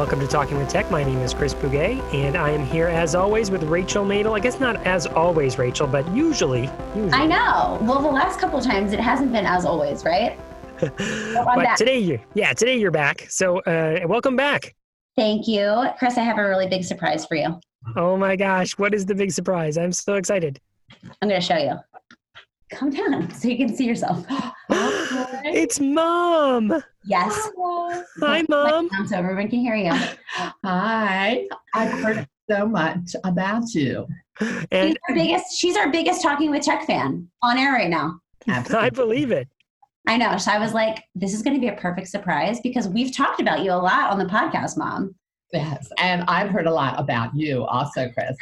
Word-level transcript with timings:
welcome 0.00 0.18
to 0.18 0.26
Talking 0.26 0.56
with 0.56 0.70
Tech. 0.70 0.90
My 0.90 1.04
name 1.04 1.18
is 1.18 1.34
Chris 1.34 1.52
Bugaj, 1.52 2.14
and 2.14 2.34
I 2.34 2.48
am 2.48 2.64
here 2.64 2.86
as 2.86 3.14
always 3.14 3.50
with 3.50 3.62
Rachel 3.64 4.02
Madel. 4.02 4.34
I 4.34 4.40
guess 4.40 4.58
not 4.58 4.76
as 4.86 5.06
always, 5.06 5.58
Rachel, 5.58 5.86
but 5.86 6.10
usually. 6.16 6.70
usually. 6.96 7.12
I 7.12 7.26
know. 7.26 7.78
Well, 7.82 8.00
the 8.00 8.08
last 8.08 8.40
couple 8.40 8.58
times 8.62 8.94
it 8.94 8.98
hasn't 8.98 9.30
been 9.30 9.44
as 9.44 9.66
always, 9.66 10.02
right? 10.02 10.38
but 10.80 11.76
today, 11.76 11.98
you 11.98 12.18
yeah, 12.32 12.54
today 12.54 12.78
you're 12.78 12.90
back. 12.90 13.26
So 13.28 13.58
uh, 13.58 14.00
welcome 14.06 14.36
back. 14.36 14.74
Thank 15.16 15.46
you, 15.46 15.84
Chris. 15.98 16.16
I 16.16 16.22
have 16.22 16.38
a 16.38 16.48
really 16.48 16.66
big 16.66 16.82
surprise 16.82 17.26
for 17.26 17.34
you. 17.34 17.60
Oh 17.94 18.16
my 18.16 18.36
gosh, 18.36 18.78
what 18.78 18.94
is 18.94 19.04
the 19.04 19.14
big 19.14 19.32
surprise? 19.32 19.76
I'm 19.76 19.92
so 19.92 20.14
excited. 20.14 20.62
I'm 21.20 21.28
going 21.28 21.38
to 21.38 21.46
show 21.46 21.58
you. 21.58 21.78
Come 22.70 22.90
down 22.90 23.30
so 23.34 23.48
you 23.48 23.56
can 23.56 23.74
see 23.74 23.84
yourself. 23.84 24.24
it's 24.70 25.80
mom. 25.80 26.82
Yes. 27.04 27.50
Hi, 28.20 28.44
mom. 28.48 28.88
So 29.06 29.16
everyone 29.16 29.48
can 29.48 29.60
hear 29.60 29.74
you. 29.74 29.92
Hi. 30.64 31.46
I've 31.74 31.90
heard 32.02 32.28
so 32.48 32.66
much 32.66 33.14
about 33.24 33.74
you. 33.74 34.06
And 34.70 34.90
she's 34.90 34.96
our 35.08 35.14
biggest. 35.14 35.58
She's 35.58 35.76
our 35.76 35.90
biggest 35.90 36.22
talking 36.22 36.50
with 36.50 36.62
tech 36.62 36.86
fan 36.86 37.28
on 37.42 37.58
air 37.58 37.72
right 37.72 37.90
now. 37.90 38.20
Absolutely. 38.48 38.86
I 38.86 38.90
believe 38.90 39.30
it. 39.32 39.48
I 40.06 40.16
know. 40.16 40.38
So 40.38 40.50
I 40.50 40.58
was 40.58 40.72
like, 40.72 41.04
this 41.14 41.34
is 41.34 41.42
going 41.42 41.54
to 41.54 41.60
be 41.60 41.68
a 41.68 41.76
perfect 41.76 42.08
surprise 42.08 42.60
because 42.60 42.88
we've 42.88 43.14
talked 43.14 43.40
about 43.40 43.62
you 43.62 43.72
a 43.72 43.74
lot 43.74 44.10
on 44.10 44.18
the 44.18 44.24
podcast, 44.24 44.78
mom. 44.78 45.14
Yes. 45.52 45.88
And 45.98 46.22
I've 46.22 46.50
heard 46.50 46.66
a 46.66 46.72
lot 46.72 46.98
about 46.98 47.34
you 47.34 47.64
also, 47.64 48.08
Chris. 48.10 48.36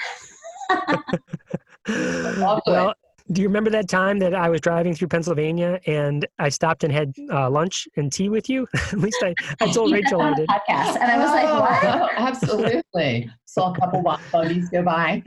well, 1.89 2.95
do 3.33 3.43
you 3.43 3.49
remember 3.49 3.71
that 3.71 3.89
time 3.89 4.19
that 4.21 4.35
I 4.35 4.49
was 4.49 4.61
driving 4.61 4.95
through 4.95 5.09
Pennsylvania 5.09 5.81
and 5.87 6.27
I 6.39 6.49
stopped 6.49 6.85
and 6.85 6.93
had 6.93 7.15
uh, 7.31 7.51
lunch 7.51 7.87
and 7.97 8.13
tea 8.13 8.29
with 8.29 8.49
you? 8.49 8.67
At 8.75 8.99
least 8.99 9.19
I, 9.23 9.35
I 9.61 9.67
told 9.73 9.93
Rachel 9.93 10.21
I 10.21 10.35
did. 10.35 10.49
Podcast, 10.49 10.97
and 10.97 11.11
I 11.11 11.19
was 11.19 11.31
like, 11.31 11.45
what? 11.45 11.85
Oh, 11.85 12.09
absolutely. 12.17 13.31
Saw 13.45 13.73
a 13.73 13.79
couple 13.79 14.03
buggies 14.33 14.69
go 14.71 14.83
by. 14.83 15.23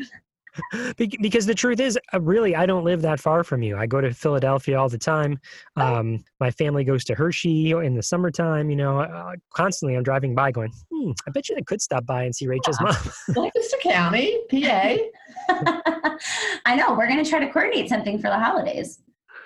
because 0.98 1.46
the 1.46 1.56
truth 1.56 1.80
is, 1.80 1.98
uh, 2.14 2.22
really, 2.22 2.56
I 2.56 2.66
don't 2.66 2.84
live 2.84 3.02
that 3.02 3.20
far 3.20 3.44
from 3.44 3.62
you. 3.62 3.78
I 3.78 3.86
go 3.86 4.02
to 4.02 4.14
Philadelphia 4.14 4.80
all 4.80 4.90
the 4.90 4.98
time. 4.98 5.40
Um, 5.76 6.24
my 6.40 6.52
family 6.52 6.84
goes 6.84 7.04
to 7.06 7.16
Hershey 7.16 7.72
in 7.72 7.96
the 7.96 8.04
summertime. 8.04 8.70
You 8.70 8.76
know, 8.76 9.00
uh, 9.00 9.34
constantly 9.54 9.96
I'm 9.96 10.04
driving 10.04 10.36
by 10.36 10.52
going, 10.52 10.72
hmm, 10.92 11.12
I 11.28 11.32
bet 11.32 11.50
you 11.50 11.56
I 11.58 11.62
could 11.62 11.82
stop 11.82 12.06
by 12.06 12.24
and 12.24 12.36
see 12.36 12.48
Rachel's 12.48 12.78
yeah. 12.82 12.96
mom. 13.28 13.36
Lancaster 13.44 13.78
County, 13.82 14.40
PA. 14.50 14.98
I 16.66 16.76
know. 16.76 16.94
We're 16.94 17.08
going 17.08 17.24
to 17.24 17.30
try 17.30 17.40
to 17.40 17.52
coordinate 17.52 17.90
something 17.90 18.18
for 18.18 18.30
the 18.30 18.40
holidays. 18.40 19.02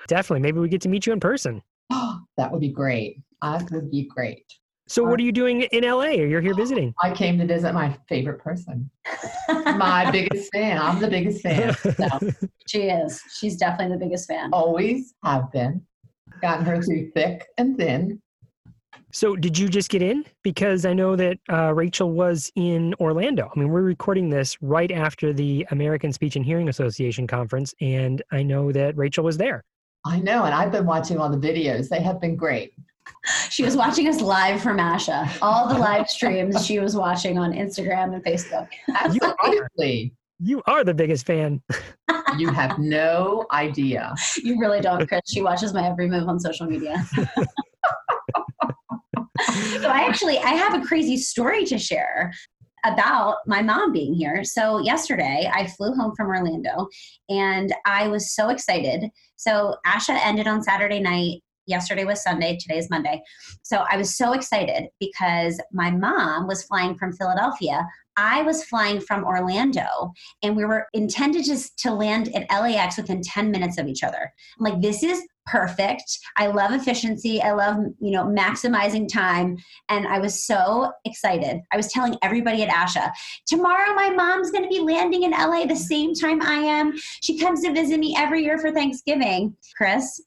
Definitely. 0.08 0.42
Maybe 0.42 0.60
we 0.60 0.70
get 0.70 0.82
to 0.82 0.90
meet 0.90 1.06
you 1.06 1.14
in 1.14 1.20
person. 1.20 1.62
Oh, 1.92 2.20
that 2.38 2.52
would 2.52 2.62
be 2.62 2.72
great. 2.72 3.22
That 3.42 3.70
would 3.72 3.92
be 3.92 4.10
great. 4.14 4.46
So, 4.88 5.04
what 5.04 5.20
are 5.20 5.24
you 5.24 5.32
doing 5.32 5.64
in 5.64 5.84
LA? 5.84 6.04
Are 6.04 6.14
You're 6.14 6.42
here 6.42 6.54
visiting? 6.54 6.94
I 7.02 7.12
came 7.12 7.40
to 7.40 7.46
visit 7.48 7.74
my 7.74 7.98
favorite 8.08 8.38
person, 8.40 8.90
my 9.50 10.12
biggest 10.12 10.52
fan. 10.54 10.80
I'm 10.80 11.00
the 11.00 11.08
biggest 11.08 11.42
fan. 11.42 11.74
So. 11.74 12.20
She 12.68 12.84
is. 12.84 13.22
She's 13.32 13.58
definitely 13.58 13.96
the 13.96 14.04
biggest 14.04 14.28
fan. 14.28 14.50
Always 14.52 15.14
have 15.24 15.52
been. 15.52 15.86
Gotten 16.42 16.66
her 16.66 16.82
through 16.82 17.12
thick 17.12 17.46
and 17.60 17.78
thin. 17.78 18.20
So, 19.12 19.36
did 19.36 19.58
you 19.58 19.70
just 19.70 19.90
get 19.90 20.02
in? 20.02 20.26
Because 20.44 20.86
I 20.86 20.94
know 20.94 21.16
that 21.16 21.38
uh, 21.52 21.74
Rachel 21.74 22.12
was 22.12 22.52
in 22.56 22.94
Orlando. 23.00 23.50
I 23.56 23.60
mean, 23.60 23.70
we're 23.70 23.82
recording 23.82 24.30
this 24.30 24.58
right 24.62 24.92
after 24.92 25.32
the 25.32 25.66
American 25.72 26.12
Speech 26.12 26.36
and 26.36 26.46
Hearing 26.46 26.70
Association 26.70 27.26
conference, 27.26 27.74
and 27.82 28.22
I 28.32 28.44
know 28.44 28.72
that 28.72 28.98
Rachel 28.98 29.24
was 29.24 29.38
there. 29.38 29.64
I 30.06 30.20
know, 30.20 30.44
and 30.44 30.54
I've 30.54 30.72
been 30.72 30.86
watching 30.86 31.18
all 31.18 31.30
the 31.30 31.38
videos. 31.38 31.90
They 31.90 32.02
have 32.02 32.22
been 32.22 32.36
great. 32.36 32.74
She 33.50 33.64
was 33.64 33.76
watching 33.76 34.08
us 34.08 34.22
live 34.22 34.62
from 34.62 34.78
ASHA. 34.78 35.38
All 35.42 35.68
the 35.68 35.78
live 35.78 36.10
streams 36.10 36.66
she 36.66 36.80
was 36.80 36.96
watching 36.96 37.38
on 37.38 37.54
Instagram 37.54 38.14
and 38.14 38.24
Facebook. 38.24 38.68
Absolutely. 38.90 40.14
You 40.40 40.62
are 40.68 40.84
the 40.84 40.94
biggest 40.94 41.26
fan. 41.26 41.62
you 42.38 42.50
have 42.50 42.78
no 42.78 43.46
idea. 43.52 44.14
You 44.44 44.60
really 44.60 44.82
don't, 44.82 45.08
Chris. 45.08 45.22
She 45.28 45.42
watches 45.42 45.74
my 45.74 45.88
every 45.88 46.08
move 46.08 46.28
on 46.28 46.40
social 46.40 46.68
media. 46.68 47.04
so 47.16 47.26
I 49.90 50.06
actually 50.08 50.38
I 50.40 50.50
have 50.50 50.82
a 50.82 50.86
crazy 50.86 51.18
story 51.18 51.66
to 51.66 51.78
share 51.78 52.34
about 52.86 53.38
my 53.48 53.62
mom 53.62 53.92
being 53.92 54.14
here. 54.14 54.44
So 54.44 54.80
yesterday 54.80 55.50
I 55.52 55.68
flew 55.68 55.94
home 55.94 56.14
from 56.16 56.28
Orlando 56.28 56.88
and 57.30 57.74
I 57.86 58.08
was 58.08 58.36
so 58.36 58.50
excited. 58.50 59.10
So 59.36 59.76
ASHA 59.88 60.20
ended 60.24 60.48
on 60.48 60.62
Saturday 60.62 61.00
night 61.00 61.42
yesterday 61.66 62.06
was 62.06 62.24
Sunday, 62.24 62.58
today 62.58 62.78
is 62.78 62.90
Monday. 62.90 63.22
So 63.64 63.86
I 63.90 63.98
was 63.98 64.16
so 64.16 64.34
excited 64.34 64.90
because 65.00 65.60
my 65.72 65.92
mom 65.92 66.48
was 66.48 66.64
flying 66.64 66.96
from 66.98 67.14
Philadelphia. 67.14 67.86
I 68.18 68.44
was 68.44 68.64
flying 68.64 69.02
from 69.02 69.26
Orlando 69.26 70.14
and 70.42 70.56
we 70.56 70.66
were 70.66 70.88
intended 70.94 71.46
to, 71.46 71.76
to 71.78 71.94
land 71.94 72.34
at 72.36 72.50
LAX 72.50 72.98
within 72.98 73.22
10 73.22 73.52
minutes 73.52 73.78
of 73.78 73.88
each 73.88 74.04
other. 74.04 74.32
I'm 74.58 74.64
like, 74.64 74.82
this 74.82 75.04
is 75.04 75.22
perfect. 75.46 76.20
I 76.38 76.48
love 76.48 76.72
efficiency. 76.72 77.42
I 77.42 77.52
love, 77.52 77.78
you 78.00 78.12
know, 78.12 78.26
maximizing 78.26 79.08
time. 79.12 79.58
And 79.90 80.08
I 80.08 80.20
was 80.20 80.46
so 80.46 80.92
excited. 81.06 81.62
I 81.72 81.78
was 81.78 81.92
telling 81.92 82.18
everybody 82.24 82.64
at 82.64 82.70
ASHA, 82.70 83.12
tomorrow 83.46 83.94
my 83.94 84.10
mom's 84.10 84.52
going 84.52 84.64
to 84.64 84.70
be 84.70 84.80
landing 84.80 85.24
in 85.24 85.32
LA 85.32 85.66
the 85.66 85.76
same 85.76 86.14
time 86.16 86.42
I 86.42 86.56
am. 86.56 86.94
She 87.22 87.38
comes 87.38 87.62
to 87.62 87.74
visit 87.74 88.00
me 88.00 88.16
every 88.18 88.44
year 88.44 88.58
for 88.58 88.72
Thanksgiving. 88.72 89.56
Chris, 89.78 90.22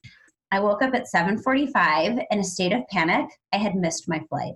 I 0.51 0.61
woke 0.61 0.83
up 0.83 0.95
at 0.95 1.07
7:45 1.07 2.25
in 2.31 2.39
a 2.39 2.45
state 2.45 2.73
of 2.73 2.87
panic. 2.89 3.29
I 3.53 3.59
had 3.59 3.75
missed 3.75 4.09
my 4.09 4.21
flight. 4.29 4.55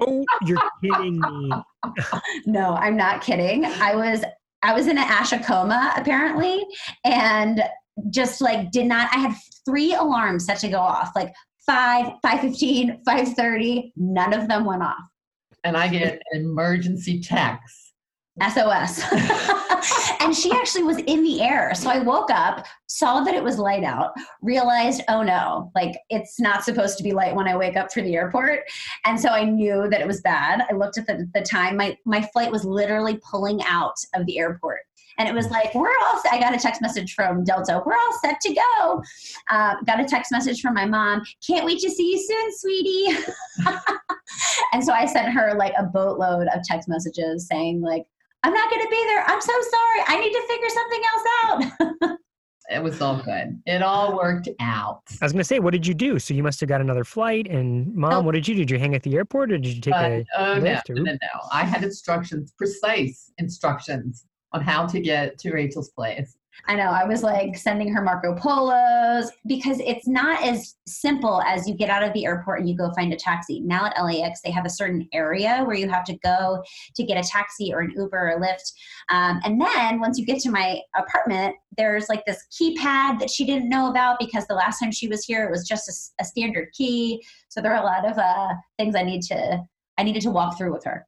Oh, 0.00 0.24
you're 0.44 0.58
kidding 0.82 1.20
me. 1.20 1.52
no, 2.46 2.74
I'm 2.74 2.96
not 2.96 3.22
kidding. 3.22 3.64
I 3.64 3.94
was 3.94 4.24
I 4.62 4.72
was 4.72 4.86
in 4.86 4.98
an 4.98 5.04
ASHA 5.04 5.44
coma 5.44 5.92
apparently 5.96 6.64
and 7.04 7.62
just 8.10 8.40
like 8.40 8.70
did 8.70 8.86
not 8.86 9.08
I 9.12 9.18
had 9.18 9.34
three 9.64 9.94
alarms 9.94 10.46
set 10.46 10.58
to 10.60 10.68
go 10.68 10.80
off 10.80 11.12
like 11.14 11.32
5, 11.66 12.12
5:15, 12.24 13.02
5:30, 13.06 13.92
none 13.96 14.32
of 14.32 14.48
them 14.48 14.64
went 14.64 14.82
off. 14.82 15.02
And 15.64 15.76
I 15.76 15.88
get 15.88 16.22
an 16.32 16.40
emergency 16.42 17.20
text 17.20 17.85
SOS. 18.42 19.02
and 20.20 20.34
she 20.34 20.52
actually 20.52 20.82
was 20.82 20.98
in 20.98 21.22
the 21.22 21.40
air. 21.40 21.74
So 21.74 21.90
I 21.90 22.00
woke 22.00 22.30
up, 22.30 22.66
saw 22.86 23.20
that 23.20 23.34
it 23.34 23.42
was 23.42 23.58
light 23.58 23.84
out, 23.84 24.12
realized, 24.42 25.02
oh 25.08 25.22
no, 25.22 25.70
like 25.74 25.96
it's 26.10 26.38
not 26.40 26.64
supposed 26.64 26.98
to 26.98 27.04
be 27.04 27.12
light 27.12 27.34
when 27.34 27.48
I 27.48 27.56
wake 27.56 27.76
up 27.76 27.92
for 27.92 28.02
the 28.02 28.14
airport. 28.14 28.60
And 29.04 29.18
so 29.18 29.30
I 29.30 29.44
knew 29.44 29.88
that 29.90 30.00
it 30.00 30.06
was 30.06 30.20
bad. 30.20 30.64
I 30.70 30.74
looked 30.74 30.98
at 30.98 31.06
the, 31.06 31.28
the 31.34 31.42
time. 31.42 31.76
My, 31.76 31.96
my 32.04 32.22
flight 32.32 32.50
was 32.50 32.64
literally 32.64 33.20
pulling 33.30 33.62
out 33.64 33.96
of 34.14 34.26
the 34.26 34.38
airport. 34.38 34.80
And 35.18 35.28
it 35.28 35.34
was 35.34 35.48
like, 35.48 35.74
we're 35.74 35.88
all, 35.88 36.20
I 36.30 36.38
got 36.38 36.54
a 36.54 36.58
text 36.58 36.82
message 36.82 37.14
from 37.14 37.42
Delta, 37.42 37.82
we're 37.86 37.94
all 37.96 38.18
set 38.20 38.38
to 38.40 38.54
go. 38.54 39.02
Uh, 39.50 39.76
got 39.86 39.98
a 40.00 40.04
text 40.04 40.30
message 40.30 40.60
from 40.60 40.74
my 40.74 40.84
mom, 40.84 41.22
can't 41.46 41.64
wait 41.64 41.78
to 41.80 41.90
see 41.90 42.12
you 42.12 42.18
soon, 42.18 42.58
sweetie. 42.58 43.18
and 44.72 44.84
so 44.84 44.92
I 44.92 45.06
sent 45.06 45.32
her 45.32 45.54
like 45.56 45.72
a 45.78 45.84
boatload 45.84 46.48
of 46.48 46.62
text 46.64 46.86
messages 46.88 47.48
saying, 47.48 47.80
like, 47.80 48.04
I'm 48.46 48.54
not 48.54 48.70
going 48.70 48.82
to 48.82 48.88
be 48.88 49.04
there. 49.06 49.24
I'm 49.26 49.40
so 49.40 49.52
sorry. 49.52 50.04
I 50.06 50.20
need 50.20 50.32
to 50.32 50.42
figure 50.46 50.68
something 50.68 51.02
else 51.12 52.02
out. 52.06 52.18
it 52.70 52.80
was 52.80 53.02
all 53.02 53.20
good. 53.20 53.60
It 53.66 53.82
all 53.82 54.16
worked 54.16 54.48
out. 54.60 55.02
I 55.20 55.24
was 55.24 55.32
going 55.32 55.40
to 55.40 55.44
say, 55.44 55.58
what 55.58 55.72
did 55.72 55.84
you 55.84 55.94
do? 55.94 56.20
So 56.20 56.32
you 56.32 56.44
must 56.44 56.60
have 56.60 56.68
got 56.68 56.80
another 56.80 57.02
flight. 57.02 57.48
And 57.48 57.92
mom, 57.92 58.12
oh. 58.12 58.20
what 58.20 58.36
did 58.36 58.46
you 58.46 58.54
do? 58.54 58.60
Did 58.60 58.70
you 58.70 58.78
hang 58.78 58.94
at 58.94 59.02
the 59.02 59.16
airport 59.16 59.50
or 59.50 59.58
did 59.58 59.74
you 59.74 59.80
take 59.80 59.94
uh, 59.94 59.98
a 59.98 60.26
oh, 60.38 60.60
Lyft? 60.60 60.90
No, 60.90 61.02
no, 61.02 61.12
no. 61.12 61.40
I 61.50 61.64
had 61.64 61.82
instructions, 61.82 62.52
precise 62.56 63.32
instructions 63.38 64.26
on 64.52 64.60
how 64.60 64.86
to 64.86 65.00
get 65.00 65.38
to 65.38 65.52
Rachel's 65.52 65.90
place. 65.90 66.36
I 66.64 66.74
know. 66.74 66.90
I 66.90 67.04
was 67.04 67.22
like 67.22 67.56
sending 67.56 67.92
her 67.92 68.02
Marco 68.02 68.34
Polos 68.34 69.30
because 69.46 69.78
it's 69.80 70.08
not 70.08 70.42
as 70.42 70.76
simple 70.86 71.40
as 71.42 71.68
you 71.68 71.74
get 71.74 71.90
out 71.90 72.02
of 72.02 72.12
the 72.12 72.24
airport 72.24 72.60
and 72.60 72.68
you 72.68 72.76
go 72.76 72.90
find 72.92 73.12
a 73.12 73.16
taxi. 73.16 73.60
Now 73.60 73.86
at 73.86 74.02
LAX, 74.02 74.40
they 74.40 74.50
have 74.50 74.64
a 74.64 74.70
certain 74.70 75.08
area 75.12 75.62
where 75.64 75.76
you 75.76 75.88
have 75.88 76.04
to 76.04 76.18
go 76.24 76.62
to 76.94 77.04
get 77.04 77.22
a 77.22 77.28
taxi 77.28 77.72
or 77.72 77.80
an 77.80 77.92
Uber 77.96 78.32
or 78.32 78.40
Lyft. 78.40 78.72
Um, 79.10 79.40
and 79.44 79.60
then 79.60 80.00
once 80.00 80.18
you 80.18 80.26
get 80.26 80.40
to 80.40 80.50
my 80.50 80.80
apartment, 80.96 81.54
there's 81.76 82.08
like 82.08 82.24
this 82.24 82.44
keypad 82.50 83.18
that 83.20 83.30
she 83.30 83.44
didn't 83.44 83.68
know 83.68 83.90
about 83.90 84.18
because 84.18 84.46
the 84.46 84.54
last 84.54 84.80
time 84.80 84.90
she 84.90 85.08
was 85.08 85.24
here, 85.24 85.44
it 85.44 85.50
was 85.50 85.68
just 85.68 85.88
a, 85.88 86.22
a 86.22 86.24
standard 86.24 86.68
key. 86.72 87.22
So 87.48 87.60
there 87.60 87.74
are 87.74 87.82
a 87.82 87.86
lot 87.86 88.10
of 88.10 88.18
uh, 88.18 88.54
things 88.78 88.96
I 88.96 89.02
need 89.02 89.22
to 89.22 89.66
I 89.98 90.02
needed 90.02 90.22
to 90.22 90.30
walk 90.30 90.58
through 90.58 90.72
with 90.72 90.84
her. 90.84 91.06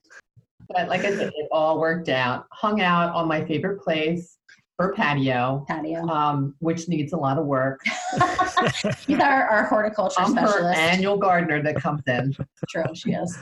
But 0.68 0.88
like 0.88 1.04
I 1.04 1.10
said, 1.10 1.32
it 1.34 1.48
all 1.50 1.78
worked 1.78 2.08
out. 2.08 2.46
Hung 2.52 2.80
out 2.80 3.14
on 3.14 3.28
my 3.28 3.44
favorite 3.44 3.80
place 3.82 4.37
her 4.78 4.92
patio, 4.92 5.64
patio, 5.66 6.06
um, 6.06 6.54
which 6.60 6.88
needs 6.88 7.12
a 7.12 7.16
lot 7.16 7.36
of 7.36 7.46
work. 7.46 7.80
She's 9.00 9.18
our, 9.18 9.42
our 9.48 9.64
horticulture 9.64 10.20
I'm 10.20 10.30
specialist. 10.30 10.78
her 10.78 10.84
annual 10.84 11.16
gardener 11.16 11.60
that 11.64 11.76
comes 11.76 12.02
in. 12.06 12.32
True, 12.68 12.84
she 12.94 13.10
is. 13.12 13.36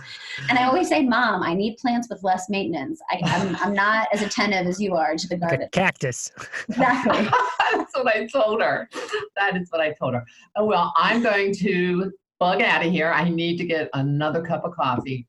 And 0.48 0.58
I 0.58 0.64
always 0.64 0.88
say, 0.88 1.02
Mom, 1.02 1.42
I 1.42 1.52
need 1.52 1.76
plants 1.76 2.08
with 2.08 2.22
less 2.22 2.48
maintenance. 2.48 3.00
I, 3.10 3.16
am 3.16 3.48
I'm, 3.48 3.56
I'm 3.56 3.74
not 3.74 4.08
as 4.12 4.22
attentive 4.22 4.66
as 4.66 4.80
you 4.80 4.94
are 4.94 5.14
to 5.14 5.28
the 5.28 5.36
garden. 5.36 5.68
cactus. 5.72 6.32
Exactly. 6.70 7.28
That's 7.74 7.94
what 7.94 8.06
I 8.06 8.26
told 8.26 8.62
her. 8.62 8.88
That 9.36 9.56
is 9.56 9.68
what 9.70 9.82
I 9.82 9.92
told 9.92 10.14
her. 10.14 10.24
Oh, 10.56 10.64
well, 10.64 10.94
I'm 10.96 11.22
going 11.22 11.54
to 11.56 12.12
bug 12.40 12.62
out 12.62 12.84
of 12.84 12.90
here. 12.90 13.12
I 13.12 13.28
need 13.28 13.58
to 13.58 13.66
get 13.66 13.90
another 13.92 14.42
cup 14.42 14.64
of 14.64 14.72
coffee. 14.74 15.26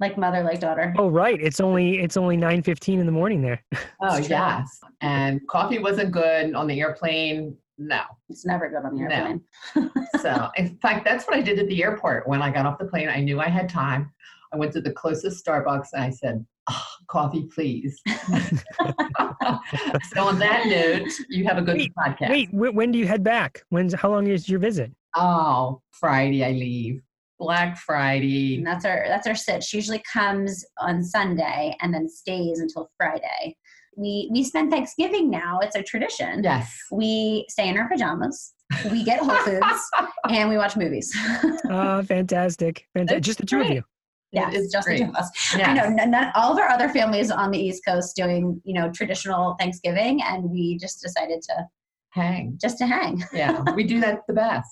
Like 0.00 0.18
mother, 0.18 0.42
like 0.42 0.60
daughter. 0.60 0.94
Oh, 0.98 1.08
right. 1.08 1.40
It's 1.40 1.60
only 1.60 2.00
it's 2.00 2.16
only 2.16 2.36
nine 2.36 2.62
fifteen 2.62 3.00
in 3.00 3.06
the 3.06 3.12
morning 3.12 3.42
there. 3.42 3.62
Oh 4.02 4.18
yes, 4.18 4.78
and 5.00 5.40
coffee 5.48 5.78
wasn't 5.78 6.12
good 6.12 6.54
on 6.54 6.66
the 6.66 6.80
airplane. 6.80 7.56
No. 7.78 8.02
It's 8.28 8.44
never 8.44 8.68
good 8.68 8.84
on 8.84 8.94
the 8.94 9.02
No. 9.02 9.14
airplane. 9.14 9.90
So 10.20 10.48
in 10.56 10.76
fact, 10.78 11.04
that's 11.04 11.24
what 11.26 11.36
I 11.36 11.40
did 11.42 11.58
at 11.58 11.66
the 11.68 11.82
airport. 11.82 12.28
When 12.28 12.42
I 12.42 12.50
got 12.50 12.66
off 12.66 12.78
the 12.78 12.84
plane, 12.86 13.08
I 13.08 13.20
knew 13.20 13.40
I 13.40 13.48
had 13.48 13.68
time. 13.68 14.12
I 14.52 14.56
went 14.56 14.72
to 14.74 14.80
the 14.80 14.92
closest 14.92 15.44
Starbucks 15.44 15.88
and 15.94 16.02
I 16.04 16.10
said, 16.10 16.44
"Ah, 16.68 16.86
"Coffee, 17.08 17.46
please." 17.54 18.00
so 20.12 20.22
on 20.26 20.38
that 20.38 20.66
note, 20.66 21.10
you 21.28 21.44
have 21.44 21.58
a 21.58 21.62
good 21.62 21.76
Wait, 21.76 21.92
podcast. 21.96 22.30
Wait, 22.30 22.48
wh- 22.50 22.74
when 22.74 22.92
do 22.92 22.98
you 22.98 23.06
head 23.06 23.24
back? 23.24 23.62
When's 23.70 23.94
how 23.94 24.10
long 24.10 24.26
is 24.26 24.48
your 24.48 24.60
visit? 24.60 24.92
Oh, 25.16 25.80
Friday 25.92 26.44
I 26.44 26.50
leave. 26.52 27.02
Black 27.38 27.76
Friday. 27.78 28.56
And 28.56 28.66
that's 28.66 28.84
our 28.84 29.04
that's 29.08 29.26
our 29.26 29.34
sit. 29.34 29.62
She 29.62 29.76
usually 29.76 30.02
comes 30.12 30.64
on 30.78 31.02
Sunday 31.04 31.76
and 31.80 31.92
then 31.92 32.08
stays 32.08 32.60
until 32.60 32.90
Friday. 32.96 33.56
We 33.96 34.28
we 34.32 34.44
spend 34.44 34.70
Thanksgiving 34.70 35.30
now. 35.30 35.58
It's 35.60 35.76
a 35.76 35.82
tradition. 35.82 36.42
Yes. 36.42 36.76
We 36.92 37.46
stay 37.48 37.68
in 37.68 37.76
our 37.78 37.88
pajamas. 37.88 38.52
We 38.90 39.04
get 39.04 39.20
Whole 39.20 39.36
Foods 39.36 39.90
and 40.28 40.48
we 40.48 40.56
watch 40.56 40.76
movies. 40.76 41.14
oh, 41.70 42.02
fantastic. 42.02 42.86
Fanta- 42.96 43.08
That's 43.08 43.26
just 43.26 43.38
the 43.38 43.46
two 43.46 43.60
of 43.60 43.68
you. 43.70 43.82
Yeah, 44.32 44.50
It 44.50 44.56
is 44.56 44.72
just 44.72 44.86
great. 44.86 44.98
the 44.98 45.04
two 45.04 45.10
of 45.10 45.16
us. 45.16 45.30
Yes. 45.56 45.68
I 45.68 45.72
know 45.74 45.88
none, 45.88 46.10
none, 46.10 46.32
all 46.34 46.52
of 46.52 46.58
our 46.58 46.68
other 46.68 46.88
families 46.88 47.30
on 47.30 47.52
the 47.52 47.58
East 47.58 47.82
Coast 47.86 48.16
doing 48.16 48.60
you 48.64 48.74
know 48.74 48.90
traditional 48.90 49.54
Thanksgiving, 49.58 50.20
and 50.22 50.50
we 50.50 50.76
just 50.78 51.00
decided 51.00 51.40
to 51.42 51.66
Hang. 52.16 52.56
just 52.60 52.78
to 52.78 52.86
hang. 52.86 53.22
Yeah, 53.32 53.62
we 53.74 53.84
do 53.84 54.00
that 54.00 54.22
the 54.26 54.32
best. 54.32 54.68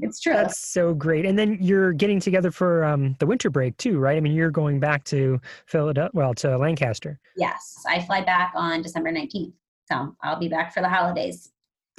It's 0.00 0.20
true. 0.20 0.32
That's 0.32 0.58
so 0.72 0.94
great. 0.94 1.26
And 1.26 1.38
then 1.38 1.58
you're 1.60 1.92
getting 1.92 2.18
together 2.18 2.50
for 2.50 2.84
um, 2.84 3.14
the 3.18 3.26
winter 3.26 3.50
break 3.50 3.76
too, 3.76 3.98
right? 3.98 4.16
I 4.16 4.20
mean, 4.20 4.32
you're 4.32 4.50
going 4.50 4.80
back 4.80 5.04
to 5.04 5.38
Philadelphia, 5.66 6.10
well, 6.14 6.32
to 6.34 6.56
Lancaster. 6.56 7.20
yes, 7.36 7.84
I 7.86 8.00
fly 8.00 8.22
back 8.22 8.52
on 8.56 8.80
December 8.80 9.12
nineteenth, 9.12 9.54
so 9.90 10.16
I'll 10.22 10.38
be 10.38 10.48
back 10.48 10.72
for 10.72 10.80
the 10.80 10.88
holidays. 10.88 11.52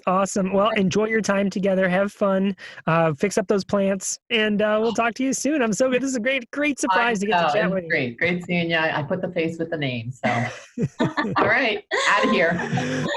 Awesome. 0.06 0.54
Well, 0.54 0.70
enjoy 0.78 1.06
your 1.06 1.22
time 1.22 1.50
together. 1.50 1.90
Have 1.90 2.12
fun. 2.12 2.56
Uh, 2.86 3.14
fix 3.14 3.38
up 3.38 3.48
those 3.48 3.64
plants, 3.64 4.18
and 4.30 4.62
uh, 4.62 4.80
we'll 4.82 4.94
talk 4.94 5.14
to 5.16 5.24
you 5.24 5.34
soon. 5.34 5.62
I'm 5.62 5.74
so 5.74 5.90
good. 5.90 6.02
This 6.02 6.12
is 6.12 6.16
a 6.16 6.20
great, 6.20 6.50
great 6.52 6.80
surprise 6.80 7.20
to 7.20 7.28
get 7.28 7.48
to 7.48 7.54
chat 7.54 7.72
with 7.72 7.84
you. 7.84 7.90
Great, 7.90 8.18
great 8.18 8.46
seeing 8.46 8.70
you. 8.70 8.78
I 8.78 9.04
put 9.04 9.22
the 9.22 9.32
face 9.32 9.58
with 9.58 9.70
the 9.70 9.78
name. 9.78 10.12
So, 10.12 10.30
all 11.38 11.48
right, 11.48 11.84
out 12.10 12.26
of 12.26 12.32
here. 12.32 12.54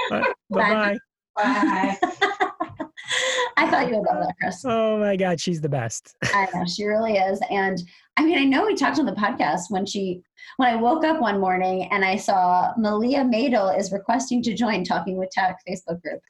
Bye 0.09 0.23
bye. 0.49 0.97
Bye. 1.43 1.97
I 3.57 3.69
thought 3.69 3.89
you 3.89 3.97
would 3.97 4.05
love 4.05 4.23
that, 4.23 4.35
Chris. 4.39 4.63
Oh 4.65 4.97
my 4.97 5.15
God, 5.15 5.39
she's 5.39 5.61
the 5.61 5.69
best. 5.69 6.15
I 6.23 6.47
know 6.53 6.65
she 6.65 6.85
really 6.85 7.17
is, 7.17 7.39
and 7.49 7.81
I 8.17 8.23
mean, 8.23 8.37
I 8.37 8.43
know 8.43 8.65
we 8.65 8.75
talked 8.75 8.99
on 8.99 9.05
the 9.05 9.11
podcast 9.13 9.63
when 9.69 9.85
she, 9.85 10.21
when 10.57 10.69
I 10.69 10.75
woke 10.75 11.03
up 11.03 11.19
one 11.19 11.39
morning 11.39 11.87
and 11.91 12.03
I 12.05 12.15
saw 12.15 12.71
Malia 12.77 13.23
Madel 13.23 13.77
is 13.77 13.91
requesting 13.91 14.41
to 14.43 14.53
join 14.53 14.83
Talking 14.83 15.17
with 15.17 15.29
Tech 15.31 15.57
Facebook 15.67 16.01
group, 16.01 16.21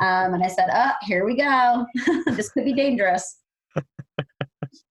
um, 0.00 0.34
and 0.34 0.42
I 0.42 0.48
said, 0.48 0.68
"Oh, 0.72 0.92
here 1.02 1.24
we 1.24 1.36
go. 1.36 1.86
this 2.26 2.50
could 2.50 2.64
be 2.64 2.74
dangerous." 2.74 3.38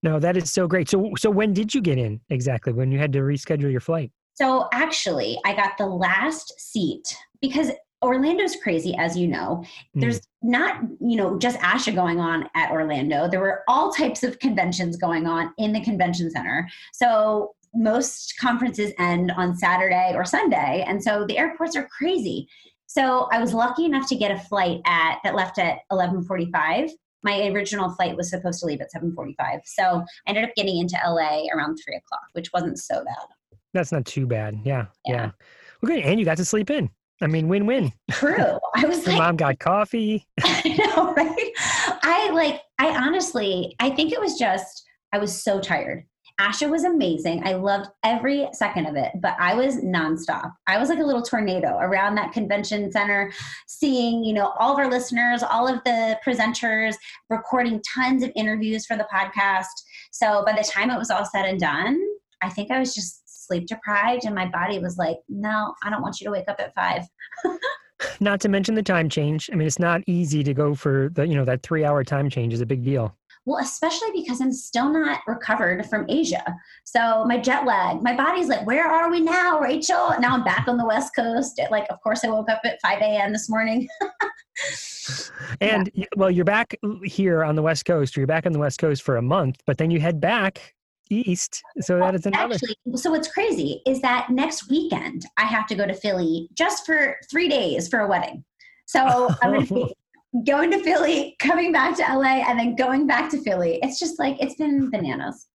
No, 0.02 0.20
that 0.20 0.38
is 0.38 0.52
so 0.52 0.68
great. 0.68 0.90
So, 0.90 1.12
so 1.18 1.30
when 1.30 1.54
did 1.54 1.74
you 1.74 1.82
get 1.82 1.98
in 1.98 2.20
exactly? 2.30 2.74
When 2.74 2.92
you 2.92 3.00
had 3.00 3.14
to 3.14 3.20
reschedule 3.20 3.72
your 3.72 3.82
flight? 3.82 4.12
So 4.36 4.68
actually, 4.74 5.40
I 5.46 5.56
got 5.56 5.78
the 5.78 5.86
last 5.86 6.54
seat 6.60 7.16
because 7.42 7.72
Orlando's 8.04 8.56
crazy, 8.58 8.96
as 8.98 9.18
you 9.18 9.28
know. 9.28 9.64
Mm. 9.96 10.02
There's 10.02 10.22
not, 10.42 10.82
you 11.00 11.16
know, 11.16 11.40
just 11.40 11.58
ASHA 11.60 11.96
going 11.96 12.20
on 12.20 12.50
at 12.56 12.72
Orlando. 12.72 13.28
There 13.30 13.40
were 13.40 13.64
all 13.68 13.92
types 13.92 14.24
of 14.24 14.38
conventions 14.40 14.98
going 14.98 15.26
on 15.26 15.54
in 15.58 15.74
the 15.74 15.82
convention 15.82 16.30
center. 16.30 16.70
So 16.94 17.56
most 17.74 18.36
conferences 18.40 18.92
end 19.00 19.32
on 19.32 19.56
Saturday 19.56 20.14
or 20.14 20.26
Sunday, 20.26 20.84
and 20.88 21.04
so 21.04 21.26
the 21.26 21.38
airports 21.38 21.76
are 21.76 21.88
crazy. 21.88 22.48
So 22.86 23.28
I 23.32 23.40
was 23.40 23.54
lucky 23.54 23.86
enough 23.86 24.08
to 24.10 24.16
get 24.16 24.30
a 24.30 24.38
flight 24.38 24.82
at 24.86 25.18
that 25.24 25.34
left 25.34 25.58
at 25.58 25.80
11:45. 25.92 26.92
My 27.24 27.48
original 27.48 27.90
flight 27.90 28.16
was 28.16 28.30
supposed 28.30 28.60
to 28.60 28.68
leave 28.68 28.82
at 28.82 28.92
7:45, 28.92 29.62
so 29.66 29.84
I 29.84 30.04
ended 30.28 30.44
up 30.44 30.52
getting 30.56 30.78
into 30.78 31.00
LA 31.04 31.48
around 31.56 31.78
three 31.78 31.96
o'clock, 31.96 32.28
which 32.34 32.52
wasn't 32.54 32.78
so 32.78 33.04
bad. 33.04 33.58
That's 33.74 33.92
not 33.92 34.06
too 34.06 34.28
bad. 34.28 34.60
Yeah, 34.64 34.86
yeah. 35.08 35.16
Yeah. 35.16 35.32
Good. 35.84 36.00
And 36.04 36.20
you 36.20 36.26
got 36.26 36.38
to 36.38 36.46
sleep 36.46 36.70
in. 36.70 36.90
I 37.24 37.28
mean, 37.28 37.48
win-win. 37.48 37.94
True. 38.12 38.60
I 38.76 38.86
was 38.86 39.06
Your 39.06 39.16
like, 39.16 39.18
mom 39.18 39.38
got 39.38 39.60
coffee. 39.60 40.28
I 40.44 40.78
know, 40.78 41.14
right? 41.14 41.52
I 42.04 42.30
like, 42.32 42.62
I 42.80 42.90
honestly, 42.90 43.76
I 43.80 43.90
think 43.90 44.12
it 44.12 44.20
was 44.20 44.38
just, 44.38 44.84
I 45.14 45.20
was 45.20 45.44
so 45.44 45.60
tired. 45.60 46.06
ASHA 46.42 46.70
was 46.70 46.84
amazing. 46.84 47.46
I 47.46 47.54
loved 47.54 47.90
every 48.04 48.48
second 48.54 48.88
of 48.88 48.96
it, 48.96 49.12
but 49.22 49.36
I 49.40 49.54
was 49.54 49.78
nonstop. 49.78 50.52
I 50.66 50.80
was 50.80 50.90
like 50.90 50.98
a 50.98 51.04
little 51.04 51.22
tornado 51.22 51.78
around 51.78 52.16
that 52.16 52.34
convention 52.34 52.92
center, 52.92 53.32
seeing, 53.68 54.24
you 54.24 54.34
know, 54.34 54.52
all 54.60 54.74
of 54.74 54.80
our 54.80 54.90
listeners, 54.90 55.44
all 55.44 55.68
of 55.68 55.84
the 55.86 56.20
presenters, 56.26 56.96
recording 57.30 57.82
tons 57.96 58.24
of 58.24 58.32
interviews 58.36 58.86
for 58.86 58.98
the 58.98 59.08
podcast. 59.14 59.68
So 60.12 60.44
by 60.44 60.54
the 60.54 60.64
time 60.64 60.90
it 60.90 60.98
was 60.98 61.12
all 61.12 61.26
said 61.26 61.46
and 61.46 61.60
done, 61.60 62.02
I 62.42 62.50
think 62.50 62.72
I 62.72 62.80
was 62.80 62.96
just 62.96 63.23
sleep 63.46 63.68
deprived 63.68 64.26
and 64.26 64.36
my 64.36 64.48
body 64.48 64.80
was 64.80 64.98
like, 64.98 65.18
no, 65.30 65.74
I 65.84 65.90
don't 65.90 66.02
want 66.02 66.20
you 66.20 66.26
to 66.26 66.32
wake 66.32 66.48
up 66.48 66.60
at 66.60 66.74
five. 66.76 67.04
Not 68.20 68.42
to 68.42 68.50
mention 68.50 68.76
the 68.76 68.84
time 68.84 69.08
change. 69.08 69.50
I 69.52 69.56
mean, 69.56 69.66
it's 69.66 69.80
not 69.80 70.02
easy 70.08 70.44
to 70.44 70.54
go 70.54 70.76
for 70.76 71.10
the, 71.14 71.26
you 71.26 71.36
know, 71.36 71.46
that 71.46 71.64
three-hour 71.64 72.04
time 72.04 72.30
change 72.30 72.54
is 72.54 72.60
a 72.60 72.66
big 72.66 72.84
deal. 72.84 73.16
Well, 73.46 73.62
especially 73.62 74.10
because 74.14 74.42
I'm 74.42 74.52
still 74.52 74.90
not 74.92 75.20
recovered 75.28 75.86
from 75.88 76.06
Asia. 76.10 76.44
So 76.86 77.26
my 77.26 77.38
jet 77.38 77.66
lag, 77.66 78.02
my 78.02 78.16
body's 78.16 78.48
like, 78.48 78.66
where 78.66 78.88
are 78.88 79.12
we 79.12 79.20
now, 79.20 79.60
Rachel? 79.60 80.14
Now 80.20 80.34
I'm 80.34 80.44
back 80.44 80.68
on 80.68 80.78
the 80.78 80.86
West 80.86 81.14
Coast. 81.16 81.60
At 81.60 81.72
like, 81.72 81.86
of 81.90 82.02
course, 82.02 82.24
I 82.24 82.30
woke 82.30 82.50
up 82.50 82.62
at 82.64 82.80
5 82.82 83.02
a.m. 83.02 83.32
this 83.32 83.50
morning. 83.50 83.88
And 85.60 85.92
y- 85.96 86.06
well, 86.16 86.32
you're 86.32 86.46
back 86.46 86.76
here 87.04 87.44
on 87.44 87.56
the 87.56 87.62
West 87.62 87.86
Coast. 87.86 88.16
Or 88.16 88.22
you're 88.22 88.28
back 88.28 88.46
on 88.46 88.54
the 88.54 88.60
West 88.60 88.80
Coast 88.80 89.02
for 89.02 89.18
a 89.18 89.22
month, 89.22 89.62
but 89.66 89.78
then 89.78 89.92
you 89.92 90.00
head 90.00 90.22
back 90.22 90.74
east. 91.10 91.62
So 91.82 92.00
that 92.00 92.16
is 92.16 92.26
another. 92.26 92.56
Actually, 92.56 92.76
so 92.96 93.12
what's 93.12 93.28
crazy 93.28 93.82
is 93.86 94.02
that 94.02 94.30
next 94.30 94.70
weekend 94.70 95.26
I 95.38 95.44
have 95.44 95.68
to 95.68 95.76
go 95.76 95.86
to 95.86 95.94
Philly 95.94 96.50
just 96.54 96.86
for 96.86 97.18
three 97.30 97.50
days 97.50 97.88
for 97.88 98.00
a 98.00 98.08
wedding. 98.08 98.44
So 98.86 99.30
I'm 99.42 99.54
going 99.54 99.68
to 99.68 99.74
be 99.74 99.96
going 100.46 100.72
to 100.72 100.84
Philly, 100.84 101.36
coming 101.40 101.72
back 101.72 101.96
to 101.98 102.02
LA, 102.02 102.44
and 102.50 102.58
then 102.58 102.76
going 102.76 103.06
back 103.06 103.30
to 103.32 103.42
Philly. 103.42 103.80
It's 103.84 104.00
just 104.00 104.18
like 104.20 104.38
it's 104.40 104.56
been 104.56 104.90
bananas. 104.90 105.48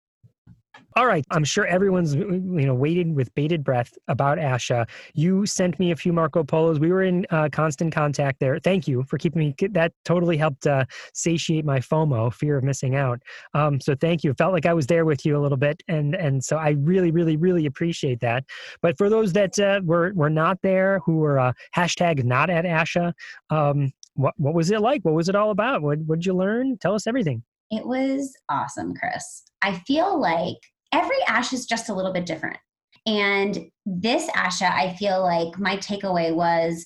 All 0.98 1.06
right. 1.06 1.24
I'm 1.30 1.44
sure 1.44 1.68
everyone's 1.68 2.16
you 2.16 2.26
know 2.26 2.74
waiting 2.74 3.14
with 3.14 3.34
bated 3.36 3.64
breath 3.64 3.96
about 4.08 4.40
ASHA. 4.40 4.90
You 5.14 5.46
sent 5.46 5.78
me 5.78 5.92
a 5.92 5.96
few 5.96 6.12
Marco 6.12 6.44
Polos. 6.44 6.80
We 6.80 6.90
were 6.90 7.04
in 7.04 7.24
uh, 7.30 7.50
constant 7.52 7.94
contact 7.94 8.40
there. 8.40 8.58
Thank 8.58 8.88
you 8.88 9.04
for 9.04 9.20
keeping 9.20 9.40
me. 9.40 9.68
That 9.74 9.94
totally 10.06 10.38
helped 10.38 10.66
uh, 10.66 10.86
satiate 11.14 11.66
my 11.66 11.82
FOMO, 11.82 12.34
fear 12.34 12.58
of 12.58 12.64
missing 12.64 12.96
out. 12.96 13.22
Um, 13.54 13.80
so 13.80 13.94
thank 13.94 14.24
you. 14.24 14.34
Felt 14.34 14.54
like 14.54 14.66
I 14.66 14.74
was 14.74 14.88
there 14.88 15.06
with 15.06 15.24
you 15.24 15.38
a 15.38 15.40
little 15.40 15.58
bit, 15.60 15.84
and 15.88 16.16
and 16.16 16.44
so 16.44 16.58
I 16.58 16.70
really, 16.70 17.12
really, 17.12 17.38
really 17.38 17.68
appreciate 17.68 18.20
that. 18.22 18.46
But 18.82 18.98
for 18.98 19.08
those 19.08 19.32
that 19.34 19.60
uh, 19.60 19.82
were 19.84 20.14
were 20.16 20.32
not 20.32 20.58
there, 20.64 21.02
who 21.06 21.18
were 21.18 21.38
uh, 21.38 21.54
hashtag 21.76 22.24
not 22.24 22.50
at 22.50 22.66
ASHA, 22.66 23.14
um, 23.52 23.92
what 24.16 24.34
what 24.38 24.56
was 24.56 24.72
it 24.72 24.82
like? 24.82 25.06
What 25.06 25.14
was 25.14 25.30
it 25.30 25.36
all 25.36 25.52
about? 25.52 25.84
What 25.84 26.00
what 26.08 26.22
did 26.22 26.26
you 26.26 26.34
learn? 26.34 26.76
Tell 26.80 26.96
us 26.96 27.06
everything. 27.06 27.44
It 27.70 27.86
was 27.86 28.36
awesome, 28.50 28.96
Chris. 28.96 29.44
I 29.62 29.74
feel 29.86 30.20
like 30.20 30.58
every 30.98 31.18
ash 31.28 31.54
is 31.54 31.66
just 31.66 31.90
a 31.90 31.94
little 31.94 32.12
bit 32.12 32.26
different. 32.26 32.58
And 33.06 33.70
this 33.86 34.28
ASHA, 34.32 34.70
I 34.70 34.96
feel 34.96 35.22
like 35.22 35.58
my 35.60 35.78
takeaway 35.78 36.34
was 36.34 36.86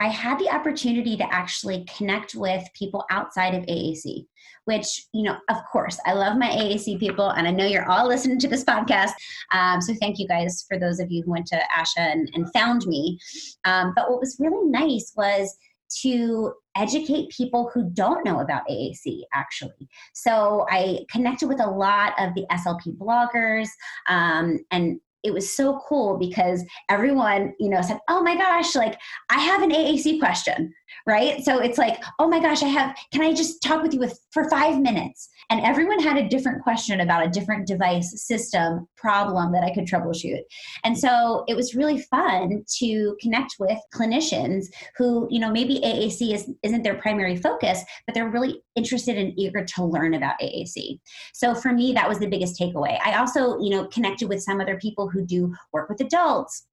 I 0.00 0.08
had 0.08 0.38
the 0.38 0.48
opportunity 0.48 1.16
to 1.16 1.34
actually 1.34 1.86
connect 1.96 2.34
with 2.34 2.64
people 2.72 3.04
outside 3.10 3.54
of 3.54 3.64
AAC, 3.64 4.26
which, 4.64 5.06
you 5.12 5.24
know, 5.24 5.36
of 5.50 5.58
course, 5.70 5.98
I 6.06 6.14
love 6.14 6.38
my 6.38 6.48
AAC 6.48 6.98
people, 6.98 7.30
and 7.30 7.46
I 7.46 7.50
know 7.50 7.66
you're 7.66 7.90
all 7.90 8.08
listening 8.08 8.38
to 8.38 8.48
this 8.48 8.64
podcast. 8.64 9.12
Um, 9.52 9.80
so 9.82 9.92
thank 10.00 10.18
you 10.18 10.26
guys 10.26 10.64
for 10.66 10.78
those 10.78 11.00
of 11.00 11.10
you 11.10 11.22
who 11.22 11.32
went 11.32 11.46
to 11.48 11.60
ASHA 11.76 11.98
and, 11.98 12.30
and 12.32 12.50
found 12.54 12.86
me. 12.86 13.18
Um, 13.66 13.92
but 13.94 14.10
what 14.10 14.20
was 14.20 14.36
really 14.38 14.70
nice 14.70 15.12
was 15.16 15.54
to 16.02 16.54
educate 16.76 17.30
people 17.30 17.70
who 17.72 17.90
don't 17.90 18.24
know 18.24 18.40
about 18.40 18.68
AAC 18.68 19.22
actually. 19.34 19.88
So 20.12 20.66
I 20.70 21.04
connected 21.10 21.48
with 21.48 21.60
a 21.60 21.70
lot 21.70 22.14
of 22.18 22.34
the 22.34 22.46
SLP 22.50 22.96
bloggers 22.96 23.68
um, 24.08 24.64
and 24.70 25.00
it 25.22 25.32
was 25.32 25.54
so 25.54 25.80
cool 25.86 26.16
because 26.16 26.64
everyone, 26.88 27.52
you 27.58 27.68
know, 27.68 27.82
said, 27.82 27.98
"Oh 28.08 28.22
my 28.22 28.36
gosh, 28.36 28.74
like 28.74 28.98
I 29.30 29.38
have 29.38 29.62
an 29.62 29.70
AAC 29.70 30.18
question." 30.18 30.72
Right? 31.06 31.44
So 31.44 31.58
it's 31.58 31.78
like, 31.78 32.02
oh 32.18 32.28
my 32.28 32.40
gosh, 32.40 32.62
I 32.62 32.68
have, 32.68 32.96
can 33.12 33.22
I 33.22 33.32
just 33.32 33.62
talk 33.62 33.82
with 33.82 33.94
you 33.94 34.00
with, 34.00 34.18
for 34.32 34.48
five 34.50 34.80
minutes? 34.80 35.28
And 35.50 35.60
everyone 35.64 35.98
had 35.98 36.16
a 36.16 36.28
different 36.28 36.62
question 36.62 37.00
about 37.00 37.26
a 37.26 37.28
different 37.28 37.66
device, 37.66 38.24
system, 38.24 38.86
problem 38.96 39.52
that 39.52 39.64
I 39.64 39.74
could 39.74 39.84
troubleshoot. 39.84 40.42
And 40.84 40.96
so 40.96 41.44
it 41.48 41.56
was 41.56 41.74
really 41.74 41.98
fun 42.02 42.64
to 42.78 43.16
connect 43.20 43.56
with 43.58 43.78
clinicians 43.92 44.66
who, 44.96 45.26
you 45.30 45.40
know, 45.40 45.50
maybe 45.50 45.80
AAC 45.80 46.32
is, 46.32 46.50
isn't 46.62 46.82
their 46.82 46.94
primary 46.94 47.36
focus, 47.36 47.82
but 48.06 48.14
they're 48.14 48.30
really 48.30 48.62
interested 48.76 49.18
and 49.18 49.32
eager 49.36 49.64
to 49.64 49.84
learn 49.84 50.14
about 50.14 50.38
AAC. 50.40 51.00
So 51.34 51.54
for 51.54 51.72
me, 51.72 51.92
that 51.94 52.08
was 52.08 52.20
the 52.20 52.28
biggest 52.28 52.58
takeaway. 52.58 52.98
I 53.04 53.14
also, 53.18 53.58
you 53.60 53.70
know, 53.70 53.86
connected 53.86 54.28
with 54.28 54.42
some 54.42 54.60
other 54.60 54.78
people 54.78 55.08
who 55.08 55.24
do 55.26 55.52
work 55.72 55.88
with 55.88 56.00
adults, 56.00 56.66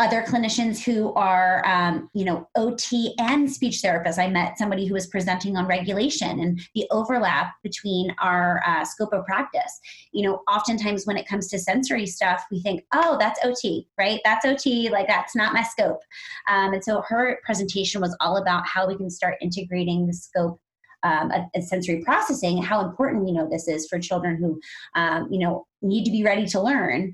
other 0.00 0.22
clinicians 0.22 0.84
who 0.84 1.12
are, 1.14 1.64
um, 1.66 2.10
you 2.14 2.24
know, 2.24 2.48
OT 2.56 3.14
and 3.18 3.50
speech 3.50 3.80
therapists. 3.82 4.18
I 4.18 4.28
met 4.28 4.58
somebody 4.58 4.86
who 4.86 4.94
was 4.94 5.06
presenting 5.06 5.56
on 5.56 5.66
regulation 5.66 6.40
and 6.40 6.60
the 6.74 6.86
overlap 6.90 7.52
between 7.62 8.12
our 8.20 8.60
uh, 8.66 8.84
scope 8.84 9.12
of 9.12 9.24
practice. 9.24 9.80
You 10.12 10.26
know, 10.26 10.42
oftentimes 10.50 11.06
when 11.06 11.16
it 11.16 11.28
comes 11.28 11.48
to 11.48 11.60
sensory 11.60 12.06
stuff, 12.06 12.44
we 12.50 12.60
think, 12.60 12.82
oh, 12.92 13.16
that's 13.20 13.38
OT, 13.44 13.86
right? 13.96 14.20
That's 14.24 14.44
OT, 14.44 14.90
like 14.90 15.06
that's 15.06 15.36
not 15.36 15.52
my 15.52 15.62
scope. 15.62 16.00
Um, 16.48 16.74
and 16.74 16.82
so 16.82 17.02
her 17.08 17.38
presentation 17.44 18.00
was 18.00 18.16
all 18.20 18.38
about 18.38 18.66
how 18.66 18.88
we 18.88 18.96
can 18.96 19.10
start 19.10 19.36
integrating 19.40 20.08
the 20.08 20.14
scope 20.14 20.60
um, 21.04 21.30
sensory 21.60 22.02
processing, 22.04 22.62
how 22.62 22.80
important 22.80 23.28
you 23.28 23.34
know 23.34 23.48
this 23.48 23.68
is 23.68 23.86
for 23.86 23.98
children 23.98 24.36
who 24.36 24.60
um, 25.00 25.28
you 25.30 25.38
know 25.38 25.66
need 25.82 26.04
to 26.04 26.10
be 26.10 26.24
ready 26.24 26.46
to 26.46 26.60
learn. 26.60 27.12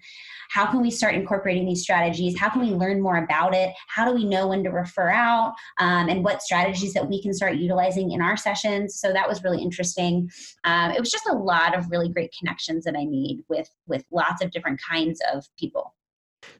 How 0.50 0.66
can 0.66 0.80
we 0.80 0.90
start 0.90 1.14
incorporating 1.14 1.66
these 1.66 1.82
strategies? 1.82 2.38
How 2.38 2.48
can 2.50 2.60
we 2.60 2.70
learn 2.70 3.00
more 3.00 3.18
about 3.18 3.54
it? 3.54 3.72
How 3.88 4.04
do 4.04 4.12
we 4.12 4.24
know 4.24 4.48
when 4.48 4.64
to 4.64 4.70
refer 4.70 5.08
out? 5.08 5.54
Um, 5.78 6.08
and 6.08 6.24
what 6.24 6.42
strategies 6.42 6.92
that 6.94 7.08
we 7.08 7.22
can 7.22 7.32
start 7.32 7.54
utilizing 7.54 8.12
in 8.12 8.20
our 8.20 8.36
sessions? 8.36 8.98
So 9.00 9.12
that 9.12 9.28
was 9.28 9.44
really 9.44 9.62
interesting. 9.62 10.28
Um, 10.64 10.90
it 10.90 11.00
was 11.00 11.10
just 11.10 11.28
a 11.28 11.36
lot 11.36 11.76
of 11.76 11.90
really 11.90 12.08
great 12.08 12.34
connections 12.36 12.84
that 12.84 12.96
I 12.96 13.04
made 13.04 13.44
with 13.48 13.68
with 13.86 14.04
lots 14.10 14.42
of 14.42 14.50
different 14.50 14.80
kinds 14.88 15.20
of 15.32 15.44
people. 15.58 15.94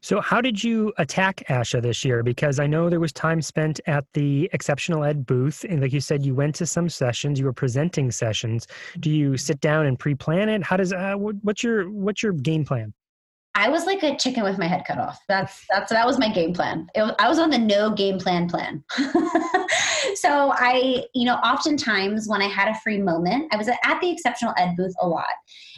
So, 0.03 0.19
how 0.19 0.41
did 0.41 0.63
you 0.63 0.91
attack 0.97 1.43
ASHA 1.47 1.83
this 1.83 2.03
year? 2.03 2.23
Because 2.23 2.59
I 2.59 2.65
know 2.65 2.89
there 2.89 2.99
was 2.99 3.13
time 3.13 3.39
spent 3.41 3.79
at 3.85 4.03
the 4.13 4.49
exceptional 4.51 5.03
ed 5.03 5.27
booth, 5.27 5.63
and 5.69 5.79
like 5.79 5.93
you 5.93 6.01
said, 6.01 6.25
you 6.25 6.33
went 6.33 6.55
to 6.55 6.65
some 6.65 6.89
sessions, 6.89 7.39
you 7.39 7.45
were 7.45 7.53
presenting 7.53 8.09
sessions. 8.09 8.65
Do 8.99 9.11
you 9.11 9.37
sit 9.37 9.61
down 9.61 9.85
and 9.85 9.99
pre-plan 9.99 10.49
it? 10.49 10.63
How 10.63 10.77
does 10.77 10.91
uh, 10.91 11.13
what's 11.15 11.63
your 11.63 11.89
what's 11.91 12.23
your 12.23 12.33
game 12.33 12.65
plan? 12.65 12.93
I 13.53 13.69
was 13.69 13.85
like 13.85 14.01
a 14.01 14.15
chicken 14.15 14.43
with 14.43 14.57
my 14.57 14.65
head 14.65 14.85
cut 14.87 14.97
off. 14.97 15.19
That's 15.27 15.65
that's 15.69 15.91
that 15.91 16.07
was 16.07 16.17
my 16.17 16.29
game 16.29 16.53
plan. 16.53 16.87
Was, 16.95 17.13
I 17.19 17.27
was 17.27 17.37
on 17.37 17.49
the 17.49 17.57
no 17.57 17.91
game 17.91 18.17
plan 18.17 18.49
plan. 18.49 18.83
so 20.15 20.53
I, 20.55 21.05
you 21.13 21.25
know, 21.25 21.35
oftentimes 21.35 22.27
when 22.27 22.41
I 22.41 22.47
had 22.47 22.69
a 22.69 22.79
free 22.79 22.97
moment, 22.97 23.53
I 23.53 23.57
was 23.57 23.67
at 23.67 23.99
the 23.99 24.09
exceptional 24.09 24.53
ed 24.57 24.75
booth 24.77 24.93
a 25.01 25.07
lot. 25.07 25.25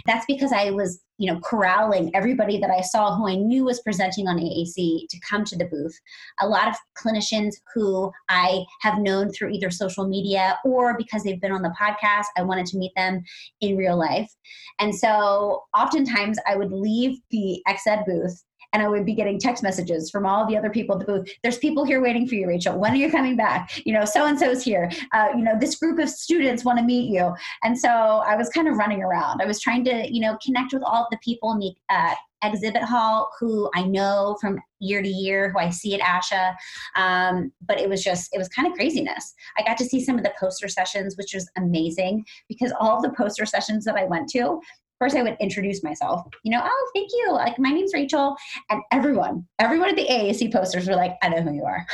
That's 0.05 0.25
because 0.27 0.51
I 0.51 0.69
was 0.69 1.01
you 1.17 1.31
know, 1.31 1.39
corralling 1.39 2.11
everybody 2.15 2.57
that 2.59 2.69
I 2.69 2.81
saw 2.81 3.15
who 3.15 3.27
I 3.27 3.35
knew 3.35 3.65
was 3.65 3.81
presenting 3.81 4.27
on 4.27 4.37
AAC 4.37 5.07
to 5.09 5.19
come 5.27 5.43
to 5.45 5.57
the 5.57 5.65
booth. 5.65 5.97
A 6.41 6.47
lot 6.47 6.67
of 6.67 6.75
clinicians 6.97 7.55
who 7.73 8.11
I 8.29 8.63
have 8.81 8.99
known 8.99 9.31
through 9.31 9.49
either 9.49 9.69
social 9.69 10.07
media 10.07 10.57
or 10.65 10.97
because 10.97 11.23
they've 11.23 11.41
been 11.41 11.51
on 11.51 11.61
the 11.61 11.73
podcast, 11.79 12.25
I 12.35 12.41
wanted 12.41 12.65
to 12.67 12.77
meet 12.77 12.93
them 12.95 13.23
in 13.61 13.77
real 13.77 13.97
life. 13.97 14.31
And 14.79 14.93
so 14.93 15.63
oftentimes 15.77 16.37
I 16.47 16.55
would 16.55 16.71
leave 16.71 17.19
the 17.29 17.61
XED 17.67 18.05
booth 18.05 18.43
and 18.73 18.81
I 18.81 18.87
would 18.87 19.05
be 19.05 19.13
getting 19.13 19.39
text 19.39 19.63
messages 19.63 20.09
from 20.09 20.25
all 20.25 20.45
the 20.45 20.57
other 20.57 20.69
people 20.69 20.99
at 20.99 21.05
the 21.05 21.13
booth. 21.13 21.29
There's 21.43 21.57
people 21.57 21.85
here 21.85 22.01
waiting 22.01 22.27
for 22.27 22.35
you, 22.35 22.47
Rachel. 22.47 22.77
When 22.77 22.91
are 22.91 22.97
you 22.97 23.09
coming 23.09 23.37
back? 23.37 23.81
You 23.85 23.93
know, 23.93 24.03
so 24.03 24.25
and 24.25 24.37
so's 24.37 24.63
here. 24.63 24.91
Uh, 25.13 25.29
you 25.35 25.43
know, 25.43 25.57
this 25.57 25.75
group 25.75 25.99
of 25.99 26.09
students 26.09 26.65
want 26.65 26.79
to 26.79 26.85
meet 26.85 27.09
you. 27.09 27.33
And 27.63 27.77
so 27.77 27.89
I 27.89 28.35
was 28.35 28.49
kind 28.49 28.67
of 28.67 28.77
running 28.77 29.03
around. 29.03 29.41
I 29.41 29.45
was 29.45 29.61
trying 29.61 29.85
to, 29.85 30.11
you 30.11 30.19
know, 30.19 30.37
connect 30.43 30.73
with 30.73 30.83
all 30.83 31.07
the 31.11 31.19
people 31.23 31.51
in 31.51 31.59
the 31.59 31.73
uh, 31.89 32.15
exhibit 32.43 32.83
hall 32.83 33.29
who 33.39 33.69
I 33.73 33.83
know 33.83 34.37
from 34.41 34.59
year 34.79 35.01
to 35.01 35.07
year, 35.07 35.49
who 35.49 35.59
I 35.59 35.69
see 35.69 35.97
at 35.99 36.01
ASHA. 36.01 36.55
Um, 36.95 37.51
but 37.65 37.79
it 37.79 37.87
was 37.87 38.03
just, 38.03 38.33
it 38.33 38.37
was 38.37 38.49
kind 38.49 38.67
of 38.67 38.73
craziness. 38.73 39.33
I 39.57 39.63
got 39.63 39.77
to 39.77 39.85
see 39.85 40.03
some 40.03 40.17
of 40.17 40.23
the 40.23 40.33
poster 40.39 40.67
sessions, 40.67 41.15
which 41.15 41.33
was 41.33 41.49
amazing 41.57 42.25
because 42.49 42.73
all 42.79 43.01
the 43.01 43.11
poster 43.11 43.45
sessions 43.45 43.85
that 43.85 43.95
I 43.95 44.05
went 44.05 44.29
to, 44.31 44.59
I 45.11 45.21
would 45.21 45.37
introduce 45.39 45.83
myself, 45.83 46.25
you 46.43 46.51
know, 46.51 46.61
oh, 46.63 46.91
thank 46.93 47.11
you. 47.11 47.31
Like, 47.31 47.59
my 47.59 47.69
name's 47.69 47.93
Rachel. 47.93 48.35
And 48.69 48.81
everyone, 48.91 49.45
everyone 49.59 49.89
at 49.89 49.95
the 49.95 50.07
AAC 50.07 50.51
posters 50.51 50.87
were 50.87 50.95
like, 50.95 51.15
I 51.21 51.29
know 51.29 51.41
who 51.41 51.53
you 51.53 51.65
are, 51.65 51.85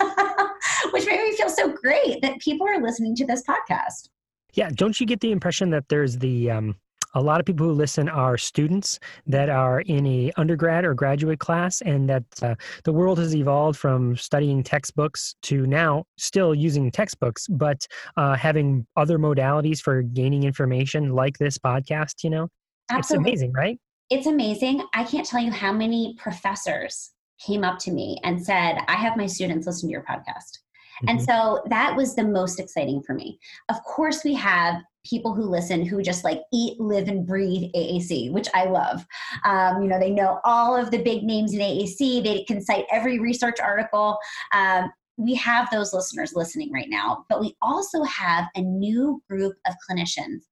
which 0.92 1.06
made 1.06 1.20
me 1.20 1.36
feel 1.36 1.50
so 1.50 1.72
great 1.72 2.22
that 2.22 2.38
people 2.40 2.66
are 2.66 2.80
listening 2.80 3.14
to 3.16 3.26
this 3.26 3.42
podcast. 3.42 4.08
Yeah. 4.54 4.70
Don't 4.72 4.98
you 4.98 5.06
get 5.06 5.20
the 5.20 5.32
impression 5.32 5.70
that 5.70 5.88
there's 5.88 6.16
the, 6.18 6.50
um, 6.50 6.76
a 7.14 7.20
lot 7.20 7.40
of 7.40 7.46
people 7.46 7.66
who 7.66 7.72
listen 7.72 8.08
are 8.08 8.36
students 8.36 8.98
that 9.26 9.48
are 9.48 9.80
in 9.80 10.06
a 10.06 10.32
undergrad 10.36 10.84
or 10.84 10.94
graduate 10.94 11.38
class 11.38 11.80
and 11.80 12.08
that 12.08 12.24
uh, 12.42 12.54
the 12.84 12.92
world 12.92 13.18
has 13.18 13.34
evolved 13.34 13.78
from 13.78 14.16
studying 14.16 14.62
textbooks 14.62 15.34
to 15.42 15.66
now 15.66 16.04
still 16.18 16.54
using 16.54 16.90
textbooks 16.90 17.46
but 17.48 17.86
uh, 18.16 18.34
having 18.34 18.86
other 18.96 19.18
modalities 19.18 19.80
for 19.80 20.02
gaining 20.02 20.44
information 20.44 21.10
like 21.10 21.38
this 21.38 21.58
podcast 21.58 22.22
you 22.22 22.30
know? 22.30 22.48
Absolutely. 22.90 23.32
it's 23.32 23.40
amazing 23.40 23.52
right? 23.52 23.78
It's 24.10 24.26
amazing. 24.26 24.84
I 24.92 25.04
can't 25.04 25.26
tell 25.26 25.40
you 25.40 25.50
how 25.50 25.72
many 25.72 26.14
professors 26.18 27.14
came 27.44 27.64
up 27.64 27.78
to 27.78 27.90
me 27.90 28.18
and 28.22 28.44
said 28.44 28.78
i 28.88 28.94
have 28.94 29.16
my 29.16 29.26
students 29.26 29.66
listen 29.66 29.88
to 29.88 29.92
your 29.92 30.04
podcast 30.04 30.58
Mm-hmm. 31.02 31.08
And 31.08 31.22
so 31.22 31.62
that 31.68 31.96
was 31.96 32.14
the 32.14 32.24
most 32.24 32.60
exciting 32.60 33.02
for 33.02 33.14
me. 33.14 33.38
Of 33.68 33.82
course, 33.84 34.24
we 34.24 34.34
have 34.34 34.82
people 35.04 35.34
who 35.34 35.42
listen 35.42 35.84
who 35.84 36.02
just 36.02 36.24
like 36.24 36.40
eat, 36.52 36.80
live, 36.80 37.08
and 37.08 37.26
breathe 37.26 37.70
AAC, 37.74 38.32
which 38.32 38.48
I 38.54 38.64
love. 38.64 39.06
Um, 39.44 39.82
you 39.82 39.88
know, 39.88 39.98
they 39.98 40.10
know 40.10 40.40
all 40.44 40.76
of 40.76 40.90
the 40.90 41.02
big 41.02 41.22
names 41.22 41.52
in 41.52 41.60
AAC, 41.60 42.24
they 42.24 42.44
can 42.44 42.62
cite 42.62 42.86
every 42.90 43.18
research 43.18 43.60
article. 43.60 44.18
Um, 44.52 44.90
we 45.16 45.34
have 45.34 45.68
those 45.70 45.92
listeners 45.92 46.32
listening 46.34 46.72
right 46.72 46.88
now, 46.88 47.24
but 47.28 47.40
we 47.40 47.54
also 47.62 48.02
have 48.02 48.48
a 48.56 48.60
new 48.60 49.22
group 49.28 49.54
of 49.66 49.74
clinicians 49.88 50.42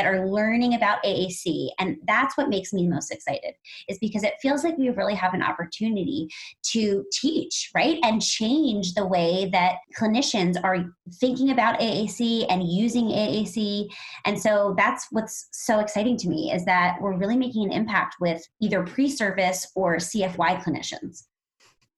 that 0.00 0.06
are 0.06 0.26
learning 0.26 0.72
about 0.72 1.02
AAC. 1.04 1.68
And 1.78 1.98
that's 2.06 2.34
what 2.38 2.48
makes 2.48 2.72
me 2.72 2.88
most 2.88 3.10
excited, 3.10 3.52
is 3.86 3.98
because 3.98 4.22
it 4.22 4.32
feels 4.40 4.64
like 4.64 4.78
we 4.78 4.88
really 4.88 5.14
have 5.14 5.34
an 5.34 5.42
opportunity 5.42 6.26
to 6.72 7.04
teach, 7.12 7.70
right? 7.74 7.98
And 8.02 8.22
change 8.22 8.94
the 8.94 9.06
way 9.06 9.50
that 9.52 9.74
clinicians 9.98 10.56
are 10.64 10.86
thinking 11.16 11.50
about 11.50 11.78
AAC 11.80 12.46
and 12.48 12.66
using 12.66 13.08
AAC. 13.08 13.90
And 14.24 14.40
so 14.40 14.74
that's 14.78 15.06
what's 15.10 15.48
so 15.52 15.80
exciting 15.80 16.16
to 16.18 16.28
me 16.30 16.50
is 16.50 16.64
that 16.64 16.96
we're 17.02 17.18
really 17.18 17.36
making 17.36 17.64
an 17.64 17.72
impact 17.72 18.16
with 18.20 18.42
either 18.62 18.82
pre 18.82 19.10
service 19.10 19.70
or 19.74 19.96
CFY 19.96 20.62
clinicians. 20.62 21.24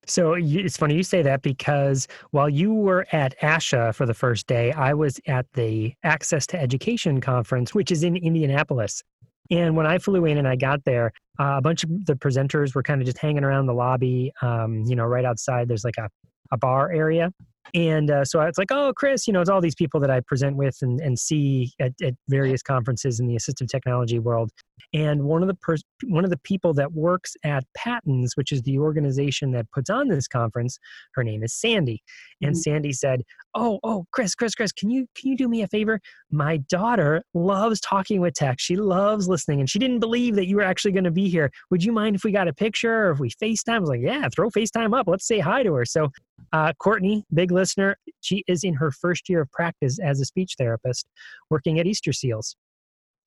So 0.07 0.35
it's 0.37 0.77
funny 0.77 0.97
you 0.97 1.03
say 1.03 1.23
that 1.23 1.43
because 1.43 2.09
while 2.33 2.49
you 2.49 2.75
were 2.75 3.07
at 3.13 3.39
ASHA 3.41 3.95
for 3.95 4.05
the 4.05 4.15
first 4.15 4.47
day, 4.47 4.73
I 4.73 4.95
was 4.95 5.21
at 5.27 5.47
the 5.53 5.95
Access 6.03 6.47
to 6.49 6.61
Education 6.61 7.21
conference, 7.21 7.75
which 7.75 7.93
is 7.93 8.03
in 8.03 8.17
Indianapolis. 8.17 9.03
And 9.51 9.77
when 9.77 9.87
I 9.87 9.99
flew 9.99 10.25
in 10.25 10.39
and 10.39 10.49
I 10.49 10.57
got 10.57 10.85
there, 10.85 11.13
uh, 11.39 11.55
a 11.59 11.61
bunch 11.61 11.85
of 11.85 12.07
the 12.07 12.15
presenters 12.15 12.75
were 12.75 12.83
kind 12.83 13.01
of 13.01 13.07
just 13.07 13.19
hanging 13.19 13.45
around 13.45 13.67
the 13.67 13.75
lobby. 13.75 14.33
Um, 14.43 14.85
you 14.87 14.97
know, 14.97 15.05
right 15.05 15.25
outside, 15.25 15.69
there's 15.69 15.85
like 15.85 15.99
a, 15.99 16.09
a 16.51 16.57
bar 16.57 16.91
area. 16.91 17.33
And 17.75 18.11
uh, 18.11 18.25
so 18.25 18.41
it's 18.43 18.59
like, 18.59 18.71
oh, 18.71 18.93
Chris, 18.95 19.27
you 19.27 19.33
know, 19.33 19.41
it's 19.41 19.51
all 19.51 19.61
these 19.61 19.75
people 19.75 20.01
that 20.01 20.11
I 20.11 20.21
present 20.21 20.57
with 20.57 20.79
and, 20.83 21.01
and 21.01 21.19
see 21.19 21.73
at, 21.81 21.93
at 22.03 22.15
various 22.29 22.63
conferences 22.63 23.21
in 23.21 23.27
the 23.27 23.35
assistive 23.35 23.69
technology 23.69 24.19
world. 24.19 24.51
And 24.95 25.23
one 25.23 25.43
of 25.43 25.49
the 25.49 25.55
pers- 25.55 25.85
one 26.05 26.25
of 26.25 26.31
the 26.31 26.39
people 26.39 26.75
that 26.75 26.93
works 26.93 27.35
at 27.45 27.65
PATINS, 27.77 28.33
which 28.35 28.53
is 28.53 28.63
the 28.63 28.79
organization 28.79 29.53
that 29.53 29.71
puts 29.71 29.89
on 29.89 30.09
this 30.09 30.29
conference, 30.29 30.79
her 31.15 31.25
name 31.25 31.43
is 31.43 31.55
Sandy. 31.55 32.03
And 32.43 32.53
mm-hmm. 32.53 32.61
Sandy 32.61 32.93
said, 32.93 33.23
"Oh, 33.55 33.81
oh, 33.85 34.05
Chris, 34.13 34.35
Chris, 34.35 34.55
Chris, 34.55 34.71
can 34.71 34.91
you 34.91 35.07
can 35.15 35.31
you 35.31 35.37
do 35.37 35.49
me 35.49 35.63
a 35.63 35.69
favor? 35.69 35.99
My 36.31 36.59
daughter 36.69 37.23
loves 37.33 37.81
talking 37.81 38.21
with 38.21 38.35
tech. 38.35 38.61
She 38.61 38.77
loves 38.77 39.29
listening, 39.29 39.61
and 39.61 39.71
she 39.71 39.79
didn't 39.79 40.01
believe 40.01 40.35
that 40.35 40.47
you 40.47 40.57
were 40.57 40.63
actually 40.63 40.93
going 40.93 41.05
to 41.05 41.11
be 41.11 41.29
here. 41.29 41.51
Would 41.71 41.83
you 41.83 41.93
mind 41.93 42.17
if 42.17 42.25
we 42.25 42.33
got 42.33 42.49
a 42.49 42.53
picture 42.53 43.09
or 43.09 43.13
if 43.13 43.19
we 43.19 43.31
FaceTime?" 43.31 43.77
I 43.77 43.79
was 43.79 43.89
like, 43.89 44.01
"Yeah, 44.03 44.29
throw 44.35 44.51
FaceTime 44.51 44.99
up. 44.99 45.07
Let's 45.09 45.27
say 45.27 45.39
hi 45.39 45.63
to 45.63 45.73
her." 45.75 45.87
So, 45.87 46.11
uh, 46.53 46.73
Courtney, 46.79 47.25
big 47.33 47.51
listener, 47.51 47.97
she 48.21 48.45
is 48.47 48.65
in 48.65 48.75
her 48.75 48.91
first 48.91 49.29
year 49.29 49.43
of 49.43 49.51
practice 49.51 49.99
as 49.99 50.21
a 50.21 50.25
speech 50.25 50.55
therapist, 50.59 51.07
working 51.51 51.79
at 51.79 51.87
Easter 51.87 52.13
Seals 52.13 52.57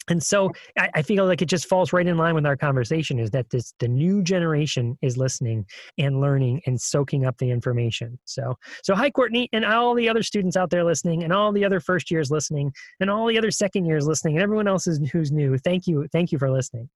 and 0.08 0.22
so 0.22 0.52
I, 0.78 0.90
I, 0.96 1.02
feel 1.02 1.26
like 1.26 1.42
it 1.42 1.50
just 1.50 1.68
falls 1.68 1.94
right 1.94 2.06
in 2.06 2.18
line 2.18 2.36
with 2.36 2.46
our 2.46 2.58
conversation 2.58 3.20
is 3.20 3.32
that 3.32 3.50
this 3.50 3.74
the 3.80 3.88
new 3.88 4.22
generation 4.22 4.98
is 5.02 5.18
listening 5.18 5.66
and 5.98 6.22
learning 6.22 6.62
and 6.66 6.80
soaking 6.80 7.26
up 7.26 7.38
the 7.38 7.50
information 7.50 8.20
so 8.26 8.56
so 8.84 8.96
hi 8.96 9.10
courtney 9.10 9.50
and 9.54 9.66
all 9.66 9.94
the 9.96 10.10
other 10.10 10.24
students 10.24 10.56
out 10.56 10.70
there 10.70 10.84
listening 10.84 11.24
and 11.24 11.34
all 11.34 11.52
the 11.52 11.66
other 11.66 11.80
first 11.80 12.12
years 12.12 12.32
listening 12.32 12.72
and 13.00 13.10
all 13.10 13.28
the 13.28 13.38
other 13.38 13.52
second 13.52 13.86
years 13.86 14.08
listening 14.08 14.36
and 14.36 14.44
everyone 14.44 14.68
else 14.68 14.88
is, 14.88 15.00
who's 15.12 15.32
new 15.32 15.58
thank 15.60 15.88
you 15.88 16.08
thank 16.12 16.32
you 16.32 16.40
for 16.40 16.52
listening 16.52 16.90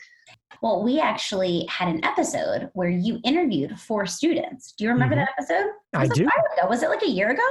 well 0.62 0.84
we 0.84 1.00
actually 1.00 1.66
had 1.70 1.88
an 1.88 2.04
episode 2.04 2.70
where 2.74 2.89
you 2.89 3.20
interviewed 3.24 3.78
four 3.80 4.06
students 4.06 4.74
do 4.78 4.84
you 4.84 4.89
remember 4.89 5.16
mm-hmm. 5.16 5.25
that 5.25 5.56
episode 5.56 5.72
i 5.94 6.08
do 6.08 6.28
was 6.68 6.84
it 6.84 6.89
like 6.89 7.04
a 7.04 7.10
year 7.10 7.32
ago 7.32 7.44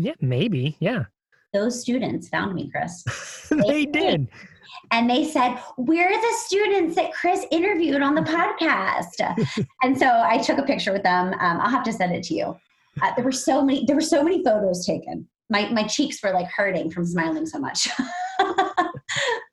Yeah, 0.00 0.14
maybe. 0.20 0.76
Yeah. 0.80 1.04
Those 1.52 1.80
students 1.80 2.28
found 2.28 2.54
me, 2.54 2.70
Chris. 2.70 3.04
they 3.50 3.86
did. 3.86 4.28
And 4.92 5.08
they 5.08 5.24
said, 5.24 5.58
We're 5.76 6.10
the 6.10 6.36
students 6.44 6.96
that 6.96 7.12
Chris 7.12 7.44
interviewed 7.50 8.02
on 8.02 8.14
the 8.14 8.22
podcast. 8.22 9.66
and 9.82 9.98
so 9.98 10.06
I 10.06 10.38
took 10.38 10.58
a 10.58 10.62
picture 10.62 10.92
with 10.92 11.02
them. 11.02 11.34
Um, 11.34 11.60
I'll 11.60 11.70
have 11.70 11.84
to 11.84 11.92
send 11.92 12.14
it 12.14 12.22
to 12.24 12.34
you. 12.34 12.56
Uh, 13.02 13.14
there 13.14 13.24
were 13.24 13.32
so 13.32 13.64
many, 13.64 13.84
there 13.84 13.96
were 13.96 14.02
so 14.02 14.22
many 14.22 14.42
photos 14.42 14.84
taken. 14.84 15.28
My, 15.48 15.68
my 15.70 15.84
cheeks 15.84 16.22
were 16.22 16.32
like 16.32 16.46
hurting 16.46 16.90
from 16.90 17.04
smiling 17.04 17.46
so 17.46 17.58
much. 17.58 17.88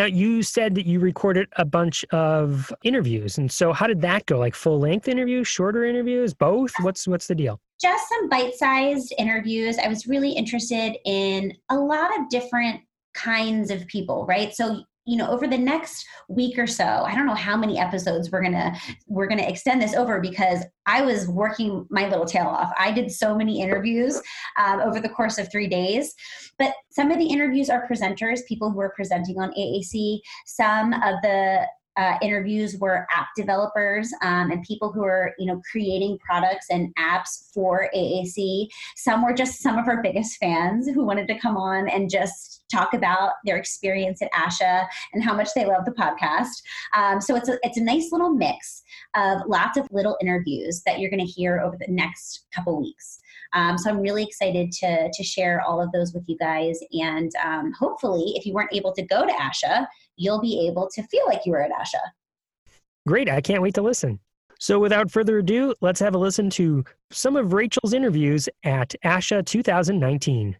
Now 0.00 0.06
you 0.06 0.42
said 0.42 0.74
that 0.76 0.86
you 0.86 0.98
recorded 0.98 1.46
a 1.58 1.64
bunch 1.66 2.06
of 2.06 2.72
interviews, 2.82 3.36
and 3.36 3.52
so 3.52 3.70
how 3.74 3.86
did 3.86 4.00
that 4.00 4.24
go? 4.24 4.38
Like 4.38 4.54
full 4.54 4.80
length 4.80 5.08
interviews, 5.08 5.46
shorter 5.46 5.84
interviews, 5.84 6.32
both? 6.32 6.72
What's 6.80 7.06
what's 7.06 7.26
the 7.26 7.34
deal? 7.34 7.60
Just 7.82 8.08
some 8.08 8.30
bite 8.30 8.54
sized 8.54 9.12
interviews. 9.18 9.76
I 9.76 9.88
was 9.88 10.06
really 10.06 10.30
interested 10.30 10.96
in 11.04 11.52
a 11.68 11.76
lot 11.76 12.18
of 12.18 12.30
different 12.30 12.80
kinds 13.12 13.70
of 13.70 13.86
people, 13.88 14.24
right? 14.24 14.54
So 14.54 14.84
you 15.10 15.16
know 15.16 15.28
over 15.28 15.48
the 15.48 15.58
next 15.58 16.06
week 16.28 16.56
or 16.58 16.66
so 16.66 16.84
i 16.84 17.14
don't 17.14 17.26
know 17.26 17.34
how 17.34 17.56
many 17.56 17.78
episodes 17.78 18.30
we're 18.30 18.42
gonna 18.42 18.72
we're 19.08 19.26
gonna 19.26 19.42
extend 19.42 19.82
this 19.82 19.94
over 19.94 20.20
because 20.20 20.64
i 20.86 21.02
was 21.02 21.26
working 21.28 21.86
my 21.90 22.08
little 22.08 22.24
tail 22.24 22.46
off. 22.46 22.72
I 22.78 22.92
did 22.92 23.10
so 23.10 23.34
many 23.34 23.60
interviews 23.60 24.20
um, 24.58 24.80
over 24.80 25.00
the 25.00 25.08
course 25.08 25.38
of 25.38 25.50
three 25.50 25.68
days. 25.68 26.14
But 26.58 26.74
some 26.90 27.10
of 27.10 27.18
the 27.18 27.26
interviews 27.26 27.70
are 27.70 27.88
presenters 27.88 28.44
people 28.46 28.70
who 28.70 28.80
are 28.80 28.92
presenting 28.94 29.38
on 29.38 29.52
aac 29.52 30.20
some 30.46 30.92
of 30.94 31.14
the 31.22 31.66
uh, 32.00 32.16
interviews 32.22 32.78
were 32.80 33.06
app 33.14 33.28
developers 33.36 34.10
um, 34.22 34.50
and 34.50 34.62
people 34.62 34.90
who 34.90 35.04
are 35.04 35.34
you 35.38 35.44
know 35.44 35.60
creating 35.70 36.18
products 36.24 36.66
and 36.70 36.94
apps 36.96 37.52
for 37.52 37.90
AAC. 37.94 38.68
Some 38.96 39.22
were 39.22 39.34
just 39.34 39.60
some 39.60 39.76
of 39.76 39.86
our 39.86 40.02
biggest 40.02 40.38
fans 40.38 40.88
who 40.88 41.04
wanted 41.04 41.28
to 41.28 41.38
come 41.38 41.58
on 41.58 41.88
and 41.88 42.08
just 42.08 42.64
talk 42.72 42.94
about 42.94 43.32
their 43.44 43.56
experience 43.56 44.22
at 44.22 44.32
ASHA 44.32 44.86
and 45.12 45.22
how 45.22 45.34
much 45.34 45.50
they 45.54 45.66
love 45.66 45.84
the 45.84 45.90
podcast. 45.90 46.62
Um, 46.96 47.20
so 47.20 47.36
it's 47.36 47.48
a, 47.48 47.58
it's 47.62 47.76
a 47.76 47.82
nice 47.82 48.12
little 48.12 48.30
mix 48.30 48.82
of 49.14 49.42
lots 49.46 49.76
of 49.76 49.86
little 49.90 50.16
interviews 50.22 50.82
that 50.86 51.00
you're 51.00 51.10
going 51.10 51.26
to 51.26 51.30
hear 51.30 51.60
over 51.60 51.76
the 51.76 51.92
next 51.92 52.46
couple 52.54 52.80
weeks. 52.80 53.20
Um, 53.52 53.76
so 53.76 53.90
I'm 53.90 54.00
really 54.00 54.22
excited 54.22 54.70
to, 54.72 55.10
to 55.12 55.22
share 55.24 55.60
all 55.60 55.82
of 55.82 55.90
those 55.92 56.12
with 56.14 56.22
you 56.28 56.36
guys. 56.38 56.78
And 56.92 57.32
um, 57.44 57.72
hopefully, 57.72 58.34
if 58.36 58.46
you 58.46 58.54
weren't 58.54 58.72
able 58.72 58.92
to 58.92 59.02
go 59.02 59.26
to 59.26 59.32
ASHA, 59.32 59.86
you'll 60.16 60.40
be 60.40 60.66
able 60.68 60.88
to 60.94 61.02
feel 61.04 61.24
like 61.26 61.46
you 61.46 61.52
were 61.52 61.62
at 61.62 61.70
ASHA. 61.70 62.70
Great. 63.06 63.28
I 63.28 63.40
can't 63.40 63.62
wait 63.62 63.74
to 63.74 63.82
listen. 63.82 64.20
So 64.58 64.78
without 64.78 65.10
further 65.10 65.38
ado, 65.38 65.74
let's 65.80 66.00
have 66.00 66.14
a 66.14 66.18
listen 66.18 66.50
to 66.50 66.84
some 67.10 67.36
of 67.36 67.54
Rachel's 67.54 67.94
interviews 67.94 68.48
at 68.62 68.94
ASHA 69.04 69.46
2019. 69.46 70.56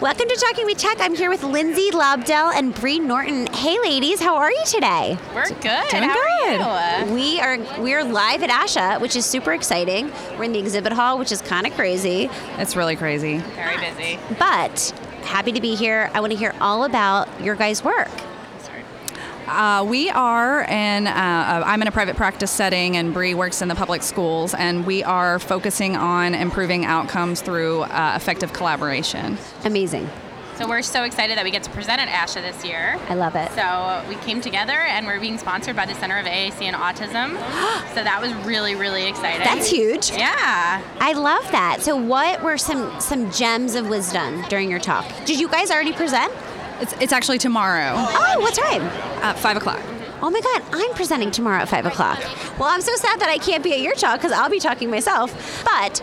Welcome 0.00 0.28
to 0.28 0.36
Talking 0.48 0.66
with 0.66 0.78
Tech. 0.78 0.96
I'm 1.00 1.14
here 1.14 1.30
with 1.30 1.42
Lindsay 1.44 1.90
Lobdell 1.90 2.52
and 2.54 2.74
Bree 2.74 2.98
Norton. 2.98 3.46
Hey, 3.46 3.78
ladies, 3.80 4.20
how 4.20 4.36
are 4.36 4.50
you 4.50 4.62
today? 4.66 5.16
We're 5.34 5.48
good. 5.48 5.88
Doing 5.90 6.02
how 6.02 6.14
good. 6.14 6.60
Are 6.60 7.06
you? 7.06 7.12
We 7.14 7.40
are 7.40 7.58
we're 7.80 8.02
live 8.04 8.42
at 8.42 8.50
ASHA, 8.50 9.00
which 9.00 9.14
is 9.16 9.24
super 9.24 9.52
exciting. 9.52 10.10
We're 10.36 10.44
in 10.44 10.52
the 10.52 10.58
exhibit 10.58 10.92
hall, 10.92 11.18
which 11.18 11.30
is 11.32 11.40
kind 11.42 11.66
of 11.66 11.72
crazy, 11.74 12.28
It's 12.58 12.76
really 12.76 12.96
crazy. 12.96 13.38
Very 13.38 13.76
busy. 13.78 14.18
but 14.38 14.90
happy 15.22 15.52
to 15.52 15.60
be 15.60 15.74
here. 15.74 16.10
I 16.12 16.20
want 16.20 16.32
to 16.32 16.38
hear 16.38 16.54
all 16.60 16.84
about 16.84 17.28
your 17.40 17.54
guys' 17.54 17.82
work. 17.84 18.08
Uh, 19.54 19.84
we 19.84 20.10
are 20.10 20.62
in, 20.64 21.06
uh, 21.06 21.10
uh, 21.10 21.62
I'm 21.64 21.80
in 21.80 21.86
a 21.86 21.92
private 21.92 22.16
practice 22.16 22.50
setting, 22.50 22.96
and 22.96 23.14
Bree 23.14 23.34
works 23.34 23.62
in 23.62 23.68
the 23.68 23.76
public 23.76 24.02
schools, 24.02 24.52
and 24.52 24.84
we 24.84 25.04
are 25.04 25.38
focusing 25.38 25.94
on 25.94 26.34
improving 26.34 26.84
outcomes 26.84 27.40
through 27.40 27.82
uh, 27.82 28.14
effective 28.16 28.52
collaboration. 28.52 29.38
Amazing. 29.64 30.10
So 30.56 30.68
we're 30.68 30.82
so 30.82 31.04
excited 31.04 31.36
that 31.38 31.44
we 31.44 31.52
get 31.52 31.62
to 31.64 31.70
present 31.70 32.00
at 32.00 32.08
ASHA 32.08 32.42
this 32.42 32.64
year. 32.64 32.98
I 33.08 33.14
love 33.14 33.36
it. 33.36 33.50
So 33.52 34.04
we 34.08 34.16
came 34.24 34.40
together 34.40 34.72
and 34.72 35.06
we're 35.06 35.20
being 35.20 35.38
sponsored 35.38 35.76
by 35.76 35.86
the 35.86 35.94
Center 35.94 36.18
of 36.18 36.26
AAC 36.26 36.62
and 36.62 36.76
Autism. 36.76 37.36
so 37.94 38.02
that 38.02 38.20
was 38.20 38.32
really, 38.46 38.74
really 38.74 39.06
exciting. 39.08 39.44
That's 39.44 39.68
huge. 39.68 40.10
Yeah. 40.10 40.82
I 41.00 41.12
love 41.12 41.42
that. 41.50 41.82
So, 41.82 41.96
what 41.96 42.40
were 42.42 42.56
some 42.56 43.00
some 43.00 43.32
gems 43.32 43.74
of 43.74 43.88
wisdom 43.88 44.42
during 44.48 44.70
your 44.70 44.78
talk? 44.78 45.06
Did 45.24 45.40
you 45.40 45.48
guys 45.48 45.72
already 45.72 45.92
present? 45.92 46.32
It's, 46.80 46.92
it's 47.00 47.12
actually 47.12 47.38
tomorrow 47.38 47.92
Oh, 47.96 48.40
what 48.40 48.54
time? 48.54 48.82
at 49.22 49.38
5 49.38 49.56
o'clock. 49.56 49.80
Oh 50.22 50.30
my 50.30 50.40
God, 50.40 50.62
I'm 50.72 50.94
presenting 50.94 51.30
tomorrow 51.30 51.60
at 51.62 51.68
5 51.68 51.86
o'clock. 51.86 52.18
Well, 52.58 52.68
I'm 52.68 52.80
so 52.80 52.94
sad 52.96 53.20
that 53.20 53.28
I 53.28 53.36
can't 53.36 53.62
be 53.62 53.72
at 53.74 53.80
your 53.80 53.94
talk 53.94 54.20
because 54.20 54.32
I'll 54.32 54.48
be 54.48 54.58
talking 54.60 54.88
myself. 54.90 55.62
But 55.64 56.02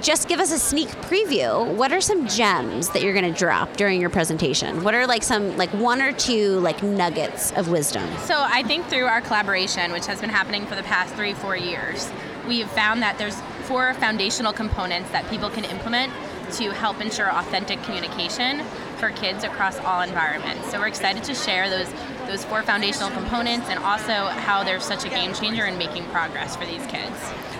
just 0.00 0.28
give 0.28 0.40
us 0.40 0.52
a 0.52 0.58
sneak 0.58 0.88
preview. 1.02 1.66
What 1.74 1.90
are 1.92 2.00
some 2.00 2.26
gems 2.28 2.90
that 2.90 3.02
you're 3.02 3.14
going 3.14 3.32
to 3.32 3.38
drop 3.38 3.76
during 3.76 3.98
your 4.00 4.10
presentation? 4.10 4.82
What 4.84 4.94
are 4.94 5.06
like 5.06 5.22
some, 5.22 5.56
like 5.56 5.70
one 5.70 6.02
or 6.02 6.12
two, 6.12 6.58
like 6.60 6.82
nuggets 6.82 7.52
of 7.52 7.68
wisdom? 7.68 8.06
So 8.24 8.34
I 8.36 8.62
think 8.64 8.86
through 8.86 9.04
our 9.06 9.20
collaboration, 9.22 9.90
which 9.92 10.06
has 10.06 10.20
been 10.20 10.30
happening 10.30 10.66
for 10.66 10.74
the 10.74 10.82
past 10.82 11.14
three, 11.14 11.32
four 11.32 11.56
years, 11.56 12.10
we've 12.46 12.68
found 12.70 13.00
that 13.02 13.16
there's 13.16 13.40
four 13.62 13.94
foundational 13.94 14.52
components 14.52 15.10
that 15.12 15.28
people 15.30 15.48
can 15.50 15.64
implement 15.64 16.12
to 16.52 16.70
help 16.70 17.00
ensure 17.00 17.30
authentic 17.30 17.82
communication 17.84 18.62
for 18.96 19.10
kids 19.10 19.44
across 19.44 19.78
all 19.80 20.00
environments. 20.00 20.70
So 20.70 20.78
we're 20.78 20.88
excited 20.88 21.24
to 21.24 21.34
share 21.34 21.68
those 21.68 21.92
those 22.26 22.44
four 22.44 22.62
foundational 22.62 23.10
components 23.10 23.68
and 23.68 23.78
also 23.78 24.26
how 24.26 24.64
they're 24.64 24.80
such 24.80 25.04
a 25.04 25.08
game 25.08 25.32
changer 25.34 25.64
in 25.66 25.78
making 25.78 26.04
progress 26.06 26.56
for 26.56 26.66
these 26.66 26.84
kids. 26.86 27.14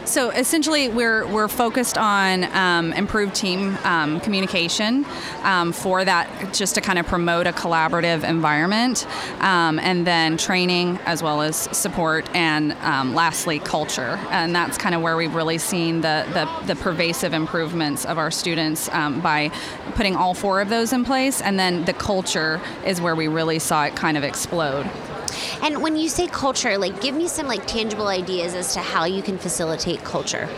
So 0.06 0.30
essentially, 0.30 0.88
we're 0.88 1.26
we're 1.26 1.48
focused 1.48 1.98
on 1.98 2.44
um, 2.54 2.92
improved 2.92 3.34
team 3.34 3.76
um, 3.82 4.20
communication 4.20 5.04
um, 5.42 5.72
for 5.72 6.04
that, 6.04 6.54
just 6.54 6.76
to 6.76 6.80
kind 6.80 7.00
of 7.00 7.06
promote 7.06 7.48
a 7.48 7.52
collaborative 7.52 8.22
environment, 8.22 9.04
um, 9.40 9.80
and 9.80 10.06
then 10.06 10.36
training 10.36 11.00
as 11.06 11.24
well 11.24 11.42
as 11.42 11.56
support, 11.76 12.30
and 12.36 12.72
um, 12.82 13.16
lastly, 13.16 13.58
culture. 13.58 14.16
And 14.30 14.54
that's 14.54 14.78
kind 14.78 14.94
of 14.94 15.02
where 15.02 15.16
we've 15.16 15.34
really 15.34 15.58
seen 15.58 16.02
the 16.02 16.24
the, 16.32 16.66
the 16.66 16.80
pervasive 16.80 17.34
improvements 17.34 18.04
of 18.04 18.16
our 18.16 18.30
students 18.30 18.88
um, 18.90 19.20
by 19.20 19.50
putting 19.96 20.14
all 20.14 20.34
four 20.34 20.60
of 20.60 20.68
those 20.68 20.92
in 20.92 21.04
place, 21.04 21.42
and 21.42 21.58
then 21.58 21.84
the 21.84 21.92
culture 21.92 22.60
is 22.84 23.00
where 23.00 23.16
we 23.16 23.26
really 23.26 23.58
saw 23.58 23.84
it 23.84 23.96
kind 23.96 24.16
of 24.16 24.22
explode. 24.22 24.55
And 25.62 25.82
when 25.82 25.96
you 25.96 26.08
say 26.08 26.26
culture, 26.26 26.78
like 26.78 27.00
give 27.00 27.14
me 27.14 27.28
some 27.28 27.46
like 27.46 27.66
tangible 27.66 28.08
ideas 28.08 28.54
as 28.54 28.74
to 28.74 28.80
how 28.80 29.04
you 29.04 29.22
can 29.22 29.38
facilitate 29.38 30.04
culture. 30.04 30.48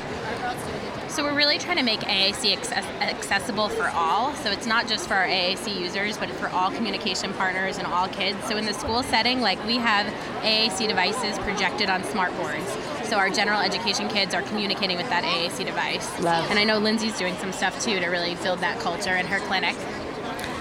So 1.08 1.24
we're 1.24 1.34
really 1.34 1.58
trying 1.58 1.78
to 1.78 1.82
make 1.82 2.00
AAC 2.00 2.52
accessible 3.00 3.68
for 3.68 3.88
all. 3.88 4.32
So 4.36 4.52
it's 4.52 4.66
not 4.66 4.86
just 4.86 5.08
for 5.08 5.14
our 5.14 5.26
AAC 5.26 5.80
users, 5.80 6.16
but 6.16 6.30
for 6.30 6.48
all 6.50 6.70
communication 6.70 7.32
partners 7.32 7.78
and 7.78 7.88
all 7.88 8.06
kids. 8.06 8.38
So 8.46 8.56
in 8.56 8.66
the 8.66 8.74
school 8.74 9.02
setting, 9.02 9.40
like 9.40 9.64
we 9.66 9.78
have 9.78 10.06
AAC 10.42 10.86
devices 10.86 11.36
projected 11.40 11.90
on 11.90 12.04
smart 12.04 12.36
boards. 12.36 12.64
So 13.08 13.16
our 13.16 13.30
general 13.30 13.60
education 13.60 14.08
kids 14.08 14.32
are 14.32 14.42
communicating 14.42 14.96
with 14.96 15.08
that 15.08 15.24
AAC 15.24 15.64
device. 15.64 16.20
Love. 16.20 16.48
And 16.50 16.58
I 16.58 16.64
know 16.64 16.78
Lindsay's 16.78 17.18
doing 17.18 17.34
some 17.38 17.52
stuff 17.52 17.82
too 17.82 17.98
to 17.98 18.06
really 18.06 18.36
build 18.36 18.60
that 18.60 18.78
culture 18.78 19.16
in 19.16 19.26
her 19.26 19.40
clinic. 19.40 19.74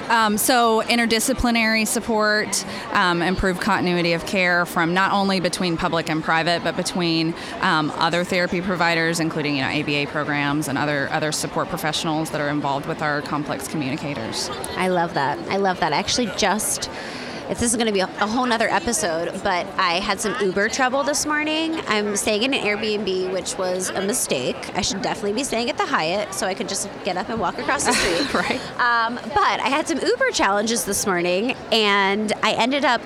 Um, 0.10 0.38
so 0.38 0.82
interdisciplinary 0.84 1.86
support, 1.86 2.65
um, 2.93 3.22
improved 3.22 3.62
continuity 3.62 4.13
of 4.13 4.26
care 4.26 4.65
from 4.65 4.93
not 4.93 5.12
only 5.12 5.39
between 5.39 5.78
public 5.78 6.10
and 6.10 6.24
private, 6.24 6.63
but 6.63 6.78
between 6.78 7.34
um, 7.62 7.91
other 7.91 8.24
therapy 8.24 8.62
providers, 8.62 9.20
including 9.20 9.56
you 9.56 9.62
know 9.62 9.70
ABA 9.70 10.12
programs 10.12 10.67
and 10.67 10.78
other 10.78 11.10
other 11.12 11.32
support 11.32 11.70
professionals 11.70 12.32
that 12.32 12.41
are 12.41 12.50
involved 12.50 12.86
with 12.86 13.02
our 13.02 13.22
complex 13.22 13.67
communicators. 13.67 14.50
I 14.76 14.88
love 14.88 15.13
that. 15.15 15.38
I 15.50 15.58
love 15.58 15.80
that. 15.82 15.93
I 15.93 15.98
actually 15.98 16.28
just 16.38 16.89
if 17.49 17.60
this 17.60 17.71
is 17.71 17.75
going 17.75 17.88
to 17.88 17.93
be 17.93 18.01
a, 18.01 18.05
a 18.05 18.27
whole 18.27 18.45
nother 18.45 18.67
episode, 18.67 19.31
but 19.43 19.65
I 19.77 19.99
had 19.99 20.19
some 20.19 20.36
Uber 20.41 20.69
trouble 20.69 21.03
this 21.03 21.25
morning. 21.25 21.79
I'm 21.88 22.15
staying 22.15 22.43
in 22.43 22.53
an 22.53 22.63
Airbnb, 22.63 23.31
which 23.31 23.57
was 23.57 23.89
a 23.89 24.01
mistake. 24.01 24.75
I 24.75 24.81
should 24.81 25.01
definitely 25.01 25.33
be 25.33 25.43
staying 25.43 25.69
at 25.69 25.77
the 25.77 25.86
Hyatt 25.86 26.33
so 26.33 26.45
I 26.45 26.53
could 26.53 26.67
just 26.67 26.89
get 27.05 27.15
up 27.17 27.29
and 27.29 27.39
walk 27.39 27.57
across 27.57 27.86
the 27.86 27.93
street. 27.93 28.33
Right. 28.33 28.79
Um, 28.79 29.15
but 29.15 29.60
I 29.60 29.69
had 29.69 29.88
some 29.88 29.99
Uber 29.99 30.31
challenges 30.31 30.83
this 30.86 31.05
morning, 31.05 31.51
and 31.71 32.33
I 32.43 32.53
ended 32.53 32.83
up 32.83 33.01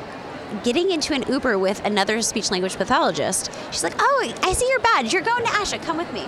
getting 0.63 0.91
into 0.91 1.13
an 1.13 1.23
Uber 1.29 1.57
with 1.57 1.83
another 1.85 2.21
speech 2.21 2.51
language 2.51 2.75
pathologist. 2.75 3.51
She's 3.71 3.83
like, 3.83 3.95
"Oh, 3.99 4.33
I 4.43 4.53
see 4.53 4.67
your 4.67 4.79
badge. 4.79 5.13
You're 5.13 5.21
going 5.21 5.43
to 5.43 5.49
ASHA. 5.51 5.81
Come 5.83 5.97
with 5.97 6.11
me." 6.13 6.25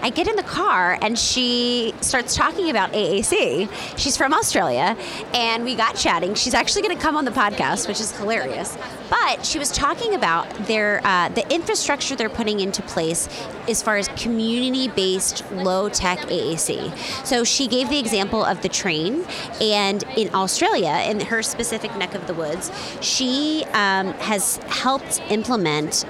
I 0.00 0.10
get 0.10 0.28
in 0.28 0.36
the 0.36 0.42
car 0.42 0.98
and 1.02 1.18
she 1.18 1.92
starts 2.00 2.34
talking 2.34 2.70
about 2.70 2.92
AAC. 2.92 3.68
She's 3.98 4.16
from 4.16 4.32
Australia, 4.32 4.96
and 5.34 5.64
we 5.64 5.74
got 5.74 5.96
chatting. 5.96 6.34
She's 6.34 6.54
actually 6.54 6.82
going 6.82 6.96
to 6.96 7.02
come 7.02 7.16
on 7.16 7.24
the 7.24 7.30
podcast, 7.30 7.88
which 7.88 8.00
is 8.00 8.16
hilarious. 8.16 8.76
But 9.10 9.44
she 9.44 9.58
was 9.58 9.70
talking 9.70 10.14
about 10.14 10.48
their 10.66 11.00
uh, 11.04 11.30
the 11.30 11.50
infrastructure 11.52 12.14
they're 12.14 12.28
putting 12.28 12.60
into 12.60 12.82
place 12.82 13.28
as 13.68 13.82
far 13.82 13.96
as 13.96 14.08
community-based 14.08 15.50
low-tech 15.52 16.18
AAC. 16.20 17.26
So 17.26 17.44
she 17.44 17.66
gave 17.66 17.88
the 17.90 17.98
example 17.98 18.44
of 18.44 18.62
the 18.62 18.68
train, 18.68 19.24
and 19.60 20.02
in 20.16 20.34
Australia, 20.34 21.02
in 21.06 21.20
her 21.20 21.42
specific 21.42 21.94
neck 21.96 22.14
of 22.14 22.26
the 22.26 22.34
woods, 22.34 22.70
she 23.00 23.64
um, 23.72 24.12
has 24.14 24.58
helped 24.68 25.20
implement 25.30 26.04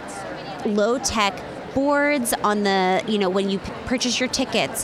low 0.66 0.98
tech 0.98 1.34
boards 1.82 2.30
on 2.50 2.56
the 2.64 3.02
you 3.12 3.18
know 3.22 3.30
when 3.36 3.46
you 3.52 3.58
p- 3.60 3.72
purchase 3.92 4.18
your 4.20 4.28
tickets 4.40 4.78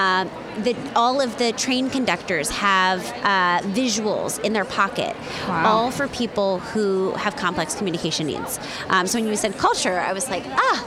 um, 0.00 0.24
that 0.66 0.76
all 1.02 1.16
of 1.20 1.30
the 1.42 1.52
train 1.64 1.84
conductors 1.90 2.48
have 2.68 3.00
uh, 3.22 3.60
visuals 3.80 4.32
in 4.46 4.52
their 4.56 4.64
pocket 4.80 5.14
Wow. 5.46 5.66
all 5.70 5.90
for 5.98 6.06
people 6.22 6.50
who 6.72 7.12
have 7.24 7.32
complex 7.36 7.74
communication 7.78 8.24
needs 8.34 8.52
um, 8.88 9.06
so 9.06 9.18
when 9.18 9.26
you 9.28 9.36
said 9.44 9.52
culture 9.66 9.96
i 10.10 10.12
was 10.18 10.26
like 10.34 10.44
ah 10.68 10.78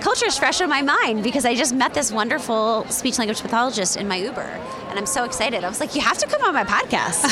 culture 0.00 0.26
is 0.26 0.36
fresh 0.38 0.60
on 0.60 0.68
my 0.68 0.82
mind 0.82 1.22
because 1.22 1.44
i 1.44 1.54
just 1.54 1.74
met 1.74 1.94
this 1.94 2.10
wonderful 2.12 2.84
speech 2.88 3.18
language 3.18 3.40
pathologist 3.40 3.96
in 3.96 4.06
my 4.08 4.16
uber 4.16 4.40
and 4.90 4.98
i'm 4.98 5.06
so 5.06 5.24
excited 5.24 5.64
i 5.64 5.68
was 5.68 5.80
like 5.80 5.94
you 5.94 6.00
have 6.00 6.18
to 6.18 6.26
come 6.26 6.42
on 6.42 6.52
my 6.52 6.64
podcast 6.64 7.24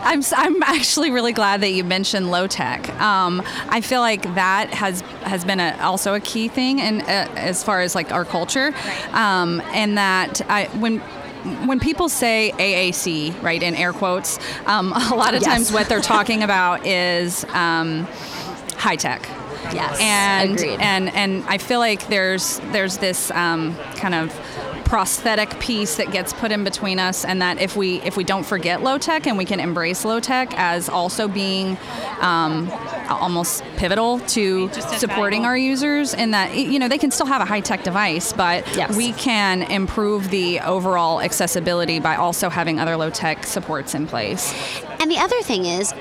I'm, 0.02 0.22
I'm 0.36 0.62
actually 0.62 1.10
really 1.10 1.32
glad 1.32 1.60
that 1.62 1.70
you 1.70 1.84
mentioned 1.84 2.30
low 2.30 2.46
tech. 2.46 2.88
Um, 3.00 3.42
I 3.68 3.80
feel 3.80 4.00
like 4.00 4.22
that 4.34 4.72
has 4.74 5.00
has 5.22 5.44
been 5.44 5.60
a, 5.60 5.76
also 5.80 6.14
a 6.14 6.20
key 6.20 6.48
thing, 6.48 6.80
and 6.80 7.02
uh, 7.02 7.30
as 7.36 7.62
far 7.62 7.80
as 7.80 7.94
like 7.94 8.12
our 8.12 8.24
culture, 8.24 8.72
um, 9.12 9.60
and 9.72 9.96
that 9.98 10.40
I 10.50 10.64
when. 10.78 11.00
When 11.66 11.80
people 11.80 12.08
say 12.08 12.52
AAC, 12.56 13.42
right, 13.42 13.60
in 13.60 13.74
air 13.74 13.92
quotes, 13.92 14.38
um, 14.66 14.92
a 15.10 15.16
lot 15.16 15.34
of 15.34 15.42
Yes. 15.42 15.50
times 15.50 15.72
what 15.72 15.88
they're 15.88 16.00
talking 16.16 16.44
about 16.44 16.86
is 16.86 17.44
um, 17.46 18.04
high 18.76 18.94
tech. 18.94 19.28
Yes 19.72 19.98
and 20.00 20.54
agreed 20.54 20.80
and 20.80 21.08
and 21.14 21.44
I 21.48 21.58
feel 21.58 21.78
like 21.78 22.08
there's 22.08 22.58
there's 22.72 22.98
this 22.98 23.30
um, 23.30 23.76
kind 23.96 24.14
of 24.14 24.32
prosthetic 24.84 25.58
piece 25.58 25.96
that 25.96 26.10
gets 26.12 26.34
put 26.34 26.52
in 26.52 26.64
between 26.64 26.98
us 26.98 27.24
and 27.24 27.40
that 27.40 27.58
if 27.60 27.76
we 27.76 28.02
if 28.02 28.14
we 28.16 28.24
don't 28.24 28.44
forget 28.44 28.82
low 28.82 28.98
tech 28.98 29.26
and 29.26 29.38
we 29.38 29.44
can 29.46 29.58
embrace 29.58 30.04
low 30.04 30.20
tech 30.20 30.52
as 30.58 30.88
also 30.90 31.26
being 31.28 31.78
um, 32.20 32.70
almost 33.08 33.64
pivotal 33.78 34.18
to 34.20 34.70
supporting 34.72 35.08
valuable. 35.42 35.46
our 35.46 35.56
users 35.56 36.12
and 36.12 36.34
that 36.34 36.54
you 36.54 36.78
know 36.78 36.88
they 36.88 36.98
can 36.98 37.10
still 37.10 37.24
have 37.24 37.40
a 37.40 37.44
high 37.46 37.60
tech 37.60 37.82
device 37.84 38.32
but 38.34 38.66
Yes. 38.76 38.94
we 38.94 39.12
can 39.12 39.62
improve 39.62 40.28
the 40.30 40.60
overall 40.60 41.22
accessibility 41.22 41.98
by 41.98 42.16
also 42.16 42.50
having 42.50 42.78
other 42.78 42.96
low 42.96 43.08
tech 43.10 43.44
supports 43.46 43.94
in 43.94 44.06
place 44.06 44.52
and 45.00 45.10
the 45.10 45.18
other 45.18 45.40
thing 45.42 45.64
is 45.64 45.92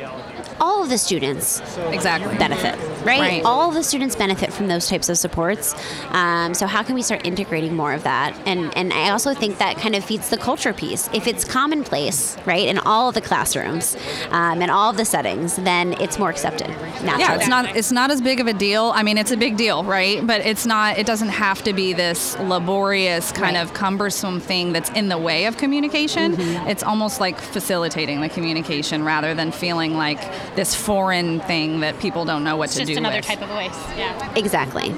all 0.62 0.84
of 0.84 0.90
the 0.90 0.98
students 0.98 1.60
exactly 1.90 2.38
benefit, 2.38 2.78
right? 3.06 3.20
Right. 3.20 3.42
All 3.44 3.72
the 3.72 3.84
students 3.84 4.16
benefit 4.16 4.54
from 4.54 4.68
those 4.68 4.88
types 4.88 5.10
of 5.10 5.18
supports. 5.18 5.76
Um, 6.12 6.54
so 6.54 6.68
how 6.68 6.84
can 6.84 6.96
we 6.96 7.02
start 7.02 7.26
integrating 7.26 7.76
more 7.76 7.94
of 7.94 8.04
that? 8.04 8.38
And 8.46 8.76
and 8.78 8.94
I 8.94 9.10
also 9.10 9.34
think 9.34 9.58
that 9.58 9.78
kind 9.78 9.96
of 9.96 10.06
feeds 10.06 10.30
the 10.30 10.38
culture 10.38 10.72
piece. 10.74 11.10
If 11.14 11.28
it's 11.28 11.44
commonplace, 11.44 12.38
right, 12.46 12.68
in 12.68 12.78
all 12.80 13.10
of 13.10 13.16
the 13.16 13.22
classrooms 13.22 13.98
um, 14.30 14.62
and 14.62 14.70
all 14.72 14.90
of 14.92 14.98
the 14.98 15.06
settings, 15.06 15.56
then 15.58 15.94
it's 16.00 16.18
more 16.20 16.30
accepted 16.30 16.70
naturally. 17.04 17.22
Yeah, 17.24 17.36
it's 17.36 17.48
not 17.48 17.76
it's 17.76 17.92
not 17.92 18.12
as 18.12 18.22
big 18.22 18.40
of 18.40 18.48
a 18.48 18.54
deal. 18.54 18.92
I 18.96 19.04
mean, 19.04 19.18
it's 19.18 19.32
a 19.32 19.38
big 19.38 19.58
deal, 19.58 19.84
right? 19.84 20.26
But 20.26 20.42
it's 20.46 20.66
not. 20.66 20.98
It 20.98 21.06
doesn't 21.08 21.30
have 21.30 21.64
to 21.64 21.74
be 21.74 21.94
this 21.94 22.38
laborious 22.40 23.32
kind 23.32 23.56
Right. 23.56 23.62
of 23.64 23.74
cumbersome 23.74 24.40
thing 24.40 24.72
that's 24.72 24.90
in 24.92 25.10
the 25.10 25.18
way 25.18 25.46
of 25.46 25.58
communication. 25.58 26.36
Mm-hmm. 26.38 26.68
It's 26.70 26.84
almost 26.84 27.20
like 27.20 27.40
facilitating 27.40 28.22
the 28.22 28.30
communication 28.30 29.04
rather 29.04 29.34
than 29.34 29.52
feeling 29.52 29.96
like 29.98 30.20
this 30.56 30.76
foreign 30.76 31.40
thing 31.42 31.80
that 31.80 31.98
people 32.00 32.26
don't 32.26 32.44
know 32.44 32.58
what 32.58 32.66
It's 32.70 32.76
to 32.76 32.82
do. 32.82 32.88
just 32.88 32.98
another 33.00 33.18
with. 33.18 33.26
type 33.26 33.42
of 33.42 33.50
voice. 33.50 33.76
Yeah. 33.98 34.34
Exactly. 34.36 34.94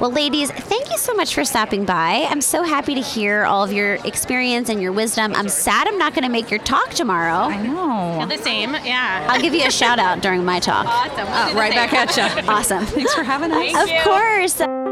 Well, 0.00 0.10
ladies, 0.10 0.50
thank 0.50 0.90
you 0.90 0.98
so 0.98 1.14
much 1.14 1.34
for 1.34 1.44
stopping 1.44 1.84
by. 1.84 2.26
I'm 2.30 2.40
so 2.40 2.62
happy 2.62 2.94
to 2.94 3.00
hear 3.00 3.44
all 3.44 3.62
of 3.64 3.72
your 3.72 3.94
experience 4.04 4.68
and 4.68 4.80
your 4.80 4.92
wisdom. 4.92 5.34
I'm 5.34 5.48
sad 5.48 5.86
I'm 5.88 5.98
not 5.98 6.14
going 6.14 6.24
to 6.24 6.30
make 6.30 6.50
your 6.50 6.60
talk 6.60 6.90
tomorrow. 6.90 7.48
I 7.48 7.56
know. 7.62 8.18
Feel 8.26 8.36
The 8.38 8.42
same. 8.42 8.72
Yeah. 8.74 9.26
I'll 9.30 9.40
give 9.40 9.54
you 9.54 9.66
a 9.66 9.70
shout 9.70 9.98
out 9.98 10.20
during 10.20 10.44
my 10.44 10.58
talk. 10.60 10.86
Awesome. 10.86 11.16
We'll 11.16 11.26
ah, 11.28 11.46
do 11.48 11.54
the 11.54 11.60
right 11.60 11.72
same. 11.72 11.90
back 11.90 12.16
at 12.18 12.44
you. 12.44 12.48
Awesome. 12.54 12.84
Thanks 12.86 13.14
for 13.14 13.22
having 13.24 13.50
us. 13.52 13.58
Thank 13.58 13.76
Of 13.78 13.88
you. 13.88 14.00
course. 14.02 14.83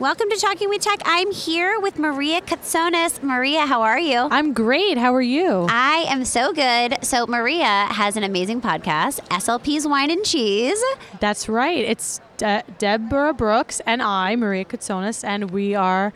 Welcome 0.00 0.30
to 0.30 0.36
Talking 0.38 0.70
with 0.70 0.80
Tech. 0.80 1.02
I'm 1.04 1.30
here 1.30 1.78
with 1.78 1.98
Maria 1.98 2.40
Katsonis. 2.40 3.22
Maria, 3.22 3.66
how 3.66 3.82
are 3.82 3.98
you? 4.00 4.28
I'm 4.30 4.54
great. 4.54 4.96
How 4.96 5.14
are 5.14 5.20
you? 5.20 5.66
I 5.68 6.06
am 6.08 6.24
so 6.24 6.54
good. 6.54 7.04
So, 7.04 7.26
Maria 7.26 7.66
has 7.66 8.16
an 8.16 8.24
amazing 8.24 8.62
podcast, 8.62 9.20
SLP's 9.28 9.86
Wine 9.86 10.10
and 10.10 10.24
Cheese. 10.24 10.82
That's 11.20 11.50
right. 11.50 11.84
It's 11.84 12.18
De- 12.40 12.64
Deborah 12.78 13.34
Brooks 13.34 13.82
and 13.84 14.02
I, 14.02 14.34
Maria 14.34 14.64
Katsonis, 14.64 15.22
and 15.22 15.50
we 15.50 15.74
are 15.74 16.10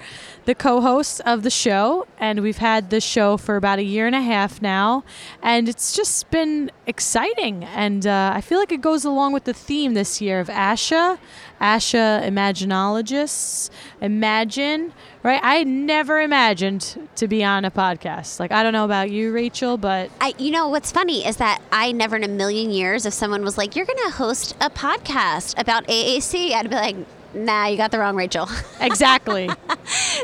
the 0.47 0.55
co-hosts 0.55 1.21
of 1.21 1.43
the 1.43 1.51
show. 1.51 2.07
And 2.19 2.41
we've 2.41 2.57
had 2.57 2.89
the 2.89 3.03
show 3.03 3.37
for 3.37 3.57
about 3.57 3.79
a 3.79 3.83
year 3.83 4.07
and 4.07 4.17
a 4.17 4.23
half 4.23 4.63
now, 4.63 5.05
and 5.43 5.69
it's 5.69 5.95
just 5.95 6.31
been 6.31 6.71
exciting. 6.87 7.65
And 7.65 8.07
uh, 8.07 8.33
I 8.35 8.41
feel 8.41 8.59
like 8.59 8.73
it 8.73 8.81
goes 8.81 9.05
along 9.05 9.35
with 9.35 9.45
the 9.45 9.53
theme 9.53 9.93
this 9.93 10.23
year 10.23 10.41
of 10.41 10.49
ASHA, 10.49 11.19
ASHA 11.61 12.27
Imaginologists, 12.27 13.69
Imagine. 14.01 14.95
Right? 15.25 15.41
I 15.43 15.65
never 15.65 16.21
imagined 16.21 17.09
to 17.17 17.27
be 17.27 17.43
on 17.43 17.65
a 17.65 17.71
podcast. 17.71 18.39
Like 18.39 18.53
I 18.53 18.63
don't 18.63 18.75
know 18.75 18.85
about 18.85 19.11
you, 19.11 19.33
Rachel, 19.33 19.79
but 19.79 20.11
I, 20.21 20.35
you 20.39 20.51
know, 20.51 20.69
what's 20.69 20.93
funny 20.93 21.27
is 21.27 21.39
that 21.39 21.63
I 21.73 21.93
never 21.93 22.17
in 22.17 22.25
a 22.25 22.29
million 22.29 22.71
years, 22.71 23.07
if 23.07 23.15
someone 23.15 23.43
was 23.43 23.57
like, 23.57 23.75
"You're 23.75 23.87
going 23.87 23.99
to 24.05 24.11
host 24.11 24.55
a 24.61 24.69
podcast 24.69 25.59
about 25.59 25.87
AAC," 25.87 26.53
I'd 26.53 26.69
be 26.69 26.77
like, 26.77 26.97
"Nah, 27.33 27.69
you 27.69 27.79
got 27.79 27.91
the 27.91 27.99
wrong 28.01 28.17
Rachel." 28.17 28.51
exactly. 28.81 29.49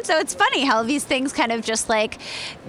so 0.02 0.18
it's 0.18 0.34
funny 0.34 0.66
how 0.66 0.82
these 0.82 1.02
things 1.04 1.32
kind 1.32 1.50
of 1.50 1.64
just 1.64 1.88
like, 1.88 2.18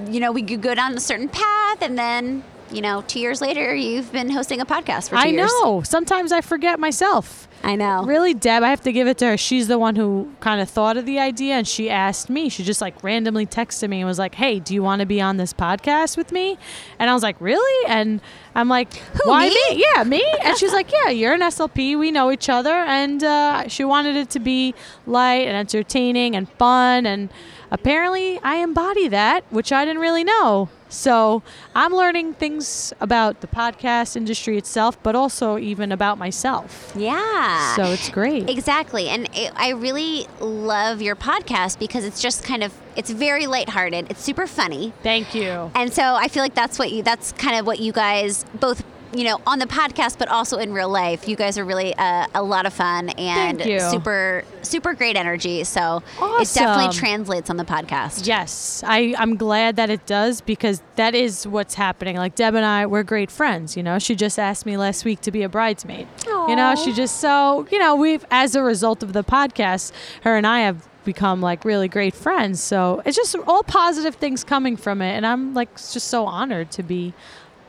you 0.10 0.22
know, 0.22 0.32
we 0.32 0.42
could 0.42 0.62
go 0.62 0.74
down 0.74 0.94
a 0.94 1.02
certain 1.02 1.28
path, 1.28 1.82
and 1.82 2.00
then, 2.00 2.46
you 2.72 2.82
know, 2.82 3.04
two 3.08 3.20
years 3.20 3.42
later, 3.42 3.76
you've 3.76 4.10
been 4.14 4.30
hosting 4.30 4.62
a 4.62 4.66
podcast 4.66 5.10
for 5.10 5.16
two 5.16 5.22
I 5.22 5.26
years. 5.26 5.52
know. 5.52 5.82
Sometimes 5.82 6.32
I 6.32 6.40
forget 6.40 6.80
myself. 6.80 7.50
I 7.64 7.76
know. 7.76 8.04
Really, 8.04 8.34
Deb, 8.34 8.64
I 8.64 8.70
have 8.70 8.82
to 8.82 8.92
give 8.92 9.08
it 9.08 9.18
to 9.20 9.28
her. 9.28 9.38
She's 9.38 9.68
the 9.68 9.78
one 9.78 9.96
who 9.96 10.32
kind 10.40 10.60
of 10.62 10.70
thought 10.70 10.98
of 10.98 11.06
the 11.06 11.20
idea 11.20 11.56
and 11.56 11.68
she 11.68 11.90
asked 11.90 12.30
me. 12.30 12.50
She 12.50 12.64
just 12.64 12.82
like 12.82 13.04
randomly 13.04 13.46
texted 13.46 13.90
me 13.90 14.00
and 14.00 14.08
was 14.08 14.18
like, 14.18 14.36
Hey, 14.36 14.60
do 14.60 14.74
you 14.74 14.82
want 14.82 15.02
to 15.02 15.06
be 15.06 15.22
on 15.22 15.38
this 15.38 15.54
podcast 15.54 16.18
with 16.18 16.32
me? 16.32 16.58
And 16.98 17.10
I 17.10 17.14
was 17.14 17.22
like, 17.22 17.40
Really? 17.40 17.88
And 17.88 18.20
I'm 18.56 18.68
like, 18.68 18.94
who, 18.96 19.30
Why 19.30 19.50
me? 19.50 19.84
Yeah, 19.96 20.04
me. 20.04 20.26
And 20.44 20.58
she's 20.58 20.74
like, 20.74 20.92
Yeah, 20.92 21.10
you're 21.10 21.34
an 21.34 21.42
SLP. 21.42 21.98
We 21.98 22.10
know 22.12 22.32
each 22.32 22.50
other. 22.50 22.74
And 22.74 23.24
uh, 23.24 23.68
she 23.68 23.84
wanted 23.84 24.16
it 24.16 24.30
to 24.32 24.40
be 24.40 24.74
light 25.06 25.48
and 25.48 25.56
entertaining 25.56 26.36
and 26.36 26.50
fun. 26.54 27.06
And 27.06 27.30
apparently, 27.70 28.40
I 28.40 28.56
embody 28.56 29.08
that, 29.10 29.44
which 29.52 29.72
I 29.72 29.86
didn't 29.86 30.02
really 30.02 30.24
know. 30.24 30.70
So 30.92 31.42
I'm 31.74 31.94
learning 31.94 32.34
things 32.36 32.94
about 33.00 33.42
the 33.42 33.48
podcast 33.48 34.16
industry 34.16 34.58
itself, 34.58 35.02
but 35.02 35.16
also 35.16 35.58
even 35.58 35.92
about 35.92 36.18
myself. 36.18 36.92
yeah. 36.96 37.76
So 37.76 37.84
it's 37.86 38.10
great. 38.10 38.50
Exactly. 38.50 39.08
And 39.08 39.30
it, 39.34 39.54
I 39.56 39.70
really 39.70 40.28
love 40.40 41.02
your 41.02 41.16
podcast 41.16 41.80
because 41.80 42.04
it's 42.04 42.22
just 42.22 42.44
kind 42.44 42.64
of 42.64 42.74
it's 42.96 43.10
very 43.10 43.48
lighthearted. 43.48 44.08
It's 44.12 44.22
super 44.22 44.46
funny. 44.46 44.94
Thank 45.02 45.34
you. 45.34 45.72
And 45.74 45.94
so 45.94 46.16
I 46.16 46.28
feel 46.28 46.44
like 46.44 46.54
that's 46.56 46.78
what 46.78 46.92
you 46.92 47.04
that's 47.04 47.32
kind 47.34 47.58
of 47.58 47.66
what 47.66 47.80
you 47.80 47.94
guys 47.94 48.44
both 48.60 48.84
you 49.14 49.24
know 49.24 49.42
on 49.46 49.60
the 49.60 49.66
podcast 49.66 50.18
but 50.18 50.28
also 50.30 50.58
in 50.58 50.72
real 50.74 50.88
life 50.90 51.28
you 51.28 51.36
guys 51.36 51.58
are 51.58 51.66
really 51.66 51.94
uh, 51.96 52.26
a 52.34 52.42
lot 52.42 52.66
of 52.66 52.74
fun 52.74 53.10
and 53.10 53.62
super 53.90 54.44
super 54.62 54.94
great 54.94 55.16
energy 55.18 55.64
so 55.64 56.02
it 56.42 56.48
definitely 56.54 56.86
translates 56.94 57.50
on 57.50 57.58
the 57.58 57.66
podcast 57.66 58.26
Yes, 58.26 58.84
I, 58.86 59.14
I'm 59.18 59.36
glad 59.36 59.76
that 59.76 59.90
it 59.90 60.06
does 60.06 60.42
because 60.42 60.82
that 60.96 61.16
is 61.16 61.46
what's 61.48 61.74
happening. 61.76 62.16
Like 62.18 62.36
Deb 62.36 62.56
and 62.56 62.66
I, 62.66 62.86
we're 62.86 63.04
great 63.04 63.30
friends. 63.32 63.76
You 63.76 63.84
know, 63.84 64.00
she 64.00 64.16
just 64.16 64.38
asked 64.40 64.66
me 64.66 64.78
last 64.78 65.04
week 65.06 65.22
to 65.22 65.32
be 65.32 65.44
a 65.44 65.50
bridesmaid. 65.50 66.08
You 66.50 66.56
know, 66.56 66.76
she 66.76 66.94
just 66.94 67.20
so 67.20 67.68
you 67.72 67.80
know 67.80 67.96
we've 67.96 68.26
as 68.32 68.56
a 68.56 68.64
result 68.64 69.04
of 69.04 69.14
the 69.14 69.24
podcast, 69.24 69.92
her 70.24 70.36
and 70.38 70.46
I 70.48 70.62
have 70.62 70.88
become 71.04 71.42
like 71.42 71.66
really 71.66 71.88
great 71.88 72.14
friends. 72.14 72.62
So 72.62 73.02
it's 73.06 73.18
just 73.18 73.36
all 73.48 73.64
positive 73.64 74.16
things 74.16 74.44
coming 74.44 74.78
from 74.78 75.02
it, 75.02 75.12
and 75.12 75.26
I'm 75.26 75.54
like 75.54 75.76
just 75.76 76.08
so 76.08 76.26
honored 76.26 76.72
to 76.72 76.84
be 76.84 77.14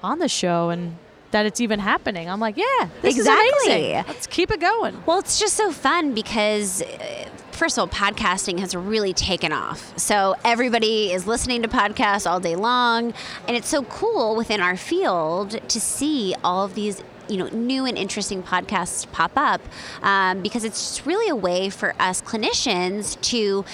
on 0.03 0.19
the 0.19 0.29
show 0.29 0.71
and 0.71 0.97
that 1.33 1.47
it's 1.47 1.61
even 1.61 1.81
happening. 1.81 2.31
I'm 2.31 2.41
like, 2.41 2.57
yeah, 2.57 2.89
this 3.03 3.17
Exactly. 3.17 3.93
Let's 3.95 4.27
keep 4.27 4.51
it 4.51 4.61
going. 4.61 5.03
Well, 5.05 5.19
it's 5.19 5.39
just 5.39 5.55
so 5.57 5.73
fun 5.73 6.15
because, 6.15 6.83
uh, 6.83 7.29
first 7.51 7.77
of 7.77 7.83
all, 7.83 7.89
podcasting 7.89 8.61
has 8.61 8.75
really 8.75 9.13
taken 9.13 9.53
off. 9.53 9.99
So 9.99 10.37
everybody 10.45 11.13
is 11.13 11.27
listening 11.27 11.63
to 11.63 11.69
podcasts 11.69 12.31
all 12.31 12.39
day 12.41 12.55
long. 12.55 13.13
And 13.49 13.57
it's 13.57 13.69
so 13.69 13.83
cool 13.85 14.37
within 14.37 14.61
our 14.61 14.77
field 14.77 15.69
to 15.69 15.81
see 15.81 16.35
all 16.45 16.65
of 16.65 16.75
these. 16.75 17.03
You 17.29 17.39
know, 17.39 17.49
new 17.49 17.87
and 17.87 17.97
interesting 17.97 18.43
podcasts 18.43 19.11
pop 19.11 19.31
up 19.37 19.63
um, 20.03 20.43
because 20.43 20.65
it's 20.65 20.97
just 20.97 21.07
really 21.07 21.31
a 21.31 21.37
way 21.37 21.71
for 21.71 21.95
us 21.99 22.21
clinicians 22.21 23.19
to 23.23 23.65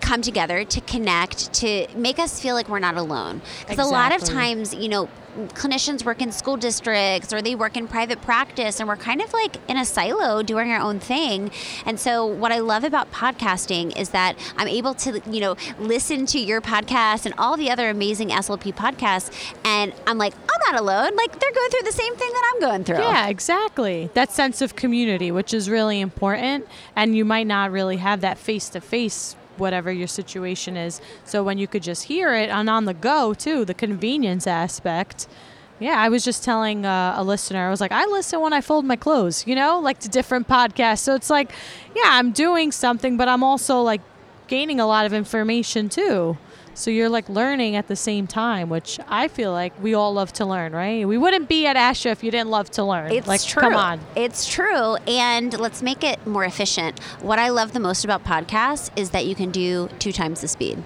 come 0.00 0.22
together 0.22 0.64
to 0.64 0.80
connect 0.82 1.52
to 1.54 1.86
make 1.94 2.18
us 2.18 2.40
feel 2.40 2.54
like 2.54 2.68
we're 2.68 2.78
not 2.78 2.96
alone 2.96 3.40
because 3.68 3.78
a 3.86 3.90
lot 3.90 4.14
of 4.14 4.22
times 4.22 4.74
you 4.74 4.88
know 4.88 5.08
clinicians 5.48 6.04
work 6.04 6.20
in 6.20 6.32
school 6.32 6.56
districts 6.56 7.32
or 7.32 7.40
they 7.40 7.54
work 7.54 7.76
in 7.76 7.86
private 7.86 8.20
practice, 8.22 8.80
and 8.80 8.88
we're 8.88 8.96
kind 8.96 9.20
of 9.20 9.32
like 9.32 9.56
in 9.68 9.76
a 9.76 9.84
silo 9.84 10.42
doing 10.42 10.70
our 10.72 10.80
own 10.80 10.98
thing. 10.98 11.50
And 11.86 11.98
so, 12.00 12.26
what 12.26 12.52
I 12.52 12.58
love 12.58 12.84
about 12.84 13.12
podcasting 13.12 13.96
is 13.96 14.10
that 14.10 14.36
I'm 14.56 14.68
able 14.68 14.94
to, 14.94 15.20
you 15.30 15.40
know, 15.40 15.56
listen 15.78 16.26
to 16.26 16.38
your 16.38 16.60
podcast 16.60 17.24
and 17.24 17.34
all 17.38 17.56
the 17.56 17.70
other 17.70 17.88
amazing 17.88 18.30
SLP 18.30 18.74
podcasts, 18.74 19.30
and 19.64 19.92
I'm 20.06 20.18
like, 20.18 20.34
I'm 20.34 20.72
not 20.72 20.80
alone. 20.80 21.14
Like 21.16 21.38
they're 21.38 21.52
going 21.52 21.70
through 21.70 21.84
the 21.84 21.92
same 21.92 22.16
thing 22.16 22.30
that 22.32 22.52
I'm 22.54 22.60
going 22.60 22.84
through. 22.84 22.98
Yeah, 22.98 23.28
exactly. 23.28 24.10
That 24.14 24.32
sense 24.32 24.60
of 24.60 24.76
community, 24.76 25.30
which 25.30 25.54
is 25.54 25.70
really 25.70 26.00
important. 26.00 26.66
And 26.96 27.16
you 27.16 27.24
might 27.24 27.46
not 27.46 27.70
really 27.70 27.98
have 27.98 28.20
that 28.22 28.38
face 28.38 28.68
to 28.70 28.80
face, 28.80 29.36
whatever 29.58 29.90
your 29.92 30.06
situation 30.06 30.76
is. 30.76 31.00
So 31.24 31.42
when 31.42 31.58
you 31.58 31.66
could 31.66 31.82
just 31.82 32.04
hear 32.04 32.34
it 32.34 32.50
and 32.50 32.68
on 32.68 32.84
the 32.84 32.94
go, 32.94 33.34
too, 33.34 33.64
the 33.64 33.74
convenience 33.74 34.46
aspect. 34.46 35.26
Yeah, 35.80 35.96
I 35.96 36.08
was 36.08 36.24
just 36.24 36.42
telling 36.42 36.84
uh, 36.84 37.14
a 37.16 37.22
listener, 37.22 37.68
I 37.68 37.70
was 37.70 37.80
like, 37.80 37.92
I 37.92 38.04
listen 38.06 38.40
when 38.40 38.52
I 38.52 38.60
fold 38.60 38.84
my 38.84 38.96
clothes, 38.96 39.46
you 39.46 39.54
know, 39.54 39.78
like 39.78 40.00
to 40.00 40.08
different 40.08 40.48
podcasts. 40.48 41.00
So 41.00 41.14
it's 41.14 41.30
like, 41.30 41.52
yeah, 41.94 42.02
I'm 42.06 42.32
doing 42.32 42.72
something, 42.72 43.16
but 43.16 43.28
I'm 43.28 43.44
also 43.44 43.80
like 43.82 44.00
gaining 44.48 44.80
a 44.80 44.86
lot 44.86 45.06
of 45.06 45.12
information 45.12 45.88
too. 45.88 46.36
So 46.78 46.92
you're 46.92 47.08
like 47.08 47.28
learning 47.28 47.74
at 47.74 47.88
the 47.88 47.96
same 47.96 48.28
time, 48.28 48.68
which 48.68 49.00
I 49.08 49.26
feel 49.26 49.50
like 49.50 49.72
we 49.82 49.94
all 49.94 50.12
love 50.12 50.32
to 50.34 50.46
learn, 50.46 50.72
right? 50.72 51.06
We 51.06 51.18
wouldn't 51.18 51.48
be 51.48 51.66
at 51.66 51.74
ASHA 51.74 52.12
if 52.12 52.22
you 52.22 52.30
didn't 52.30 52.50
love 52.50 52.70
to 52.72 52.84
learn. 52.84 53.10
It's 53.10 53.26
like, 53.26 53.42
true. 53.42 53.60
come 53.60 53.74
on. 53.74 53.98
It's 54.14 54.46
true. 54.46 54.94
And 55.08 55.58
let's 55.58 55.82
make 55.82 56.04
it 56.04 56.24
more 56.24 56.44
efficient. 56.44 57.02
What 57.20 57.40
I 57.40 57.48
love 57.48 57.72
the 57.72 57.80
most 57.80 58.04
about 58.04 58.22
podcasts 58.24 58.90
is 58.94 59.10
that 59.10 59.26
you 59.26 59.34
can 59.34 59.50
do 59.50 59.88
two 59.98 60.12
times 60.12 60.40
the 60.40 60.46
speed. 60.46 60.80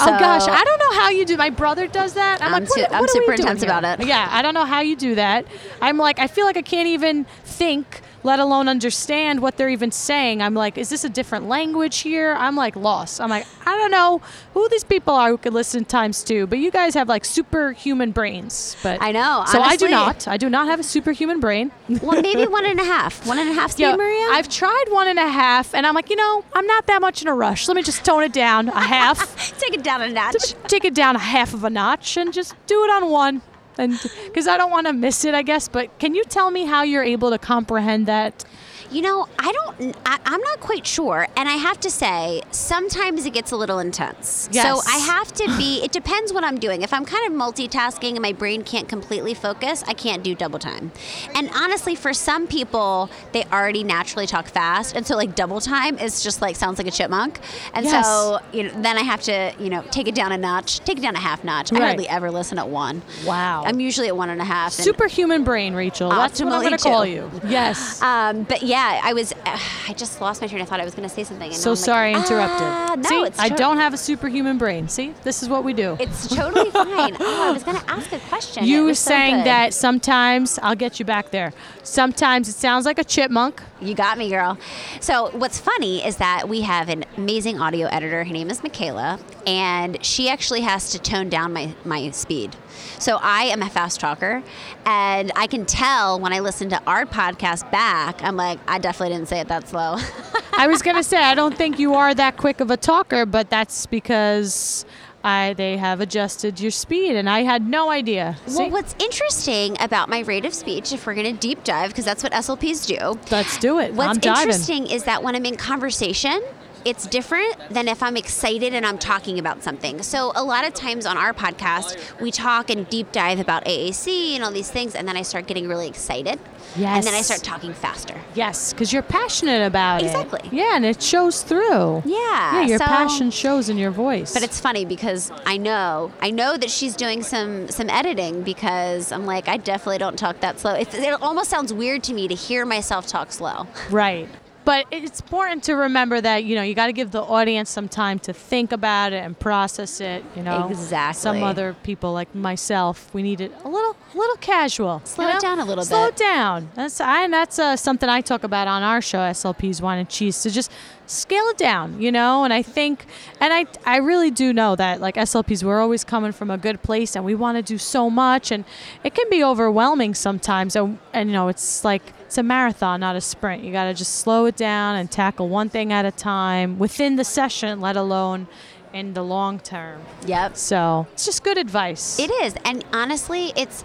oh 0.00 0.06
gosh, 0.06 0.46
I 0.46 0.62
don't 0.62 0.78
know 0.78 1.00
how 1.00 1.10
you 1.10 1.24
do. 1.24 1.36
My 1.36 1.50
brother 1.50 1.88
does 1.88 2.14
that. 2.14 2.40
I'm, 2.40 2.54
I'm 2.54 2.62
like, 2.62 2.70
what, 2.70 2.92
I'm 2.92 3.00
what 3.00 3.10
super 3.10 3.32
intense 3.32 3.64
about 3.64 3.82
it. 3.82 4.06
Yeah, 4.06 4.28
I 4.30 4.42
don't 4.42 4.54
know 4.54 4.64
how 4.64 4.80
you 4.80 4.94
do 4.94 5.16
that. 5.16 5.44
I'm 5.80 5.98
like, 5.98 6.20
I 6.20 6.28
feel 6.28 6.46
like 6.46 6.56
I 6.56 6.62
can't 6.62 6.86
even 6.86 7.24
think, 7.44 8.00
let 8.24 8.38
alone 8.38 8.68
understand 8.68 9.40
what 9.40 9.56
they're 9.56 9.68
even 9.68 9.90
saying. 9.90 10.40
I'm 10.42 10.54
like, 10.54 10.78
is 10.78 10.88
this 10.88 11.04
a 11.04 11.08
different 11.08 11.48
language 11.48 11.98
here? 11.98 12.34
I'm 12.38 12.56
like 12.56 12.76
lost. 12.76 13.20
I'm 13.20 13.30
like, 13.30 13.46
I 13.66 13.76
don't 13.76 13.90
know 13.90 14.20
who 14.54 14.68
these 14.68 14.84
people 14.84 15.14
are 15.14 15.28
who 15.30 15.38
could 15.38 15.52
listen 15.54 15.84
times 15.84 16.22
two, 16.22 16.46
but 16.46 16.58
you 16.58 16.70
guys 16.70 16.94
have 16.94 17.08
like 17.08 17.24
superhuman 17.24 18.12
brains. 18.12 18.76
But 18.82 19.02
I 19.02 19.12
know, 19.12 19.44
So 19.46 19.60
I 19.60 19.76
do 19.76 19.88
not. 19.88 20.28
I 20.28 20.36
do 20.36 20.48
not 20.48 20.66
have 20.68 20.80
a 20.80 20.82
superhuman 20.84 21.40
brain. 21.40 21.72
well, 22.02 22.20
maybe 22.22 22.46
one 22.50 22.64
and 22.64 22.78
a 22.80 22.84
half. 22.84 23.26
One 23.26 23.38
and 23.38 23.48
a 23.48 23.52
half 23.54 23.72
speed, 23.72 23.84
Yeah, 23.84 23.96
Maria? 23.96 24.28
I've 24.30 24.48
tried 24.48 24.84
one 24.90 25.08
and 25.08 25.18
a 25.18 25.28
half, 25.28 25.74
and 25.74 25.86
I'm 25.86 25.94
like, 25.94 26.10
you 26.10 26.16
know, 26.16 26.44
I'm 26.54 26.66
not 26.66 26.86
that 26.86 27.00
much 27.00 27.22
in 27.22 27.28
a 27.28 27.34
rush. 27.34 27.68
Let 27.68 27.76
me 27.76 27.82
just 27.82 28.04
tone 28.04 28.22
it 28.22 28.32
down 28.32 28.68
a 28.68 28.80
half. 28.80 29.58
Take 29.58 29.74
it 29.74 29.82
down 29.82 30.02
a 30.02 30.08
notch. 30.08 30.54
take 30.66 30.84
it 30.84 30.94
down 30.94 31.16
a 31.16 31.20
half 31.20 31.54
of 31.54 31.64
a 31.64 31.70
notch 31.70 32.16
and 32.16 32.32
just 32.32 32.54
do 32.66 32.84
it 32.84 32.90
on 32.90 33.10
one 33.10 33.42
and 33.78 33.98
because 34.26 34.46
i 34.46 34.56
don't 34.56 34.70
want 34.70 34.86
to 34.86 34.92
miss 34.92 35.24
it 35.24 35.34
i 35.34 35.42
guess 35.42 35.68
but 35.68 35.98
can 35.98 36.14
you 36.14 36.24
tell 36.24 36.50
me 36.50 36.64
how 36.64 36.82
you're 36.82 37.04
able 37.04 37.30
to 37.30 37.38
comprehend 37.38 38.06
that 38.06 38.44
You 38.92 39.02
know, 39.02 39.26
I 39.38 39.52
don't, 39.52 39.96
I, 40.04 40.18
I'm 40.26 40.40
not 40.40 40.60
quite 40.60 40.86
sure. 40.86 41.26
And 41.36 41.48
I 41.48 41.52
have 41.54 41.80
to 41.80 41.90
say, 41.90 42.42
sometimes 42.50 43.24
it 43.26 43.32
gets 43.32 43.50
a 43.52 43.56
little 43.56 43.78
intense. 43.78 44.48
Yes. 44.52 44.64
So 44.66 44.80
I 44.90 44.98
have 44.98 45.32
to 45.34 45.46
be, 45.56 45.80
it 45.84 45.92
depends 45.92 46.32
what 46.32 46.44
I'm 46.44 46.58
doing. 46.58 46.82
If 46.82 46.92
I'm 46.92 47.04
kind 47.04 47.26
of 47.26 47.32
multitasking 47.38 48.12
and 48.12 48.20
my 48.20 48.32
brain 48.32 48.62
can't 48.62 48.88
completely 48.88 49.34
focus, 49.34 49.82
I 49.86 49.94
can't 49.94 50.22
do 50.22 50.34
double 50.34 50.58
time. 50.58 50.92
And 51.34 51.50
honestly, 51.54 51.94
for 51.94 52.12
some 52.12 52.46
people, 52.46 53.08
they 53.32 53.44
already 53.44 53.82
naturally 53.84 54.26
talk 54.26 54.46
fast. 54.48 54.94
And 54.94 55.06
so, 55.06 55.16
like, 55.16 55.34
double 55.34 55.60
time 55.60 55.98
is 55.98 56.22
just 56.22 56.42
like, 56.42 56.56
sounds 56.56 56.78
like 56.78 56.86
a 56.86 56.90
chipmunk. 56.90 57.40
And 57.74 57.86
Yes. 57.86 58.06
so, 58.06 58.38
you 58.52 58.64
know, 58.64 58.82
then 58.82 58.98
I 58.98 59.02
have 59.02 59.22
to, 59.22 59.54
you 59.58 59.70
know, 59.70 59.82
take 59.90 60.06
it 60.08 60.14
down 60.14 60.32
a 60.32 60.38
notch, 60.38 60.80
take 60.80 60.98
it 60.98 61.02
down 61.02 61.16
a 61.16 61.20
half 61.20 61.44
notch. 61.44 61.72
I 61.72 61.78
hardly 61.80 62.08
ever 62.08 62.30
listen 62.30 62.58
at 62.58 62.68
one. 62.68 63.02
Wow. 63.26 63.64
I'm 63.64 63.80
usually 63.80 64.08
at 64.08 64.16
one 64.16 64.30
and 64.30 64.40
a 64.40 64.44
half. 64.44 64.72
superhuman 64.72 65.44
brain 65.44 65.74
rachel 65.74 66.10
that's 66.10 66.40
what 66.40 66.52
i'm 66.52 66.60
going 66.62 66.76
to 66.76 66.82
call 66.82 67.06
you 67.06 67.30
yes 67.46 68.00
um, 68.02 68.42
but 68.44 68.62
yeah, 68.62 68.81
I 69.02 69.12
was. 69.12 69.32
Uh, 69.32 69.36
I 69.88 69.94
just 69.94 70.20
lost 70.20 70.40
my 70.40 70.46
train 70.46 70.60
of 70.62 70.68
thought. 70.68 70.80
I 70.80 70.84
was 70.84 70.94
going 70.94 71.08
to 71.08 71.14
say 71.14 71.24
something. 71.24 71.48
And 71.48 71.56
so 71.56 71.70
I'm 71.70 71.76
like, 71.76 71.84
sorry 71.84 72.14
i 72.14 72.18
interrupted 72.18 72.66
"Ah, 72.66 72.94
no, 72.96 73.08
see 73.08 73.22
it's 73.22 73.38
i 73.38 73.48
don't 73.48 73.76
have 73.76 73.92
a 73.92 73.96
superhuman 73.96 74.58
brain 74.58 74.88
see 74.88 75.14
this 75.24 75.42
is 75.42 75.48
what 75.48 75.64
we 75.64 75.72
do 75.72 75.96
It's 76.00 76.28
totally 76.28 76.70
fine. 76.82 77.16
Oh, 77.20 77.48
I 77.48 77.52
was 77.52 77.62
going 77.62 77.78
to 77.78 77.90
ask 77.90 78.12
a 78.12 78.18
question. 78.20 78.64
You 78.64 78.84
were 78.84 78.94
saying 78.94 79.36
good. 79.38 79.46
that 79.46 79.74
sometimes 79.74 80.58
i'll 80.62 80.74
get 80.76 80.98
you 80.98 81.04
back 81.04 81.30
there 81.30 81.52
sometimes 81.82 82.48
it 82.48 82.54
sounds 82.54 82.84
like 82.86 82.98
a 82.98 83.04
chipmunk 83.04 83.62
You 83.80 83.94
got 83.94 84.16
me, 84.16 84.28
girl. 84.30 84.58
So 85.00 85.30
what's 85.36 85.58
funny 85.58 86.04
is 86.06 86.16
that 86.16 86.48
we 86.48 86.60
have 86.62 86.88
an 86.88 87.04
amazing 87.16 87.60
audio 87.60 87.88
editor. 87.88 88.22
Her 88.24 88.32
name 88.32 88.48
is 88.48 88.62
Michaela, 88.62 89.18
and 89.46 89.98
she 90.04 90.28
actually 90.28 90.60
has 90.60 90.90
to 90.92 90.98
tone 91.00 91.28
down 91.28 91.52
my 91.52 91.74
my 91.84 92.10
speed. 92.12 92.54
So 92.98 93.18
I 93.20 93.44
am 93.44 93.62
a 93.62 93.70
fast 93.70 94.00
talker, 94.00 94.42
and 94.84 95.32
I 95.36 95.46
can 95.46 95.66
tell 95.66 96.18
when 96.20 96.32
I 96.32 96.40
listen 96.40 96.68
to 96.70 96.82
our 96.86 97.04
podcast 97.06 97.70
back. 97.70 98.22
I'm 98.22 98.36
like, 98.36 98.58
I 98.68 98.78
definitely 98.78 99.14
didn't 99.16 99.28
say 99.28 99.40
it 99.40 99.48
that 99.48 99.68
slow. 99.68 99.96
I 100.56 100.66
was 100.66 100.82
gonna 100.82 101.02
say 101.02 101.16
I 101.16 101.34
don't 101.34 101.56
think 101.56 101.78
you 101.78 101.94
are 101.94 102.14
that 102.14 102.36
quick 102.36 102.60
of 102.60 102.70
a 102.70 102.76
talker, 102.76 103.26
but 103.26 103.50
that's 103.50 103.86
because 103.86 104.84
I 105.24 105.54
they 105.56 105.76
have 105.76 106.00
adjusted 106.00 106.60
your 106.60 106.70
speed, 106.70 107.16
and 107.16 107.28
I 107.28 107.42
had 107.42 107.66
no 107.68 107.90
idea. 107.90 108.36
Well, 108.48 108.70
what's 108.70 108.94
interesting 108.98 109.76
about 109.80 110.08
my 110.08 110.20
rate 110.20 110.44
of 110.44 110.54
speech, 110.54 110.92
if 110.92 111.06
we're 111.06 111.14
going 111.14 111.32
to 111.32 111.40
deep 111.40 111.64
dive, 111.64 111.90
because 111.90 112.04
that's 112.04 112.22
what 112.22 112.32
SLPs 112.32 112.86
do, 112.86 113.18
Let's 113.30 113.58
do 113.58 113.78
it. 113.78 113.94
What's 113.94 114.08
I'm 114.10 114.18
diving. 114.18 114.42
interesting 114.42 114.86
is 114.88 115.04
that 115.04 115.22
when 115.22 115.36
I'm 115.36 115.46
in 115.46 115.56
conversation, 115.56 116.42
it's 116.84 117.06
different 117.06 117.56
than 117.70 117.88
if 117.88 118.02
I'm 118.02 118.16
excited 118.16 118.74
and 118.74 118.84
I'm 118.86 118.98
talking 118.98 119.38
about 119.38 119.62
something. 119.62 120.02
So 120.02 120.32
a 120.34 120.42
lot 120.42 120.66
of 120.66 120.74
times 120.74 121.06
on 121.06 121.16
our 121.16 121.32
podcast, 121.32 122.20
we 122.20 122.30
talk 122.30 122.70
and 122.70 122.88
deep 122.88 123.12
dive 123.12 123.38
about 123.40 123.64
AAC 123.64 124.34
and 124.34 124.44
all 124.44 124.50
these 124.52 124.70
things, 124.70 124.94
and 124.94 125.06
then 125.06 125.16
I 125.16 125.22
start 125.22 125.46
getting 125.46 125.68
really 125.68 125.88
excited. 125.88 126.38
And 126.76 127.04
then 127.04 127.12
I 127.14 127.20
start 127.20 127.42
talking 127.42 127.74
faster. 127.74 128.18
Yes, 128.34 128.72
because 128.72 128.92
you're 128.92 129.02
passionate 129.02 129.66
about 129.66 130.02
Exactly. 130.02 130.20
it. 130.20 130.44
Exactly. 130.46 130.58
Yeah, 130.58 130.76
and 130.76 130.84
it 130.86 131.02
shows 131.02 131.42
through. 131.42 132.02
Yeah. 132.06 132.12
Yeah, 132.54 132.62
your 132.62 132.78
so- 132.78 132.84
passion 132.86 133.30
shows 133.30 133.68
in 133.68 133.76
your 133.76 133.90
voice. 133.90 134.32
But 134.32 134.42
it's 134.42 134.58
funny 134.60 134.84
because 134.84 135.30
I 135.44 135.56
know 135.58 136.12
I 136.20 136.30
know 136.30 136.56
that 136.56 136.70
she's 136.70 136.96
doing 136.96 137.22
some 137.22 137.68
some 137.68 137.90
editing 137.90 138.42
because 138.42 139.12
I'm 139.12 139.26
like 139.26 139.48
I 139.48 139.56
definitely 139.58 139.98
don't 139.98 140.18
talk 140.18 140.40
that 140.40 140.58
slow. 140.60 140.74
It 140.74 141.22
almost 141.22 141.50
sounds 141.50 141.72
weird 141.72 142.02
to 142.04 142.14
me 142.14 142.26
to 142.28 142.34
hear 142.34 142.64
myself 142.64 143.06
talk 143.06 143.32
slow. 143.32 143.66
right. 143.90 144.28
But 144.64 144.86
it's 144.90 145.20
important 145.20 145.64
to 145.64 145.74
remember 145.74 146.20
that 146.20 146.44
you 146.44 146.54
know 146.54 146.62
you 146.62 146.74
got 146.74 146.86
to 146.86 146.92
give 146.92 147.10
the 147.10 147.22
audience 147.22 147.68
some 147.68 147.88
time 147.88 148.18
to 148.20 148.32
think 148.32 148.70
about 148.72 149.12
it 149.12 149.24
and 149.24 149.38
process 149.38 150.00
it. 150.00 150.24
You 150.36 150.42
know, 150.42 150.68
Exactly. 150.68 151.20
Some 151.20 151.42
other 151.42 151.74
people 151.82 152.12
like 152.12 152.32
myself, 152.34 153.12
we 153.12 153.22
need 153.22 153.40
it 153.40 153.52
a 153.64 153.68
little, 153.68 153.96
a 154.14 154.16
little 154.16 154.36
casual. 154.36 155.00
Slow 155.04 155.28
it 155.28 155.34
know? 155.34 155.40
down 155.40 155.58
a 155.58 155.64
little 155.64 155.84
Slow 155.84 156.06
bit. 156.06 156.14
it 156.14 156.16
down. 156.24 156.70
That's 156.74 157.00
I, 157.00 157.24
and 157.24 157.32
that's 157.32 157.58
uh, 157.58 157.76
something 157.76 158.08
I 158.08 158.20
talk 158.20 158.44
about 158.44 158.68
on 158.68 158.82
our 158.82 159.00
show, 159.00 159.18
SLP's 159.18 159.82
Wine 159.82 159.98
and 159.98 160.08
Cheese. 160.08 160.42
To 160.42 160.50
just 160.50 160.70
scale 161.06 161.44
it 161.48 161.58
down, 161.58 162.00
you 162.00 162.12
know. 162.12 162.44
And 162.44 162.52
I 162.52 162.62
think, 162.62 163.06
and 163.40 163.52
I, 163.52 163.66
I 163.84 163.96
really 163.96 164.30
do 164.30 164.52
know 164.52 164.76
that 164.76 165.00
like 165.00 165.16
SLPs, 165.16 165.62
we're 165.64 165.80
always 165.80 166.04
coming 166.04 166.32
from 166.32 166.50
a 166.50 166.58
good 166.58 166.82
place, 166.82 167.16
and 167.16 167.24
we 167.24 167.34
want 167.34 167.56
to 167.58 167.62
do 167.62 167.78
so 167.78 168.08
much, 168.08 168.50
and 168.52 168.64
it 169.02 169.14
can 169.14 169.28
be 169.28 169.42
overwhelming 169.42 170.14
sometimes. 170.14 170.76
And, 170.76 170.98
and 171.12 171.28
you 171.28 171.32
know, 171.34 171.48
it's 171.48 171.84
like 171.84 172.02
it's 172.32 172.38
a 172.38 172.42
marathon, 172.42 173.00
not 173.00 173.14
a 173.14 173.20
sprint. 173.20 173.62
You 173.62 173.72
got 173.72 173.84
to 173.84 173.92
just 173.92 174.14
slow 174.14 174.46
it 174.46 174.56
down 174.56 174.96
and 174.96 175.10
tackle 175.10 175.50
one 175.50 175.68
thing 175.68 175.92
at 175.92 176.06
a 176.06 176.10
time 176.10 176.78
within 176.78 177.16
the 177.16 177.24
session, 177.24 177.78
let 177.78 177.94
alone 177.94 178.46
in 178.94 179.12
the 179.12 179.22
long 179.22 179.60
term. 179.60 180.00
Yep. 180.26 180.56
So 180.56 181.06
it's 181.12 181.26
just 181.26 181.44
good 181.44 181.58
advice. 181.58 182.18
It 182.18 182.30
is. 182.30 182.54
And 182.64 182.86
honestly, 182.94 183.52
it's 183.54 183.84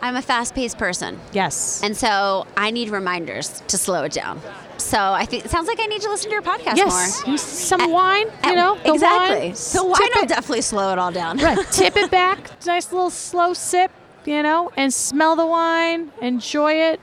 I'm 0.00 0.16
a 0.16 0.22
fast-paced 0.22 0.78
person. 0.78 1.20
yes. 1.34 1.82
And 1.82 1.94
so 1.94 2.46
I 2.56 2.70
need 2.70 2.88
reminders 2.88 3.60
to 3.68 3.76
slow 3.76 4.04
it 4.04 4.12
down. 4.12 4.40
So 4.78 4.98
I 4.98 5.26
think 5.26 5.44
it 5.44 5.50
sounds 5.50 5.68
like 5.68 5.78
I 5.78 5.84
need 5.84 6.00
to 6.00 6.08
listen 6.08 6.30
to 6.30 6.32
your 6.32 6.40
podcast 6.40 6.78
yes. 6.78 7.26
more. 7.26 7.36
Some 7.36 7.92
wine, 7.92 8.28
you 8.46 8.54
know. 8.54 8.78
the 8.82 8.94
exactly. 8.94 9.48
Wine, 9.48 9.54
so 9.56 9.84
wine 9.84 10.00
will 10.14 10.26
definitely 10.26 10.62
slow 10.62 10.90
it 10.94 10.98
all 10.98 11.12
down. 11.12 11.36
Right. 11.36 11.58
Tip 11.70 11.98
it 11.98 12.10
back. 12.10 12.64
Nice 12.64 12.90
little 12.90 13.10
slow 13.10 13.52
sip, 13.52 13.90
you 14.24 14.42
know, 14.42 14.72
and 14.74 14.92
smell 14.94 15.36
the 15.36 15.44
wine. 15.44 16.10
Enjoy 16.22 16.72
it. 16.72 16.98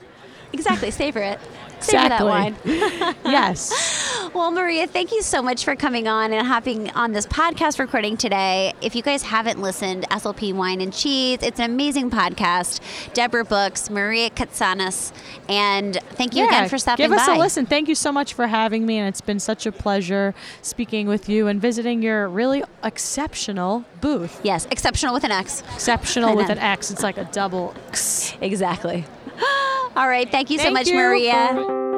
Exactly. 0.52 0.90
Savor 0.90 1.20
it. 1.20 1.38
Savor 1.80 2.08
that 2.08 2.24
wine. 2.24 2.56
yes. 2.64 4.30
Well, 4.34 4.50
Maria, 4.50 4.86
thank 4.86 5.12
you 5.12 5.22
so 5.22 5.42
much 5.42 5.64
for 5.64 5.74
coming 5.74 6.06
on 6.06 6.32
and 6.32 6.46
hopping 6.46 6.90
on 6.90 7.12
this 7.12 7.26
podcast 7.26 7.78
recording 7.78 8.16
today. 8.16 8.74
If 8.80 8.94
you 8.94 9.02
guys 9.02 9.22
haven't 9.22 9.60
listened, 9.60 10.08
SLP 10.10 10.52
Wine 10.54 10.80
and 10.80 10.92
Cheese, 10.92 11.38
it's 11.42 11.58
an 11.58 11.70
amazing 11.70 12.10
podcast. 12.10 12.80
Deborah 13.12 13.44
Brooks, 13.44 13.90
Maria 13.90 14.30
Katsonis, 14.30 15.12
and 15.48 15.96
thank 16.10 16.36
you 16.36 16.46
again 16.46 16.68
for 16.68 16.78
stopping 16.78 17.08
give 17.08 17.18
us 17.18 17.26
a 17.26 17.34
listen. 17.34 17.66
Thank 17.66 17.88
you 17.88 17.94
so 17.94 18.12
much 18.12 18.34
for 18.34 18.46
having 18.46 18.86
me, 18.86 18.98
and 18.98 19.08
it's 19.08 19.20
been 19.20 19.40
such 19.40 19.66
a 19.66 19.72
pleasure 19.72 20.34
speaking 20.62 21.06
with 21.06 21.28
you 21.28 21.46
and 21.46 21.60
visiting 21.60 22.02
your 22.02 22.28
really 22.28 22.62
exceptional 22.84 23.84
booth. 24.00 24.40
Yes, 24.44 24.66
exceptional 24.70 25.14
with 25.14 25.24
an 25.24 25.32
X. 25.32 25.62
Exceptional 25.74 26.36
with 26.36 26.50
an 26.50 26.58
X. 26.58 26.90
It's 26.90 27.02
like 27.02 27.16
a 27.16 27.24
double 27.24 27.74
X. 27.88 28.34
Exactly. 28.40 29.06
All 29.96 30.08
right. 30.08 30.30
Thank 30.30 30.50
you 30.50 30.58
so 30.58 30.64
Thank 30.64 30.74
much, 30.74 30.88
you. 30.88 30.94
Maria. 30.94 31.89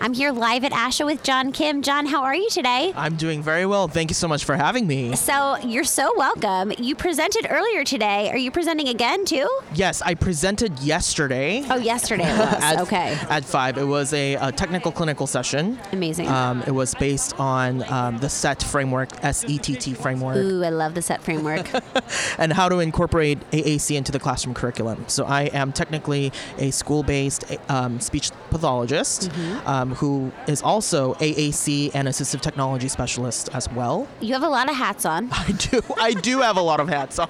I'm 0.00 0.12
here 0.12 0.30
live 0.30 0.62
at 0.62 0.70
ASHA 0.72 1.04
with 1.06 1.22
John 1.24 1.50
Kim. 1.50 1.82
John, 1.82 2.06
how 2.06 2.22
are 2.22 2.34
you 2.34 2.48
today? 2.50 2.92
I'm 2.94 3.16
doing 3.16 3.42
very 3.42 3.66
well. 3.66 3.88
Thank 3.88 4.10
you 4.10 4.14
so 4.14 4.28
much 4.28 4.44
for 4.44 4.54
having 4.56 4.86
me. 4.86 5.16
So, 5.16 5.56
you're 5.58 5.82
so 5.82 6.12
welcome. 6.16 6.72
You 6.78 6.94
presented 6.94 7.48
earlier 7.50 7.82
today. 7.82 8.30
Are 8.30 8.36
you 8.36 8.52
presenting 8.52 8.88
again, 8.88 9.24
too? 9.24 9.48
Yes, 9.74 10.00
I 10.00 10.14
presented 10.14 10.78
yesterday. 10.78 11.64
Oh, 11.68 11.76
yesterday 11.76 12.24
it 12.24 12.38
was. 12.38 12.62
at, 12.62 12.80
okay. 12.82 13.18
At 13.28 13.44
five, 13.44 13.76
it 13.76 13.84
was 13.84 14.12
a, 14.12 14.34
a 14.34 14.52
technical 14.52 14.92
clinical 14.92 15.26
session. 15.26 15.78
Amazing. 15.92 16.28
Um, 16.28 16.62
it 16.66 16.72
was 16.72 16.94
based 16.94 17.38
on 17.40 17.82
um, 17.92 18.18
the 18.18 18.28
SETT 18.28 18.62
framework, 18.62 19.08
S-E-T-T 19.24 19.94
framework, 19.94 20.36
Ooh, 20.36 20.62
I 20.62 20.70
love 20.70 20.94
the 20.94 21.02
SETT 21.02 21.22
framework. 21.24 21.68
and 22.38 22.52
how 22.52 22.68
to 22.68 22.78
incorporate 22.78 23.38
AAC 23.50 23.96
into 23.96 24.12
the 24.12 24.20
classroom 24.20 24.54
curriculum. 24.54 25.04
So 25.08 25.24
I 25.24 25.44
am 25.46 25.72
technically 25.72 26.32
a 26.58 26.70
school-based 26.70 27.44
um, 27.68 27.98
speech 28.00 28.30
pathologist 28.50 29.08
Mm-hmm. 29.28 29.68
Um, 29.88 29.94
who 29.96 30.32
is 30.46 30.62
also 30.62 31.14
AAC 31.14 31.92
and 31.94 32.08
assistive 32.08 32.40
technology 32.40 32.88
specialist 32.88 33.48
as 33.54 33.70
well. 33.70 34.06
you 34.20 34.34
have 34.34 34.42
a 34.42 34.48
lot 34.48 34.68
of 34.68 34.76
hats 34.76 35.06
on. 35.06 35.28
I 35.32 35.52
do. 35.52 35.80
I 35.98 36.12
do 36.12 36.40
have 36.40 36.56
a 36.56 36.60
lot 36.60 36.80
of 36.80 36.88
hats 36.88 37.18
on. 37.18 37.28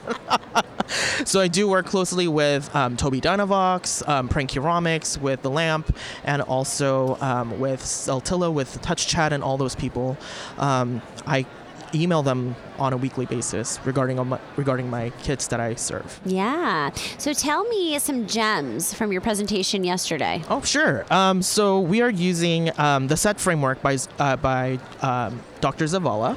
so 1.25 1.41
I 1.41 1.49
do 1.49 1.69
work 1.69 1.87
closely 1.87 2.27
with 2.27 2.75
um, 2.75 2.97
Tobii 2.97 3.21
Dynavox, 3.21 4.07
um, 4.09 4.29
Prentke 4.29 4.61
Romich, 4.61 5.21
with 5.21 5.43
the 5.43 5.51
lamp, 5.51 5.97
and 6.25 6.43
also 6.43 7.17
um, 7.21 7.61
with 7.61 7.81
Saltillo, 7.81 8.53
with 8.53 8.81
TouchChat, 8.83 9.31
and 9.33 9.45
all 9.45 9.57
those 9.57 9.75
people. 9.75 10.17
Um, 10.57 11.01
I 11.27 11.47
email 11.95 12.23
them 12.23 12.57
on 12.79 12.93
a 12.93 12.97
weekly 12.97 13.27
basis 13.27 13.79
regarding 13.85 14.25
my, 14.27 14.39
regarding 14.57 14.89
my 14.91 15.11
kids 15.23 15.49
that 15.49 15.61
I 15.61 15.75
serve. 15.75 16.21
Yeah. 16.25 16.91
So, 17.19 17.33
tell 17.33 17.65
me 17.69 17.99
some 17.99 18.27
gems 18.27 18.95
from 18.95 19.13
your 19.13 19.21
presentation 19.21 19.85
yesterday. 19.85 20.43
Oh, 20.49 20.63
sure. 20.63 21.05
Um, 21.11 21.43
so 21.43 21.81
we 21.81 22.03
are 22.03 22.11
using 22.11 22.71
um, 22.79 23.09
the 23.09 23.17
SETT 23.17 23.41
framework 23.41 23.83
by 23.83 23.99
uh, 24.19 24.37
by 24.37 24.79
um, 25.01 25.41
Dr. 25.61 25.87
Zabala, 25.87 26.37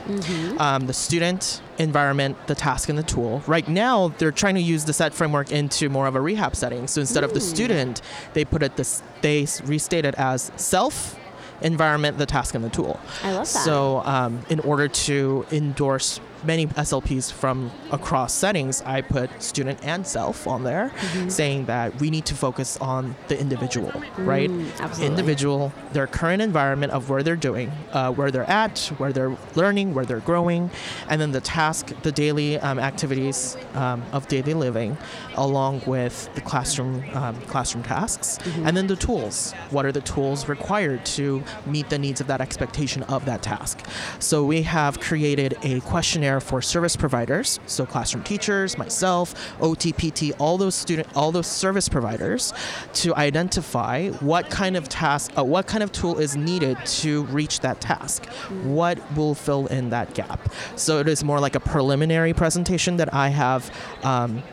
um, 0.60 0.88
the 0.88 0.94
student, 0.94 1.62
environment, 1.78 2.38
the 2.48 2.56
task, 2.56 2.90
and 2.90 2.98
the 2.98 3.04
tool. 3.04 3.44
Right 3.48 3.68
now, 3.68 4.10
they're 4.18 4.32
trying 4.32 4.56
to 4.56 4.62
use 4.62 4.86
the 4.86 4.94
SETT 4.94 5.14
framework 5.14 5.52
into 5.52 5.90
more 5.90 6.08
of 6.08 6.16
a 6.16 6.22
rehab 6.22 6.56
setting. 6.56 6.88
So 6.88 7.02
instead 7.02 7.24
of 7.24 7.34
the 7.34 7.42
student, 7.42 8.02
they 8.34 8.46
put 8.46 8.64
it 8.64 8.76
this 8.78 9.04
they 9.22 9.48
restate 9.64 10.06
it 10.06 10.16
as 10.16 10.52
self. 10.56 11.18
Environment, 11.62 12.18
the 12.18 12.26
task, 12.26 12.56
and 12.56 12.64
the 12.64 12.70
tool. 12.70 13.00
I 13.24 13.32
love 13.32 13.40
that. 13.40 13.66
So, 13.66 14.02
um, 14.06 14.40
in 14.50 14.60
order 14.62 14.88
to 14.88 15.46
endorse 15.52 16.20
many 16.44 16.66
SLPs 16.68 17.32
from 17.32 17.72
across 17.92 18.34
settings, 18.34 18.82
I 18.86 19.02
put 19.02 19.30
student 19.42 19.80
and 19.84 20.06
self 20.06 20.48
on 20.48 20.64
there, 20.64 20.92
Mm-hmm. 20.92 21.30
saying 21.30 21.66
that 21.66 22.00
we 22.00 22.10
need 22.10 22.26
to 22.26 22.36
focus 22.36 22.78
on 22.78 23.16
the 23.28 23.40
individual, 23.40 23.92
right? 24.18 24.50
Mm, 24.50 24.68
absolutely. 24.80 25.06
Individual, 25.08 25.74
their 25.94 26.08
current 26.08 26.42
environment 26.42 26.92
of 26.94 27.10
where 27.10 27.24
they're 27.24 27.36
doing, 27.36 27.72
uh, 27.92 28.12
where 28.12 28.32
they're 28.32 28.50
at, 28.50 28.80
where 28.98 29.12
they're 29.12 29.36
learning, 29.56 29.94
where 29.94 30.06
they're 30.06 30.20
growing, 30.22 30.70
and 31.10 31.20
then 31.22 31.32
the 31.32 31.42
task, 31.42 31.92
the 32.04 32.12
daily 32.12 32.58
um, 32.60 32.80
activities 32.80 33.58
um, 33.76 34.04
of 34.12 34.28
daily 34.28 34.54
living, 34.54 34.98
along 35.36 35.82
with 35.86 36.30
the 36.36 36.42
classroom 36.42 37.04
um, 37.14 37.36
classroom 37.42 37.84
tasks, 37.84 38.38
Mm-hmm. 38.42 38.68
and 38.68 38.78
then 38.78 38.88
the 38.88 38.96
tools. 38.96 39.54
What 39.70 39.86
are 39.86 39.92
the 39.92 40.02
tools 40.02 40.48
required 40.48 41.06
to 41.18 41.44
meet 41.66 41.90
the 41.90 42.00
needs 42.00 42.22
of 42.22 42.28
that 42.28 42.42
expectation 42.42 43.04
of 43.04 43.26
that 43.26 43.42
task? 43.44 43.86
So 44.20 44.44
we 44.44 44.62
have 44.64 45.00
created 45.00 45.58
a 45.64 45.80
questionnaire 45.82 46.31
for 46.40 46.62
service 46.62 46.96
providers, 46.96 47.60
so 47.66 47.86
classroom 47.86 48.24
teachers, 48.24 48.78
myself, 48.78 49.34
OTPT, 49.60 50.34
all 50.40 50.58
those 50.58 50.76
student, 50.76 51.08
all 51.16 51.32
those 51.32 51.48
service 51.48 51.90
providers, 51.90 52.54
to 52.94 53.16
identify 53.16 54.10
what 54.20 54.50
kind 54.50 54.78
of 54.78 54.88
task, 54.88 55.32
uh, 55.38 55.44
what 55.44 55.68
kind 55.68 55.84
of 55.84 55.92
tool 55.92 56.20
is 56.20 56.36
needed 56.36 56.78
to 56.86 57.24
reach 57.26 57.60
that 57.62 57.82
task. 57.82 58.26
What 58.64 59.00
will 59.16 59.36
fill 59.36 59.68
in 59.68 59.90
that 59.90 60.14
gap? 60.14 60.54
So 60.76 61.00
it 61.00 61.08
is 61.08 61.24
more 61.24 61.40
like 61.40 61.56
a 61.56 61.60
preliminary 61.60 62.34
presentation 62.34 62.98
that 62.98 63.14
I 63.14 63.30
have. 63.30 63.72
Um, 64.04 64.44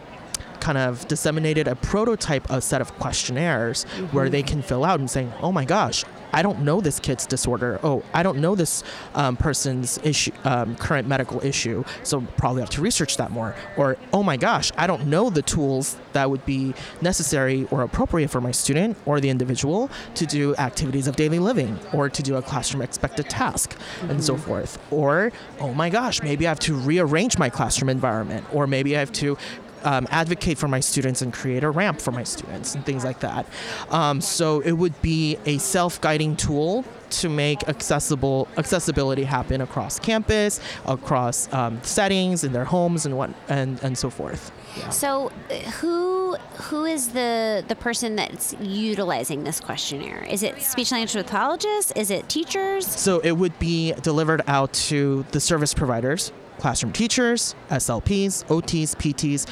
kind 0.61 0.77
of 0.77 1.07
disseminated 1.07 1.69
a 1.69 1.77
prototype 1.77 2.51
a 2.51 2.61
set 2.61 2.81
of 2.81 2.93
questionnaires 2.99 3.85
where 4.11 4.29
they 4.29 4.43
can 4.43 4.61
fill 4.61 4.85
out 4.85 4.99
and 4.99 5.09
saying 5.09 5.33
oh 5.41 5.53
my 5.53 5.65
gosh 5.65 6.05
i 6.33 6.43
don't 6.43 6.61
know 6.61 6.81
this 6.81 7.01
kid's 7.01 7.27
disorder. 7.27 7.79
Oh 7.83 8.03
i 8.13 8.23
don't 8.23 8.39
know 8.39 8.55
this 8.55 8.85
um, 9.15 9.37
person's 9.37 9.99
issue 10.03 10.33
um, 10.45 10.77
current 10.77 11.09
medical 11.09 11.45
issue. 11.45 11.85
So 12.03 12.21
probably 12.37 12.63
have 12.63 12.71
to 12.71 12.81
research 12.81 13.17
that 13.17 13.31
more. 13.31 13.55
Or 13.77 13.97
oh 14.13 14.23
my 14.23 14.37
gosh 14.37 14.73
i 14.77 14.87
don't 14.87 15.07
know 15.07 15.31
the 15.31 15.43
tools 15.43 15.97
that 16.13 16.31
would 16.31 16.45
be 16.45 16.75
necessary 17.01 17.67
or 17.71 17.83
appropriate 17.83 18.31
for 18.31 18.41
my 18.41 18.51
student 18.51 18.97
or 19.07 19.21
the 19.21 19.29
individual 19.29 19.91
to 20.15 20.27
do 20.27 20.55
activities 20.57 21.07
of 21.07 21.17
daily 21.17 21.39
living 21.39 21.79
or 21.93 22.09
to 22.09 22.23
do 22.23 22.37
a 22.37 22.43
classroom 22.43 22.83
expected 22.83 23.29
task 23.29 23.77
and 24.03 24.23
so 24.23 24.37
forth. 24.37 24.79
Or 24.91 25.33
oh 25.61 25.75
my 25.75 25.91
gosh 25.91 26.23
maybe 26.23 26.47
i 26.47 26.51
have 26.51 26.61
to 26.61 26.75
rearrange 26.75 27.39
my 27.39 27.51
classroom 27.51 27.89
environment. 27.89 28.45
Or 28.53 28.67
maybe 28.67 28.97
i 28.97 29.01
have 29.01 29.13
to 29.13 29.37
um, 29.85 30.07
advocate 30.11 30.59
for 30.59 30.69
my 30.69 30.81
students 30.81 31.23
and 31.23 31.33
create 31.33 31.65
a 31.65 31.71
ramp 31.71 32.01
for 32.01 32.13
my 32.13 32.25
students 32.25 32.75
and 32.75 32.85
things 32.85 33.05
like 33.05 33.21
that. 33.21 33.47
Um, 33.91 34.21
so 34.21 34.61
it 34.61 34.73
would 34.73 35.01
be 35.03 35.39
a 35.47 35.59
self-guiding 35.59 36.37
tool 36.37 36.85
to 37.11 37.29
make 37.29 37.67
accessible 37.69 38.49
accessibility 38.57 39.25
happen 39.25 39.61
across 39.61 39.99
campus, 39.99 40.61
across 40.87 41.53
um, 41.53 41.83
settings 41.83 42.45
in 42.45 42.53
their 42.53 42.65
homes 42.65 43.07
and 43.07 43.17
what 43.17 43.31
and 43.49 43.83
and 43.83 43.97
so 43.97 44.11
forth. 44.11 44.53
Yeah. 44.77 44.91
So, 44.91 45.29
who 45.81 46.35
who 46.35 46.85
is 46.85 47.09
the 47.09 47.65
the 47.67 47.77
person 47.77 48.17
that's 48.17 48.55
utilizing 48.61 49.45
this 49.45 49.61
questionnaire? 49.61 50.25
Is 50.25 50.43
it 50.43 50.61
speech 50.61 50.93
language 50.93 51.15
pathologists? 51.15 51.93
Is 51.93 52.11
it 52.11 52.29
teachers? 52.29 52.87
So 52.87 53.21
it 53.21 53.33
would 53.33 53.59
be 53.59 53.93
delivered 54.03 54.43
out 54.47 54.73
to 54.75 55.25
the 55.31 55.41
service 55.41 55.75
providers, 55.75 56.33
classroom 56.59 56.93
teachers, 56.93 57.55
SLPs, 57.71 58.45
OTs, 58.47 58.95
PTs, 58.97 59.47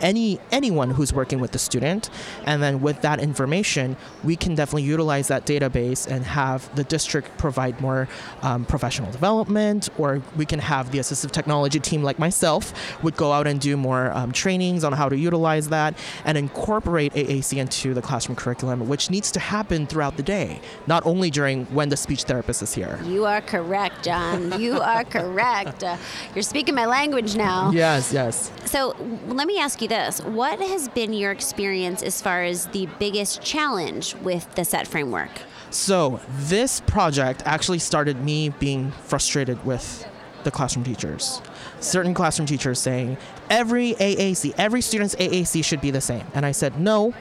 any 0.00 0.38
anyone 0.52 0.90
who's 0.90 1.12
working 1.12 1.40
with 1.40 1.52
the 1.52 1.58
student 1.58 2.10
and 2.46 2.62
then 2.62 2.80
with 2.80 3.00
that 3.02 3.20
information 3.20 3.96
we 4.24 4.36
can 4.36 4.54
definitely 4.54 4.82
utilize 4.82 5.28
that 5.28 5.46
database 5.46 6.06
and 6.06 6.24
have 6.24 6.74
the 6.76 6.84
district 6.84 7.36
provide 7.38 7.80
more 7.80 8.08
um, 8.42 8.64
professional 8.64 9.10
development 9.12 9.88
or 9.98 10.22
we 10.36 10.44
can 10.46 10.58
have 10.58 10.90
the 10.92 10.98
assistive 10.98 11.30
technology 11.30 11.78
team 11.80 12.02
like 12.02 12.18
myself 12.18 12.72
would 13.02 13.16
go 13.16 13.32
out 13.32 13.46
and 13.46 13.60
do 13.60 13.76
more 13.76 14.10
um, 14.12 14.32
trainings 14.32 14.84
on 14.84 14.92
how 14.92 15.08
to 15.08 15.16
utilize 15.16 15.68
that 15.68 15.94
and 16.24 16.36
incorporate 16.38 17.12
AAC 17.14 17.58
into 17.58 17.94
the 17.94 18.02
classroom 18.02 18.36
curriculum 18.36 18.88
which 18.88 19.10
needs 19.10 19.30
to 19.32 19.40
happen 19.40 19.86
throughout 19.86 20.16
the 20.16 20.22
day 20.22 20.60
not 20.86 21.04
only 21.06 21.30
during 21.30 21.66
when 21.66 21.88
the 21.88 21.96
speech 21.96 22.24
therapist 22.24 22.62
is 22.62 22.74
here 22.74 22.98
You 23.04 23.24
are 23.26 23.40
correct, 23.40 24.04
John. 24.04 24.60
You 24.60 24.80
are 24.80 25.04
correct. 25.16 25.82
Uh, 25.84 25.96
you're 26.34 26.42
speaking 26.42 26.74
my 26.74 26.86
language 26.86 27.36
now. 27.36 27.70
yes 27.72 28.12
yes 28.12 28.50
So, 28.64 28.94
let 29.28 29.46
me 29.46 29.58
ask 29.58 29.80
you 29.82 29.88
this. 29.90 30.22
What 30.22 30.58
has 30.60 30.88
been 30.88 31.12
your 31.12 31.32
experience 31.32 32.02
as 32.02 32.22
far 32.22 32.42
as 32.44 32.66
the 32.68 32.88
biggest 32.98 33.42
challenge 33.42 34.14
with 34.22 34.54
the 34.54 34.64
SETT 34.64 34.86
framework? 34.86 35.30
So 35.68 36.20
this 36.30 36.80
project 36.80 37.42
actually 37.44 37.80
started 37.80 38.24
me 38.24 38.48
being 38.48 38.92
frustrated 39.04 39.62
with 39.66 40.06
the 40.44 40.50
classroom 40.50 40.84
teachers. 40.84 41.42
Certain 41.80 42.14
classroom 42.14 42.46
teachers 42.46 42.78
saying 42.78 43.18
every 43.50 43.92
AAC, 43.94 44.54
every 44.56 44.80
student's 44.80 45.14
AAC 45.16 45.62
should 45.62 45.82
be 45.82 45.90
the 45.90 46.00
same. 46.00 46.24
And 46.34 46.46
I 46.46 46.52
said, 46.52 46.80
no, 46.80 47.12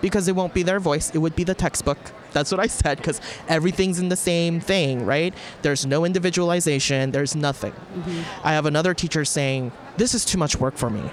because 0.00 0.26
it 0.26 0.34
won't 0.34 0.54
be 0.54 0.62
their 0.62 0.80
voice, 0.80 1.10
it 1.14 1.18
would 1.18 1.36
be 1.36 1.44
the 1.44 1.54
textbook. 1.54 1.98
That's 2.32 2.50
what 2.50 2.60
I 2.60 2.66
said, 2.66 2.98
because 2.98 3.20
everything's 3.48 3.98
in 3.98 4.08
the 4.08 4.16
same 4.16 4.60
thing, 4.60 5.06
right? 5.06 5.32
There's 5.62 5.86
no 5.86 6.04
individualization, 6.04 7.12
there's 7.12 7.34
nothing. 7.34 7.72
Mm-hmm. 7.72 8.46
I 8.46 8.52
have 8.52 8.66
another 8.66 8.94
teacher 8.94 9.24
saying, 9.24 9.72
this 9.96 10.14
is 10.14 10.24
too 10.24 10.38
much 10.38 10.56
work 10.56 10.76
for 10.76 10.90
me. 10.90 11.10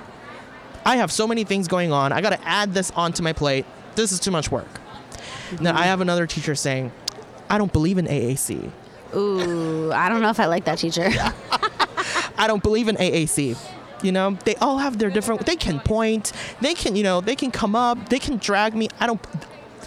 I 0.85 0.97
have 0.97 1.11
so 1.11 1.27
many 1.27 1.43
things 1.43 1.67
going 1.67 1.91
on. 1.91 2.11
I 2.11 2.21
got 2.21 2.31
to 2.31 2.47
add 2.47 2.73
this 2.73 2.91
onto 2.91 3.23
my 3.23 3.33
plate. 3.33 3.65
This 3.95 4.11
is 4.11 4.19
too 4.19 4.31
much 4.31 4.51
work. 4.51 4.67
Now 5.59 5.77
I 5.77 5.83
have 5.83 6.01
another 6.01 6.27
teacher 6.27 6.55
saying, 6.55 6.91
I 7.49 7.57
don't 7.57 7.71
believe 7.71 7.97
in 7.97 8.05
AAC. 8.05 8.71
Ooh, 9.15 9.91
I 9.91 10.09
don't 10.09 10.21
know 10.21 10.29
if 10.29 10.39
I 10.39 10.45
like 10.45 10.65
that 10.65 10.79
teacher. 10.79 11.09
I 12.37 12.47
don't 12.47 12.63
believe 12.63 12.87
in 12.87 12.95
AAC. 12.95 13.57
You 14.01 14.11
know, 14.11 14.37
they 14.43 14.55
all 14.55 14.79
have 14.79 14.97
their 14.97 15.09
different. 15.09 15.45
They 15.45 15.55
can 15.55 15.79
point. 15.79 16.33
They 16.59 16.73
can, 16.73 16.95
you 16.95 17.03
know, 17.03 17.21
they 17.21 17.35
can 17.35 17.51
come 17.51 17.75
up. 17.75 18.09
They 18.09 18.19
can 18.19 18.37
drag 18.37 18.75
me. 18.75 18.89
I 18.99 19.07
don't. 19.07 19.21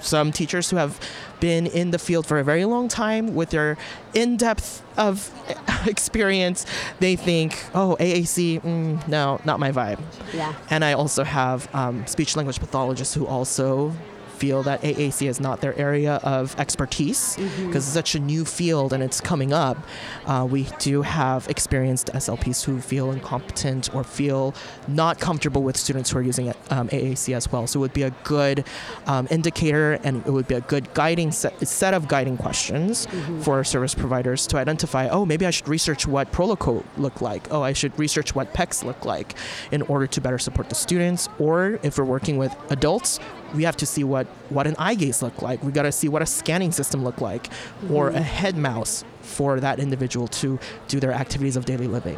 Some 0.01 0.31
teachers 0.31 0.71
who 0.71 0.77
have 0.77 1.01
been 1.41 1.67
in 1.67 1.91
the 1.91 1.99
field 1.99 2.27
for 2.27 2.39
a 2.39 2.45
very 2.45 2.65
long 2.65 2.89
time 2.89 3.35
with 3.35 3.51
their 3.51 3.77
in-depth 4.15 4.83
of 4.97 5.31
experience, 5.87 6.67
they 7.01 7.17
think, 7.17 7.63
oh, 7.75 7.97
AAC, 8.01 8.63
mm, 8.63 9.09
no, 9.09 9.41
not 9.45 9.61
my 9.61 9.73
vibe. 9.73 10.01
Yeah. 10.33 10.55
And 10.71 10.85
I 10.85 10.93
also 10.93 11.25
have 11.25 11.73
um, 11.75 12.07
speech 12.07 12.37
language 12.37 12.59
pathologists 12.59 13.15
who 13.15 13.27
also 13.27 13.93
feel 14.37 14.63
that 14.65 14.83
AAC 14.83 15.29
is 15.29 15.41
not 15.41 15.61
their 15.61 15.77
area 15.79 16.21
of 16.23 16.59
expertise 16.59 17.37
because 17.37 17.85
it's 17.85 17.87
such 17.87 18.15
a 18.15 18.21
new 18.21 18.45
field 18.45 18.93
and 18.93 19.03
it's 19.03 19.21
coming 19.21 19.53
up, 19.53 19.79
uh, 20.27 20.47
we 20.49 20.69
do 20.79 21.03
have 21.03 21.49
experienced 21.49 22.11
SLPs 22.13 22.65
who 22.65 22.81
feel 22.81 23.11
incompetent 23.11 23.95
or 23.95 24.05
feel 24.05 24.55
not 24.89 25.19
comfortable 25.19 25.63
with 25.63 25.77
students 25.77 26.11
who 26.11 26.19
are 26.19 26.23
using 26.23 26.49
um, 26.71 26.89
AAC 26.89 27.35
as 27.35 27.51
well. 27.51 27.67
So 27.67 27.79
it 27.79 27.83
would 27.83 27.93
be 27.93 28.03
a 28.03 28.11
good 28.25 28.65
um, 29.07 29.27
indicator 29.31 29.95
and 30.05 30.25
it 30.27 30.31
would 30.31 30.49
be 30.49 30.55
a 30.55 30.61
good 30.61 30.93
guiding 30.95 31.33
set, 31.33 31.67
set 31.67 31.95
of 31.95 32.09
guiding 32.09 32.37
questions 32.37 33.07
for 33.43 33.65
service 33.65 33.95
providers 33.95 34.47
to 34.49 34.59
identify, 34.59 35.09
oh, 35.09 35.25
maybe 35.25 35.47
I 35.47 35.51
should 35.51 35.69
research 35.69 36.07
what 36.07 36.33
Proloquo 36.33 36.85
look 36.97 37.21
like. 37.21 37.53
Oh, 37.53 37.63
I 37.63 37.73
should 37.73 37.99
research 37.99 38.35
what 38.35 38.53
PECS 38.55 38.85
look 38.85 39.05
like 39.05 39.35
in 39.71 39.83
order 39.83 40.07
to 40.07 40.21
better 40.21 40.39
support 40.39 40.69
the 40.69 40.75
students. 40.75 41.29
Or 41.39 41.79
if 41.83 41.99
we're 41.99 42.05
working 42.05 42.37
with 42.37 42.55
adults, 42.71 43.19
we 43.55 43.65
have 43.65 43.77
to 43.79 43.87
see 43.87 44.05
what, 44.05 44.27
what 44.49 44.67
an 44.67 44.77
eye 44.79 44.95
gaze 44.95 45.23
look 45.23 45.43
like. 45.43 45.63
We 45.63 45.73
got 45.73 45.83
to 45.83 45.93
see 45.93 46.09
what 46.09 46.23
a 46.23 46.27
scanning 46.27 46.73
system 46.73 47.05
look 47.05 47.21
like 47.21 47.49
or 47.91 48.09
a 48.09 48.21
head 48.21 48.57
mouse 48.57 49.05
for 49.27 49.59
that 49.61 49.79
individual 49.81 50.29
to 50.29 50.59
do 50.89 51.01
their 51.01 51.13
activities 51.13 51.57
of 51.57 51.65
daily 51.65 51.89
living. 51.89 52.17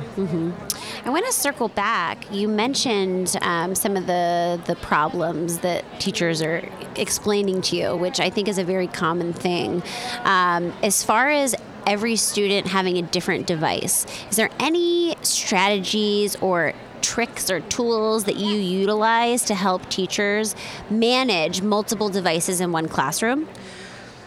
I 1.05 1.11
want 1.11 1.27
to 1.27 1.33
circle 1.33 1.69
back. 1.69 2.31
You 2.33 2.49
mentioned 2.49 3.37
um, 3.41 3.75
some 3.75 3.97
of 3.97 4.07
the 4.07 4.61
the 4.67 4.77
problems 4.77 5.59
that 5.59 5.85
teachers 6.01 6.43
are 6.43 6.69
explaining 6.97 7.63
to 7.63 7.77
you, 7.77 7.97
which 7.97 8.21
I 8.21 8.31
think 8.31 8.49
is 8.49 8.59
a 8.59 8.65
very 8.65 8.87
common 8.87 9.33
thing. 9.33 9.83
Um, 10.25 10.73
as 10.83 11.03
far 11.03 11.31
as 11.31 11.55
every 11.87 12.17
student 12.17 12.67
having 12.67 12.99
a 12.99 13.03
different 13.03 13.47
device, 13.47 14.07
is 14.31 14.37
there 14.37 14.51
any 14.61 15.17
strategies 15.23 16.37
or 16.37 16.75
tricks 17.09 17.51
or 17.51 17.61
tools 17.61 18.25
that 18.25 18.37
you 18.37 18.57
utilize 18.57 19.43
to 19.45 19.55
help 19.55 19.89
teachers 19.89 20.55
manage 20.91 21.63
multiple 21.63 22.11
devices 22.11 22.61
in 22.61 22.71
one 22.71 22.87
classroom? 22.87 23.49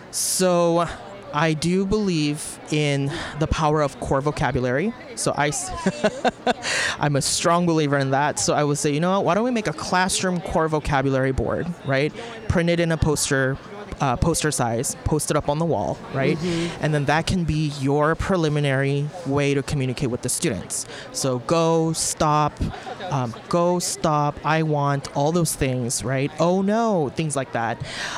So 0.09 0.87
I 1.33 1.53
do 1.53 1.85
believe 1.85 2.59
in 2.71 3.11
the 3.39 3.47
power 3.47 3.81
of 3.81 3.99
core 3.99 4.21
vocabulary. 4.21 4.93
So 5.15 5.33
I, 5.37 5.51
I'm 6.99 7.15
a 7.15 7.21
strong 7.21 7.65
believer 7.65 7.97
in 7.97 8.11
that. 8.11 8.39
So 8.39 8.53
I 8.53 8.63
would 8.63 8.77
say, 8.77 8.91
you 8.91 8.99
know 8.99 9.11
what? 9.11 9.25
Why 9.25 9.33
don't 9.35 9.43
we 9.43 9.51
make 9.51 9.67
a 9.67 9.73
classroom 9.73 10.41
core 10.41 10.67
vocabulary 10.67 11.31
board, 11.31 11.67
right? 11.85 12.11
Print 12.47 12.69
it 12.69 12.79
in 12.79 12.91
a 12.91 12.97
poster. 12.97 13.57
Uh, 14.01 14.15
poster 14.17 14.49
size, 14.49 14.95
post 15.03 15.29
it 15.29 15.37
up 15.37 15.47
on 15.47 15.59
the 15.59 15.65
wall, 15.65 15.95
right? 16.11 16.35
And 16.81 16.91
then 16.91 17.05
that 17.05 17.27
can 17.27 17.43
be 17.43 17.71
your 17.79 18.15
preliminary 18.15 19.07
way 19.27 19.53
to 19.53 19.61
communicate 19.61 20.09
with 20.09 20.23
the 20.23 20.29
students. 20.29 20.87
So 21.11 21.37
go, 21.45 21.93
stop, 21.93 22.53
um, 23.11 23.35
go, 23.47 23.77
stop, 23.77 24.33
I 24.43 24.63
want, 24.63 25.15
all 25.15 25.31
those 25.31 25.53
things, 25.55 26.03
right? 26.03 26.31
Oh 26.39 26.63
no, 26.63 27.09
things 27.09 27.35
like 27.35 27.51
that. 27.51 27.77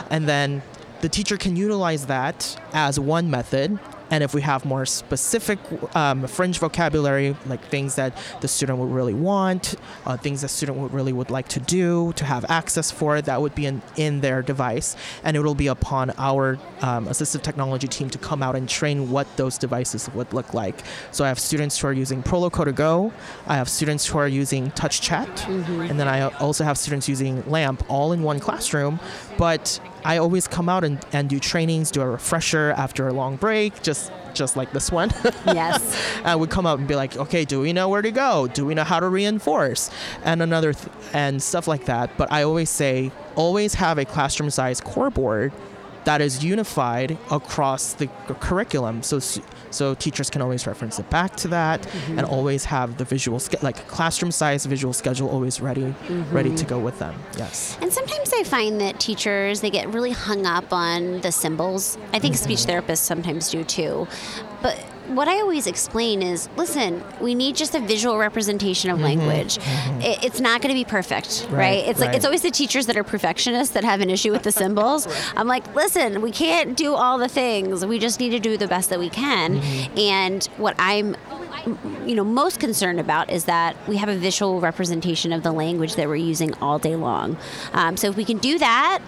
And 0.09 0.25
then 0.25 0.61
the 1.01 1.09
teacher 1.09 1.35
can 1.35 1.57
utilize 1.57 2.05
that 2.05 2.57
as 2.71 2.97
one 2.97 3.29
method. 3.29 3.77
And 4.13 4.23
if 4.23 4.35
we 4.35 4.41
have 4.43 4.63
more 4.63 4.85
specific 4.85 5.57
um, 5.95 6.27
fringe 6.27 6.59
vocabulary, 6.59 7.35
like 7.47 7.65
things 7.65 7.95
that 7.95 8.15
the 8.41 8.47
student 8.47 8.77
would 8.77 8.91
really 8.91 9.15
want, 9.15 9.73
uh, 10.05 10.17
things 10.17 10.41
the 10.41 10.47
student 10.47 10.77
would 10.77 10.93
really 10.93 11.11
would 11.11 11.31
like 11.31 11.47
to 11.47 11.59
do, 11.59 12.13
to 12.17 12.23
have 12.23 12.45
access 12.47 12.91
for, 12.91 13.23
that 13.23 13.41
would 13.41 13.55
be 13.55 13.65
in, 13.65 13.81
in 13.95 14.21
their 14.21 14.43
device. 14.43 14.95
And 15.23 15.35
it 15.35 15.39
will 15.39 15.55
be 15.55 15.65
upon 15.65 16.11
our 16.19 16.59
um, 16.81 17.07
assistive 17.07 17.41
technology 17.41 17.87
team 17.87 18.11
to 18.11 18.19
come 18.19 18.43
out 18.43 18.55
and 18.55 18.69
train 18.69 19.09
what 19.09 19.25
those 19.35 19.57
devices 19.57 20.07
would 20.13 20.31
look 20.31 20.53
like. 20.53 20.83
So 21.11 21.25
I 21.25 21.29
have 21.29 21.39
students 21.39 21.79
who 21.79 21.87
are 21.87 21.93
using 21.93 22.21
Proloquo2Go, 22.21 23.11
I 23.47 23.55
have 23.55 23.67
students 23.67 24.05
who 24.05 24.19
are 24.19 24.27
using 24.27 24.69
TouchChat, 24.73 25.89
and 25.89 25.99
then 25.99 26.07
I 26.07 26.27
also 26.37 26.63
have 26.63 26.77
students 26.77 27.09
using 27.09 27.43
LAMP 27.49 27.83
all 27.89 28.11
in 28.11 28.21
one 28.21 28.39
classroom. 28.39 28.99
But 29.39 29.79
I 30.05 30.17
always 30.17 30.47
come 30.47 30.67
out 30.69 30.83
and, 30.83 31.03
and 31.13 31.29
do 31.29 31.39
trainings, 31.39 31.91
do 31.91 32.01
a 32.01 32.07
refresher 32.07 32.73
after 32.77 33.07
a 33.07 33.13
long 33.13 33.35
break, 33.37 33.81
just 33.81 34.11
just 34.33 34.55
like 34.57 34.71
this 34.71 34.91
one. 34.91 35.11
Yes. 35.45 35.95
and 36.23 36.39
we 36.39 36.47
come 36.47 36.65
out 36.65 36.79
and 36.79 36.87
be 36.87 36.95
like, 36.95 37.15
okay, 37.17 37.45
do 37.45 37.61
we 37.61 37.71
know 37.71 37.87
where 37.89 38.01
to 38.01 38.09
go? 38.11 38.47
Do 38.47 38.65
we 38.65 38.73
know 38.73 38.83
how 38.83 38.99
to 38.99 39.07
reinforce? 39.07 39.91
And 40.23 40.41
another 40.41 40.73
th- 40.73 40.87
and 41.13 41.41
stuff 41.41 41.67
like 41.67 41.85
that. 41.85 42.09
But 42.17 42.31
I 42.31 42.41
always 42.43 42.69
say, 42.71 43.11
always 43.35 43.75
have 43.75 43.99
a 43.99 44.05
classroom 44.05 44.49
size 44.49 44.81
core 44.81 45.11
board 45.11 45.53
that 46.05 46.19
is 46.19 46.43
unified 46.43 47.17
across 47.29 47.93
the 47.93 48.07
cu- 48.07 48.33
curriculum. 48.35 49.03
So 49.03 49.19
so 49.73 49.93
teachers 49.93 50.29
can 50.29 50.41
always 50.41 50.65
reference 50.67 50.99
it 50.99 51.09
back 51.09 51.35
to 51.37 51.47
that 51.49 51.81
mm-hmm. 51.81 52.19
and 52.19 52.27
always 52.27 52.65
have 52.65 52.97
the 52.97 53.05
visual 53.05 53.39
ske- 53.39 53.61
like 53.63 53.87
classroom 53.87 54.31
size 54.31 54.65
visual 54.65 54.93
schedule 54.93 55.29
always 55.29 55.59
ready 55.61 55.83
mm-hmm. 55.83 56.35
ready 56.35 56.55
to 56.55 56.65
go 56.65 56.79
with 56.79 56.97
them. 56.99 57.15
Yes. 57.37 57.77
And 57.81 57.91
sometimes 57.91 58.31
I 58.33 58.43
find 58.43 58.79
that 58.81 58.99
teachers 58.99 59.61
they 59.61 59.69
get 59.69 59.87
really 59.93 60.11
hung 60.11 60.45
up 60.45 60.71
on 60.71 61.21
the 61.21 61.31
symbols. 61.31 61.97
I 62.13 62.19
think 62.19 62.35
mm-hmm. 62.35 62.43
speech 62.43 62.59
therapists 62.59 62.97
sometimes 62.99 63.49
do 63.49 63.63
too. 63.63 64.07
But 64.61 64.79
what 65.07 65.27
I 65.27 65.41
always 65.41 65.67
explain 65.67 66.21
is, 66.21 66.49
listen, 66.57 67.03
we 67.19 67.35
need 67.35 67.55
just 67.55 67.75
a 67.75 67.79
visual 67.79 68.17
representation 68.17 68.89
of 68.89 68.97
mm-hmm. 68.97 69.05
language. 69.05 69.57
Mm-hmm. 69.57 70.01
It, 70.01 70.23
it's 70.23 70.39
not 70.39 70.61
going 70.61 70.73
to 70.73 70.79
be 70.79 70.85
perfect, 70.85 71.47
right? 71.49 71.63
Right, 71.63 71.87
It's 71.87 71.99
like 71.99 72.15
it's 72.15 72.25
always 72.25 72.41
the 72.41 72.51
teachers 72.51 72.85
that 72.87 72.97
are 72.97 73.03
perfectionists 73.03 73.73
that 73.73 73.83
have 73.83 74.01
an 74.01 74.09
issue 74.09 74.31
with 74.31 74.43
the 74.43 74.51
symbols. 74.63 75.07
I'm 75.35 75.47
like, 75.47 75.75
listen, 75.75 76.21
we 76.21 76.31
can't 76.31 76.77
do 76.77 76.93
all 76.93 77.17
the 77.17 77.29
things. 77.29 77.85
We 77.85 77.99
just 77.99 78.19
need 78.19 78.31
to 78.31 78.39
do 78.39 78.57
the 78.57 78.67
best 78.67 78.89
that 78.89 78.99
we 78.99 79.09
can. 79.09 79.59
Mm-hmm. 79.59 79.97
And 79.97 80.45
what 80.57 80.75
I'm 80.79 81.15
you 82.05 82.15
know 82.15 82.23
most 82.23 82.59
concerned 82.59 82.99
about 82.99 83.29
is 83.29 83.45
that 83.45 83.75
we 83.87 83.97
have 83.97 84.09
a 84.09 84.15
visual 84.15 84.59
representation 84.59 85.31
of 85.31 85.43
the 85.43 85.51
language 85.51 85.95
that 85.95 86.07
we're 86.07 86.15
using 86.15 86.53
all 86.55 86.77
day 86.79 86.95
long. 86.95 87.37
Um, 87.73 87.95
so 87.97 88.09
if 88.09 88.17
we 88.17 88.25
can 88.25 88.37
do 88.37 88.59
that, 88.59 88.99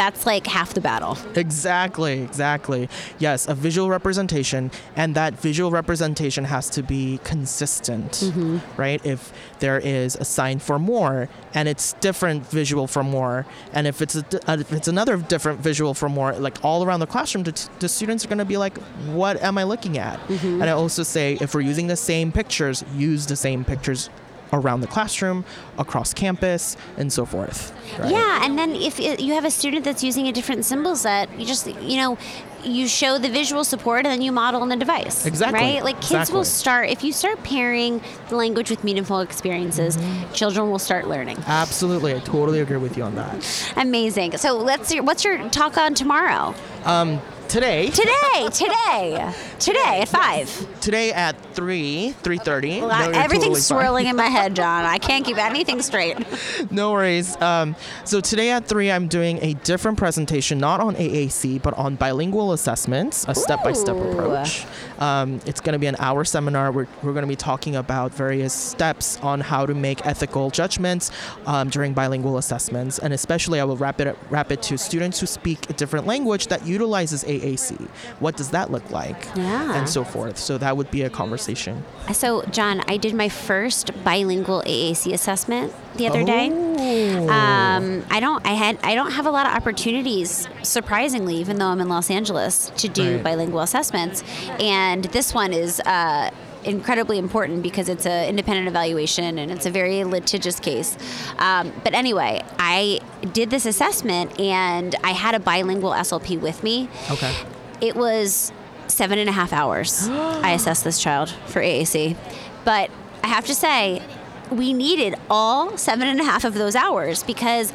that's 0.00 0.24
like 0.24 0.46
half 0.46 0.72
the 0.72 0.80
battle. 0.80 1.18
Exactly, 1.34 2.22
exactly. 2.22 2.88
Yes, 3.18 3.46
a 3.46 3.54
visual 3.54 3.90
representation, 3.90 4.70
and 4.96 5.14
that 5.14 5.34
visual 5.34 5.70
representation 5.70 6.44
has 6.44 6.70
to 6.70 6.82
be 6.82 7.20
consistent, 7.22 8.32
right? 8.78 9.04
If 9.04 9.30
there 9.58 9.78
is 9.78 10.16
a 10.16 10.24
sign 10.24 10.58
for 10.58 10.78
more, 10.78 11.28
and 11.52 11.68
it's 11.68 11.92
different 12.00 12.46
visual 12.46 12.86
for 12.86 13.04
more, 13.04 13.44
and 13.74 13.86
if 13.86 14.00
it's 14.00 14.16
a, 14.16 14.24
uh, 14.50 14.56
if 14.58 14.72
it's 14.72 14.88
another 14.88 15.18
different 15.18 15.60
visual 15.60 15.92
for 15.92 16.08
more, 16.08 16.32
like 16.32 16.64
all 16.64 16.82
around 16.82 17.00
the 17.00 17.06
classroom, 17.06 17.44
the, 17.44 17.68
the 17.80 17.88
students 17.88 18.24
are 18.24 18.28
going 18.28 18.38
to 18.38 18.46
be 18.46 18.56
like, 18.56 18.78
"What 19.12 19.42
am 19.42 19.58
I 19.58 19.64
looking 19.64 19.98
at?" 19.98 20.18
And 20.30 20.64
I 20.64 20.70
also 20.70 21.02
say, 21.02 21.36
if 21.42 21.54
we're 21.54 21.60
using 21.60 21.88
the 21.88 21.96
same 21.96 22.32
pictures, 22.32 22.82
use 22.94 23.26
the 23.26 23.36
same 23.36 23.64
pictures 23.66 24.08
around 24.52 24.80
the 24.80 24.86
classroom, 24.86 25.44
across 25.78 26.12
campus, 26.14 26.76
and 26.96 27.12
so 27.12 27.24
forth. 27.24 27.72
Right? 27.98 28.10
Yeah, 28.10 28.44
and 28.44 28.58
then 28.58 28.74
if 28.74 28.98
it- 29.00 29.20
you 29.20 29.34
have 29.34 29.44
a 29.44 29.50
student 29.50 29.84
that's 29.84 30.02
using 30.04 30.26
a 30.28 30.32
different 30.32 30.64
symbol 30.64 30.96
set, 30.96 31.28
you 31.38 31.46
just 31.46 31.66
you 31.66 31.96
know. 31.98 32.18
You 32.62 32.88
show 32.88 33.16
the 33.16 33.30
visual 33.30 33.64
support 33.64 34.04
and 34.04 34.12
then 34.12 34.20
you 34.20 34.32
model 34.32 34.60
on 34.60 34.68
the 34.68 34.76
device. 34.76 35.24
Exactly, 35.24 35.58
Right? 35.58 35.82
Like 35.82 35.98
kids 36.02 36.30
will 36.30 36.44
start, 36.44 36.90
if 36.90 37.02
you 37.02 37.10
start 37.10 37.42
pairing 37.42 38.02
the 38.28 38.36
language 38.36 38.68
with 38.68 38.84
meaningful 38.84 39.20
experiences, 39.20 39.96
Mm-hmm. 39.96 40.32
children 40.34 40.70
will 40.70 40.78
start 40.78 41.08
learning. 41.08 41.38
Absolutely, 41.46 42.14
I 42.14 42.18
totally 42.18 42.60
agree 42.60 42.76
with 42.76 42.98
you 42.98 43.04
on 43.04 43.14
that. 43.14 43.72
Amazing. 43.78 44.36
So 44.36 44.58
let's 44.58 44.90
hear, 44.90 45.02
what's 45.02 45.24
your 45.24 45.48
talk 45.48 45.78
on 45.78 45.94
tomorrow? 45.94 46.54
Um, 46.84 47.22
today, 47.48 47.88
Today, 47.88 48.48
today, 48.52 49.32
today 49.60 50.00
at 50.00 50.08
5. 50.08 50.80
today 50.80 51.12
at 51.12 51.36
3 51.54 52.14
3.30 52.22 52.80
Well, 52.80 52.88
No, 52.88 53.18
everything's 53.18 53.68
totally 53.68 53.82
swirling 53.84 54.06
in 54.06 54.16
my 54.16 54.26
head, 54.26 54.56
John. 54.60 54.84
I 54.86 54.96
can't 54.98 55.24
keep 55.24 55.36
anything 55.36 55.82
straight. 55.82 56.16
no 56.70 56.92
worries 56.92 57.36
um, 57.42 57.76
so 58.04 58.20
today 58.20 58.50
at 58.50 58.66
3 58.66 58.90
i'm 58.90 59.06
doing 59.08 59.38
a 59.42 59.52
different 59.64 59.98
presentation 59.98 60.58
not 60.58 60.80
on 60.80 60.94
aac 60.96 61.60
but 61.62 61.74
on 61.74 61.94
bilingual 61.96 62.52
assessments 62.52 63.26
a 63.28 63.34
step-by-step 63.34 63.94
Ooh. 63.96 64.10
approach 64.10 64.64
um, 64.98 65.40
it's 65.46 65.60
going 65.60 65.72
to 65.74 65.78
be 65.78 65.86
an 65.86 65.96
hour 65.98 66.24
seminar 66.24 66.72
we're, 66.72 66.86
we're 67.02 67.12
going 67.12 67.24
to 67.24 67.28
be 67.28 67.36
talking 67.36 67.76
about 67.76 68.12
various 68.14 68.54
steps 68.54 69.18
on 69.20 69.40
how 69.40 69.66
to 69.66 69.74
make 69.74 70.04
ethical 70.06 70.48
judgments 70.50 71.10
um, 71.46 71.68
during 71.68 71.92
bilingual 71.92 72.38
assessments 72.38 72.98
and 72.98 73.12
especially 73.12 73.60
i 73.60 73.64
will 73.64 73.76
wrap 73.76 74.00
it 74.00 74.16
wrap 74.30 74.50
it 74.50 74.62
to 74.62 74.78
students 74.78 75.20
who 75.20 75.26
speak 75.26 75.68
a 75.68 75.72
different 75.74 76.06
language 76.06 76.46
that 76.46 76.64
utilizes 76.66 77.24
aac 77.24 77.78
what 78.20 78.36
does 78.36 78.50
that 78.50 78.70
look 78.70 78.88
like 78.90 79.26
Yeah. 79.36 79.49
And 79.50 79.88
so 79.88 80.04
forth 80.04 80.38
so 80.38 80.56
that 80.58 80.76
would 80.76 80.90
be 80.90 81.02
a 81.02 81.10
conversation 81.10 81.82
So, 82.12 82.42
John, 82.50 82.82
I 82.88 82.96
did 82.96 83.14
my 83.14 83.28
first 83.28 83.90
bilingual 84.04 84.62
AAC 84.66 85.12
assessment 85.12 85.72
the 85.96 86.06
other 86.08 86.24
day. 86.24 86.50
Oh. 86.52 87.28
Um, 87.28 88.04
I 88.10 88.18
don't. 88.20 88.44
I 88.46 88.54
had. 88.54 88.78
I 88.82 88.94
don't 88.94 89.12
have 89.12 89.26
a 89.26 89.30
lot 89.30 89.46
of 89.46 89.52
opportunities, 89.54 90.48
surprisingly, 90.62 91.36
even 91.36 91.58
though 91.58 91.66
I'm 91.68 91.80
in 91.80 91.88
Los 91.88 92.10
Angeles, 92.10 92.72
to 92.78 92.88
do 92.88 93.14
Right. 93.14 93.22
bilingual 93.24 93.60
assessments. 93.60 94.24
And 94.58 95.04
this 95.04 95.32
one 95.34 95.52
is. 95.52 95.80
Uh, 95.80 96.30
incredibly 96.62 97.16
important 97.18 97.62
because 97.62 97.88
it's 97.88 98.04
an 98.04 98.28
independent 98.28 98.68
evaluation 98.68 99.38
and 99.38 99.50
it's 99.50 99.64
a 99.64 99.70
very 99.70 100.04
litigious 100.04 100.60
case 100.60 100.94
um, 101.38 101.72
but 101.84 101.94
anyway 101.94 102.38
i 102.58 103.00
did 103.32 103.48
this 103.48 103.64
assessment 103.64 104.38
and 104.38 104.94
i 105.02 105.12
had 105.12 105.34
a 105.34 105.40
bilingual 105.40 105.90
slp 105.92 106.38
with 106.38 106.62
me 106.62 106.86
okay 107.10 107.34
it 107.80 107.96
was 107.96 108.52
seven 109.00 109.18
and 109.18 109.30
a 109.30 109.32
half 109.32 109.54
hours. 109.54 110.08
I 110.10 110.52
assessed 110.52 110.84
this 110.84 111.00
child 111.00 111.30
for 111.46 111.62
AAC. 111.62 112.18
But 112.66 112.90
I 113.24 113.28
have 113.28 113.46
to 113.46 113.54
say, 113.54 114.02
we 114.50 114.74
needed 114.74 115.14
all 115.30 115.78
seven 115.78 116.06
and 116.06 116.20
a 116.20 116.24
half 116.24 116.44
of 116.44 116.52
those 116.52 116.76
hours 116.76 117.22
because 117.22 117.70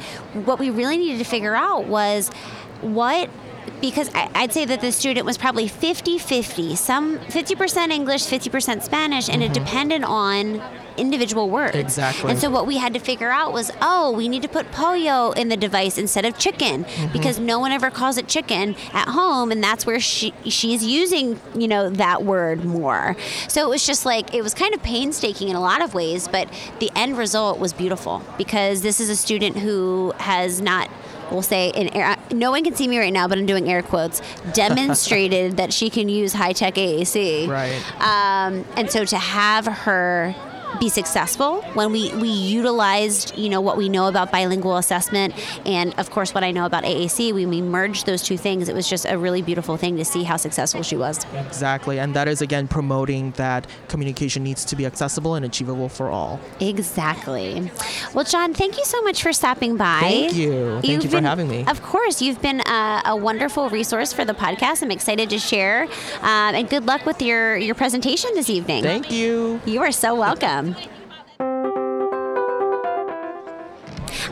what 0.46 0.60
we 0.60 0.70
really 0.70 0.96
needed 0.96 1.18
to 1.18 1.24
figure 1.24 1.56
out 1.56 1.86
was 1.86 2.28
what 2.80 3.28
because 3.80 4.10
I- 4.14 4.30
I'd 4.34 4.52
say 4.52 4.64
that 4.64 4.80
the 4.80 4.92
student 4.92 5.26
was 5.26 5.38
probably 5.38 5.68
50 5.68 6.18
50, 6.18 6.76
some 6.76 7.18
50% 7.18 7.90
English, 7.90 8.26
50% 8.26 8.82
Spanish, 8.82 9.28
and 9.28 9.42
it 9.42 9.52
mm-hmm. 9.52 9.64
depended 9.64 10.04
on 10.04 10.62
individual 10.96 11.50
words. 11.50 11.76
Exactly. 11.76 12.30
And 12.30 12.38
so 12.38 12.50
what 12.50 12.66
we 12.66 12.78
had 12.78 12.94
to 12.94 13.00
figure 13.00 13.30
out 13.30 13.52
was, 13.52 13.70
oh, 13.80 14.12
we 14.12 14.28
need 14.28 14.42
to 14.42 14.48
put 14.48 14.70
pollo 14.72 15.32
in 15.32 15.48
the 15.48 15.56
device 15.56 15.98
instead 15.98 16.24
of 16.24 16.38
chicken 16.38 16.84
mm-hmm. 16.84 17.12
because 17.12 17.38
no 17.38 17.58
one 17.58 17.72
ever 17.72 17.90
calls 17.90 18.18
it 18.18 18.28
chicken 18.28 18.74
at 18.92 19.08
home, 19.08 19.52
and 19.52 19.62
that's 19.62 19.86
where 19.86 20.00
she 20.00 20.32
she's 20.44 20.84
using 20.84 21.38
you 21.54 21.68
know 21.68 21.90
that 21.90 22.24
word 22.24 22.64
more. 22.64 23.16
So 23.48 23.64
it 23.66 23.68
was 23.68 23.86
just 23.86 24.04
like 24.04 24.34
it 24.34 24.42
was 24.42 24.54
kind 24.54 24.74
of 24.74 24.82
painstaking 24.82 25.48
in 25.48 25.56
a 25.56 25.60
lot 25.60 25.82
of 25.82 25.94
ways, 25.94 26.28
but 26.28 26.48
the 26.80 26.90
end 26.94 27.18
result 27.18 27.58
was 27.58 27.72
beautiful 27.72 28.22
because 28.38 28.82
this 28.82 29.00
is 29.00 29.08
a 29.08 29.16
student 29.16 29.58
who 29.58 30.12
has 30.18 30.60
not. 30.60 30.90
We'll 31.30 31.42
say 31.42 31.70
in 31.70 31.88
air, 31.88 32.16
no 32.32 32.50
one 32.50 32.64
can 32.64 32.74
see 32.74 32.86
me 32.88 32.98
right 32.98 33.12
now, 33.12 33.26
but 33.28 33.38
I'm 33.38 33.46
doing 33.46 33.68
air 33.70 33.82
quotes. 33.82 34.20
Demonstrated 34.54 35.56
that 35.58 35.72
she 35.72 35.90
can 35.90 36.08
use 36.08 36.32
high 36.32 36.52
tech 36.52 36.74
AAC, 36.74 37.48
Right. 37.48 37.82
um, 38.00 38.64
and 38.76 38.90
so 38.90 39.04
to 39.04 39.16
have 39.18 39.66
her 39.66 40.34
be 40.78 40.88
successful 40.88 41.62
when 41.74 41.92
we, 41.92 42.12
we 42.16 42.28
utilized 42.28 43.36
you 43.38 43.48
know 43.48 43.60
what 43.60 43.76
we 43.76 43.88
know 43.88 44.08
about 44.08 44.30
bilingual 44.32 44.76
assessment 44.76 45.34
and 45.66 45.94
of 45.98 46.10
course 46.10 46.34
what 46.34 46.44
I 46.44 46.50
know 46.52 46.66
about 46.66 46.84
AAC 46.84 47.32
when 47.34 47.48
we 47.48 47.62
merged 47.62 48.06
those 48.06 48.22
two 48.22 48.36
things 48.36 48.68
it 48.68 48.74
was 48.74 48.88
just 48.88 49.04
a 49.06 49.16
really 49.18 49.42
beautiful 49.42 49.76
thing 49.76 49.96
to 49.96 50.04
see 50.04 50.22
how 50.24 50.36
successful 50.36 50.82
she 50.82 50.96
was 50.96 51.24
Exactly. 51.34 51.98
And 51.98 52.14
that 52.14 52.28
is 52.28 52.42
again 52.42 52.68
promoting 52.68 53.30
that 53.32 53.66
communication 53.88 54.42
needs 54.42 54.64
to 54.66 54.76
be 54.76 54.86
accessible 54.86 55.34
and 55.34 55.44
achievable 55.44 55.88
for 55.88 56.10
all. 56.10 56.40
exactly 56.60 57.70
well 58.14 58.24
John 58.24 58.54
thank 58.54 58.76
you 58.78 58.84
so 58.84 59.00
much 59.02 59.22
for 59.22 59.32
stopping 59.32 59.76
by 59.76 60.00
Thank 60.00 60.34
you. 60.34 60.72
Thank 60.80 60.84
You've 60.86 61.04
you 61.04 61.10
for 61.10 61.16
been- 61.16 61.24
having 61.24 61.48
me. 61.48 61.64
Of 61.66 61.82
course, 61.82 62.20
you've 62.22 62.40
been 62.42 62.60
a, 62.60 63.02
a 63.06 63.16
wonderful 63.16 63.68
resource 63.70 64.12
for 64.12 64.24
the 64.24 64.32
podcast. 64.34 64.82
I'm 64.82 64.90
excited 64.90 65.30
to 65.30 65.38
share, 65.38 65.84
um, 66.22 66.54
and 66.54 66.68
good 66.68 66.84
luck 66.86 67.06
with 67.06 67.20
your 67.22 67.56
your 67.56 67.74
presentation 67.74 68.30
this 68.34 68.48
evening. 68.50 68.82
Thank 68.82 69.10
you. 69.10 69.60
You 69.64 69.80
are 69.82 69.92
so 69.92 70.14
welcome. 70.14 70.65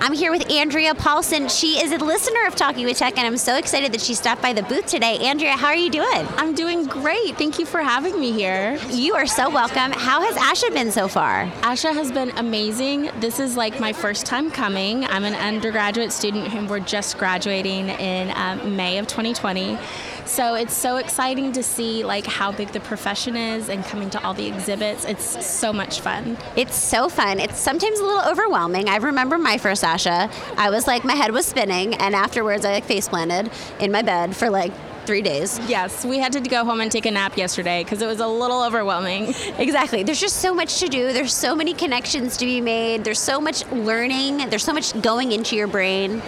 I'm 0.00 0.12
here 0.12 0.30
with 0.30 0.50
Andrea 0.50 0.94
Paulson. 0.94 1.48
She 1.48 1.82
is 1.82 1.90
a 1.90 1.96
listener 1.96 2.46
of 2.46 2.54
Talking 2.54 2.84
with 2.84 2.98
Tech, 2.98 3.16
and 3.16 3.26
I'm 3.26 3.38
so 3.38 3.56
excited 3.56 3.90
that 3.92 4.02
she 4.02 4.14
stopped 4.14 4.42
by 4.42 4.52
the 4.52 4.62
booth 4.62 4.84
today. 4.86 5.16
Andrea, 5.18 5.52
how 5.52 5.68
are 5.68 5.76
you 5.76 5.88
doing? 5.90 6.26
I'm 6.36 6.54
doing 6.54 6.84
great. 6.84 7.38
Thank 7.38 7.58
you 7.58 7.64
for 7.64 7.80
having 7.80 8.20
me 8.20 8.30
here. 8.30 8.78
You 8.90 9.14
are 9.14 9.26
so 9.26 9.48
welcome. 9.48 9.92
How 9.92 10.20
has 10.20 10.34
ASHA 10.34 10.74
been 10.74 10.92
so 10.92 11.08
far? 11.08 11.46
ASHA 11.62 11.94
has 11.94 12.12
been 12.12 12.30
amazing. 12.36 13.10
This 13.20 13.40
is 13.40 13.56
like 13.56 13.80
my 13.80 13.94
first 13.94 14.26
time 14.26 14.50
coming. 14.50 15.06
I'm 15.06 15.24
an 15.24 15.36
undergraduate 15.36 16.12
student 16.12 16.48
whom 16.48 16.68
we're 16.68 16.80
just 16.80 17.16
graduating 17.16 17.88
in 17.88 18.30
um, 18.36 18.76
May 18.76 18.98
of 18.98 19.06
2020. 19.06 19.78
So 20.26 20.54
it's 20.54 20.74
so 20.74 20.96
exciting 20.96 21.52
to 21.52 21.62
see 21.62 22.02
like 22.02 22.26
how 22.26 22.50
big 22.50 22.68
the 22.68 22.80
profession 22.80 23.36
is 23.36 23.68
and 23.68 23.84
coming 23.84 24.10
to 24.10 24.24
all 24.24 24.34
the 24.34 24.46
exhibits. 24.46 25.04
It's 25.04 25.46
so 25.46 25.72
much 25.72 26.00
fun. 26.00 26.36
It's 26.56 26.76
so 26.76 27.08
fun. 27.08 27.38
It's 27.38 27.58
sometimes 27.58 28.00
a 28.00 28.04
little 28.04 28.28
overwhelming. 28.30 28.88
I 28.88 28.96
remember 28.96 29.38
my 29.38 29.58
first 29.58 29.84
ASHA. 29.84 30.32
I 30.56 30.70
was 30.70 30.86
like, 30.86 31.04
my 31.04 31.14
head 31.14 31.32
was 31.32 31.46
spinning, 31.46 31.94
and 31.94 32.14
afterwards, 32.14 32.64
I 32.64 32.72
like 32.72 32.84
face 32.84 33.08
planted 33.08 33.50
in 33.80 33.92
my 33.92 34.02
bed 34.02 34.34
for 34.34 34.50
like 34.50 34.72
three 35.06 35.22
days. 35.22 35.58
Yes, 35.68 36.04
we 36.04 36.18
had 36.18 36.32
to 36.32 36.40
go 36.40 36.64
home 36.64 36.80
and 36.80 36.90
take 36.90 37.06
a 37.06 37.10
nap 37.10 37.36
yesterday 37.36 37.84
because 37.84 38.02
it 38.02 38.06
was 38.06 38.20
a 38.20 38.26
little 38.26 38.62
overwhelming. 38.62 39.34
Exactly. 39.64 40.02
There's 40.02 40.20
just 40.20 40.38
so 40.38 40.52
much 40.52 40.80
to 40.80 40.88
do. 40.88 41.12
There's 41.12 41.32
so 41.32 41.54
many 41.54 41.74
connections 41.74 42.36
to 42.38 42.44
be 42.44 42.60
made. 42.60 43.04
There's 43.04 43.18
so 43.20 43.40
much 43.40 43.64
learning. 43.70 44.48
There's 44.50 44.64
so 44.64 44.72
much 44.72 45.00
going 45.00 45.32
into 45.32 45.56
your 45.56 45.66
brain. 45.66 46.20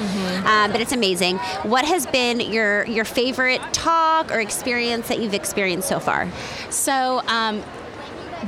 Um, 0.46 0.72
but 0.72 0.80
it's 0.80 0.92
amazing. 0.92 1.38
What 1.64 1.84
has 1.84 2.06
been 2.06 2.40
your 2.40 2.84
your 2.86 3.04
favorite 3.04 3.60
talk 3.72 4.30
or 4.30 4.40
experience 4.40 5.08
that 5.08 5.18
you've 5.20 5.34
experienced 5.34 5.88
so 5.88 5.98
far? 5.98 6.30
So 6.70 7.20
um, 7.26 7.62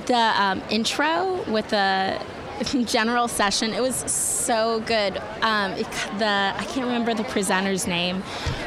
the 0.07 0.33
um, 0.43 0.62
intro 0.70 1.43
with 1.51 1.68
the 1.68 2.20
general 2.86 3.28
session, 3.28 3.72
it 3.72 3.80
was 3.80 3.96
so 4.11 4.80
good. 4.80 5.18
Um, 5.42 5.72
it, 5.72 5.86
the 6.18 6.52
I 6.56 6.64
can't 6.68 6.86
remember 6.86 7.14
the 7.14 7.24
presenter's 7.24 7.86
name, 7.86 8.22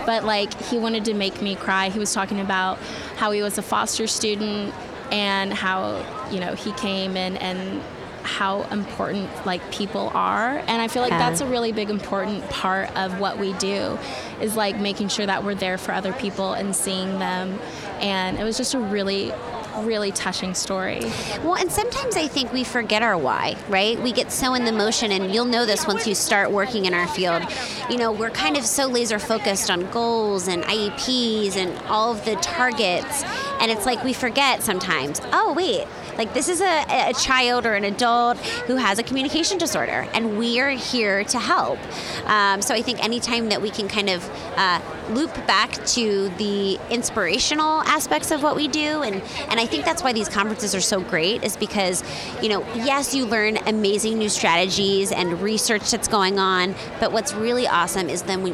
but 0.05 0.23
like 0.23 0.53
he 0.63 0.77
wanted 0.77 1.05
to 1.05 1.13
make 1.13 1.41
me 1.41 1.55
cry. 1.55 1.89
He 1.89 1.99
was 1.99 2.13
talking 2.13 2.39
about 2.39 2.77
how 3.17 3.31
he 3.31 3.41
was 3.41 3.57
a 3.57 3.61
foster 3.61 4.07
student 4.07 4.73
and 5.11 5.53
how 5.53 6.05
you 6.31 6.39
know 6.39 6.55
he 6.55 6.71
came 6.73 7.17
in 7.17 7.35
and 7.37 7.81
how 8.23 8.61
important 8.69 9.27
like 9.47 9.71
people 9.71 10.11
are 10.13 10.59
and 10.67 10.79
i 10.81 10.87
feel 10.87 11.01
like 11.01 11.09
Yeah. 11.11 11.17
that's 11.17 11.41
a 11.41 11.45
really 11.47 11.71
big 11.71 11.89
important 11.89 12.47
part 12.49 12.95
of 12.95 13.19
what 13.19 13.39
we 13.39 13.51
do 13.53 13.97
is 14.39 14.55
like 14.55 14.79
making 14.79 15.07
sure 15.07 15.25
that 15.25 15.43
we're 15.43 15.55
there 15.55 15.79
for 15.79 15.91
other 15.91 16.13
people 16.13 16.53
and 16.53 16.75
seeing 16.75 17.17
them 17.17 17.59
and 17.99 18.37
it 18.37 18.43
was 18.43 18.57
just 18.57 18.75
a 18.75 18.79
really 18.79 19.33
really 19.80 20.11
touching 20.11 20.53
story 20.53 21.01
Well, 21.43 21.55
and 21.55 21.72
sometimes 21.72 22.15
I 22.15 22.28
think 22.28 22.51
we 22.53 22.63
forget 22.63 23.01
our 23.01 23.17
why, 23.17 23.55
right? 23.69 23.99
We 24.01 24.11
get 24.11 24.32
so 24.32 24.53
in 24.53 24.65
the 24.65 24.72
motion, 24.72 25.11
and 25.11 25.34
you'll 25.34 25.45
know 25.45 25.65
this 25.65 25.88
once 25.88 26.07
you 26.07 26.15
start 26.15 26.51
working 26.51 26.86
in 26.86 26.93
our 26.93 27.07
field. 27.07 27.43
You 27.89 27.97
know, 27.97 28.11
we're 28.11 28.30
kind 28.30 28.57
of 28.57 28.65
so 28.65 28.88
laser 28.88 29.19
focused 29.19 29.69
on 29.69 29.89
goals 29.91 30.47
and 30.47 30.63
IEPs 30.63 31.55
and 31.55 31.78
all 31.88 32.11
of 32.11 32.24
the 32.26 32.36
targets, 32.38 33.24
and 33.59 33.72
it's 33.72 33.86
like 33.86 34.03
we 34.03 34.13
forget 34.13 34.61
sometimes, 34.63 35.22
oh, 35.34 35.53
wait, 35.53 35.88
like 36.18 36.34
this 36.34 36.47
is 36.49 36.62
a, 36.62 37.09
a 37.09 37.14
child 37.14 37.66
or 37.66 37.74
an 37.74 37.84
adult 37.84 38.38
who 38.68 38.76
has 38.76 38.99
a 38.99 39.03
communication 39.03 39.57
disorder, 39.57 40.07
and 40.14 40.38
we 40.38 40.59
are 40.59 40.70
here 40.70 41.24
to 41.26 41.39
help. 41.39 41.80
Um, 42.28 42.62
so 42.62 42.74
I 42.74 42.82
think 42.82 43.03
anytime 43.03 43.49
that 43.49 43.62
we 43.62 43.70
can 43.70 43.88
kind 43.88 44.09
of 44.09 44.30
uh, 44.57 44.80
loop 45.09 45.34
back 45.47 45.72
to 45.86 46.30
the 46.38 46.80
inspirational 46.89 47.82
aspects 47.82 48.32
of 48.32 48.43
what 48.43 48.55
we 48.55 48.68
do, 48.68 49.01
and, 49.01 49.22
and 49.49 49.59
I 49.59 49.66
think 49.66 49.86
that's 49.86 50.03
why 50.03 50.14
these 50.14 50.30
conferences 50.30 50.74
are 50.76 50.82
so 50.82 51.01
great, 51.01 51.43
is 51.43 51.57
because, 51.57 52.03
you 52.41 52.49
know, 52.49 52.66
yes, 52.76 53.14
you 53.14 53.26
learn 53.26 53.57
amazing 53.68 54.18
new 54.18 54.30
strategies 54.30 55.12
and 55.12 55.41
research 55.41 55.91
that's 55.91 56.07
going 56.07 56.39
on, 56.39 56.76
but 56.99 57.12
what's 57.12 57.34
really 57.34 57.68
awesome 57.68 58.09
is 58.09 58.24
then 58.24 58.43
when, 58.43 58.53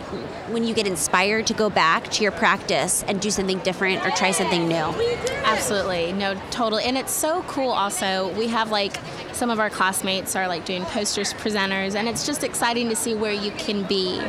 when 0.51 0.64
you 0.64 0.74
get 0.74 0.88
inspired 0.88 1.45
to 1.47 1.53
go 1.53 1.70
back 1.70 2.10
to 2.10 2.24
your 2.24 2.32
practice 2.32 3.03
and 3.08 3.22
do 3.22 3.30
something 3.30 3.60
different 3.60 4.05
or 4.05 4.12
try 4.12 4.32
something 4.32 4.68
new. 4.68 4.76
Absolutely. 5.43 6.14
No, 6.14 6.39
totally. 6.51 6.84
And 6.84 6.97
it's 6.97 7.12
so 7.12 7.41
cool 7.48 7.72
also. 7.72 8.30
We 8.38 8.48
have 8.48 8.72
like 8.72 8.98
some 9.34 9.50
of 9.50 9.60
our 9.60 9.70
classmates 9.70 10.36
are 10.36 10.48
like 10.48 10.66
doing 10.66 10.84
posters, 10.86 11.34
presenters, 11.34 11.95
and 11.95 12.08
it's 12.08 12.26
just 12.26 12.43
exciting 12.43 12.89
to 12.89 12.95
see 12.95 13.14
where 13.14 13.34
you 13.34 13.52
can 13.52 13.84
be, 13.84 14.22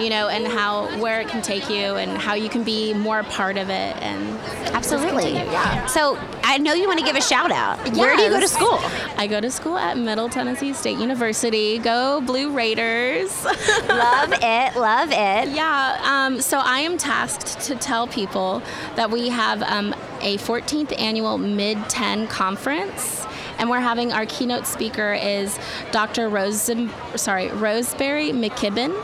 you 0.00 0.10
know, 0.10 0.28
and 0.28 0.46
how 0.46 0.86
where 0.98 1.20
it 1.20 1.28
can 1.28 1.42
take 1.42 1.68
you 1.68 1.96
and 1.96 2.16
how 2.16 2.34
you 2.34 2.48
can 2.48 2.64
be 2.64 2.94
more 2.94 3.20
a 3.20 3.24
part 3.24 3.56
of 3.56 3.68
it 3.68 3.96
and 3.98 4.38
Absolutely. 4.72 5.32
Yeah. 5.32 5.86
So 5.86 6.18
I 6.42 6.58
know 6.58 6.74
you 6.74 6.86
want 6.86 7.00
to 7.00 7.04
give 7.04 7.16
a 7.16 7.20
shout 7.20 7.50
out. 7.50 7.78
Where 7.96 8.16
do 8.16 8.22
you 8.22 8.30
go 8.30 8.40
to 8.40 8.48
school? 8.48 8.78
I 9.16 9.26
go 9.26 9.40
to 9.40 9.50
school 9.50 9.76
at 9.76 9.98
Middle 9.98 10.28
Tennessee 10.28 10.72
State 10.72 10.98
University. 10.98 11.78
Go 11.78 12.20
Blue 12.20 12.50
Raiders. 12.50 13.44
love 13.44 14.32
it, 14.32 14.76
love 14.76 15.10
it. 15.10 15.48
Yeah, 15.54 16.00
um, 16.02 16.40
so 16.40 16.58
I 16.58 16.80
am 16.80 16.98
tasked 16.98 17.60
to 17.66 17.74
tell 17.74 18.06
people 18.06 18.62
that 18.96 19.10
we 19.10 19.28
have 19.28 19.62
um, 19.62 19.94
a 20.20 20.38
14th 20.38 20.98
annual 20.98 21.38
Mid 21.38 21.88
10 21.88 22.28
conference. 22.28 23.19
And 23.60 23.68
we're 23.68 23.78
having 23.80 24.10
our 24.10 24.24
keynote 24.24 24.66
speaker 24.66 25.12
is 25.12 25.58
Dr. 25.92 26.30
Rose, 26.30 26.70
sorry, 27.16 27.48
Roseberry 27.50 28.30
McKibbin, 28.30 28.96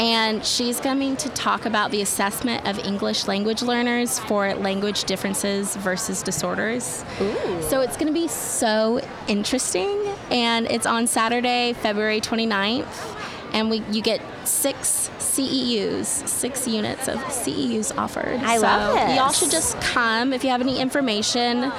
and 0.00 0.44
she's 0.44 0.80
coming 0.80 1.16
to 1.18 1.28
talk 1.28 1.64
about 1.64 1.92
the 1.92 2.02
assessment 2.02 2.66
of 2.66 2.80
English 2.80 3.28
language 3.28 3.62
learners 3.62 4.18
for 4.18 4.52
language 4.54 5.04
differences 5.04 5.76
versus 5.76 6.24
disorders. 6.24 7.04
So 7.68 7.82
it's 7.82 7.96
going 7.96 8.08
to 8.08 8.12
be 8.12 8.26
so 8.26 9.00
interesting, 9.28 10.04
and 10.28 10.68
it's 10.68 10.86
on 10.86 11.06
Saturday, 11.06 11.74
February 11.74 12.20
29th 12.20 13.16
and 13.52 13.68
we 13.68 13.82
you 13.90 14.00
get 14.02 14.20
six 14.46 15.10
CEUs, 15.18 16.04
six 16.28 16.68
units 16.68 17.08
of 17.08 17.18
CEUs 17.18 17.96
offered. 17.96 18.40
I 18.42 18.56
so 18.56 18.62
love 18.62 18.94
this. 18.94 19.16
Y'all 19.16 19.32
should 19.32 19.50
just 19.50 19.80
come. 19.80 20.32
If 20.32 20.44
you 20.44 20.50
have 20.50 20.60
any 20.60 20.80
information, 20.80 21.72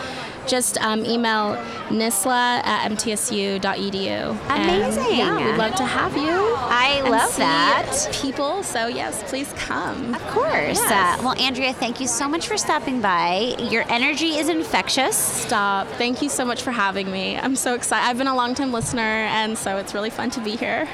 just 0.47 0.77
um, 0.81 1.05
email 1.05 1.55
nisla 1.89 2.63
at 2.63 2.91
mtsu.edu. 2.91 4.37
And, 4.49 4.69
Amazing. 4.69 5.17
yeah, 5.17 5.37
we'd 5.37 5.57
love 5.57 5.75
to 5.75 5.85
have 5.85 6.15
you. 6.15 6.55
I 6.57 7.01
love 7.09 7.35
that. 7.37 8.09
People, 8.13 8.63
so 8.63 8.87
yes, 8.87 9.23
please 9.29 9.51
come. 9.53 10.13
Of 10.15 10.21
course. 10.27 10.77
Yes. 10.77 11.19
Uh, 11.19 11.23
well, 11.23 11.39
Andrea, 11.39 11.73
thank 11.73 11.99
you 11.99 12.07
so 12.07 12.27
much 12.27 12.47
for 12.47 12.57
stopping 12.57 13.01
by. 13.01 13.55
Your 13.59 13.83
energy 13.89 14.37
is 14.37 14.49
infectious. 14.49 15.15
Stop. 15.15 15.87
Thank 15.97 16.21
you 16.21 16.29
so 16.29 16.45
much 16.45 16.61
for 16.61 16.71
having 16.71 17.11
me. 17.11 17.37
I'm 17.37 17.55
so 17.55 17.73
excited. 17.73 18.07
I've 18.07 18.17
been 18.17 18.27
a 18.27 18.35
long 18.35 18.55
time 18.55 18.71
listener, 18.71 19.01
and 19.01 19.57
so 19.57 19.77
it's 19.77 19.93
really 19.93 20.09
fun 20.09 20.29
to 20.31 20.41
be 20.41 20.55
here. 20.55 20.87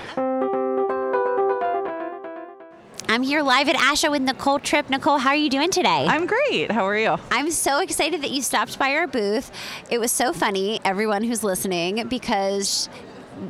I'm 3.18 3.24
here 3.24 3.42
live 3.42 3.68
at 3.68 3.76
ASHA 3.76 4.12
with 4.12 4.22
Nicole 4.22 4.60
Tripp. 4.60 4.92
Nicole, 4.92 5.18
how 5.18 5.30
are 5.30 5.36
you 5.36 5.50
doing 5.50 5.72
today? 5.72 6.06
I'm 6.08 6.28
great. 6.28 6.70
How 6.70 6.86
are 6.86 6.96
you? 6.96 7.18
I'm 7.32 7.50
so 7.50 7.80
excited 7.80 8.22
that 8.22 8.30
you 8.30 8.44
stopped 8.44 8.78
by 8.78 8.94
our 8.94 9.08
booth. 9.08 9.50
It 9.90 9.98
was 9.98 10.12
so 10.12 10.34
funny, 10.34 10.80
everyone 10.86 11.24
who's 11.24 11.44
listening, 11.44 12.08
because 12.10 12.90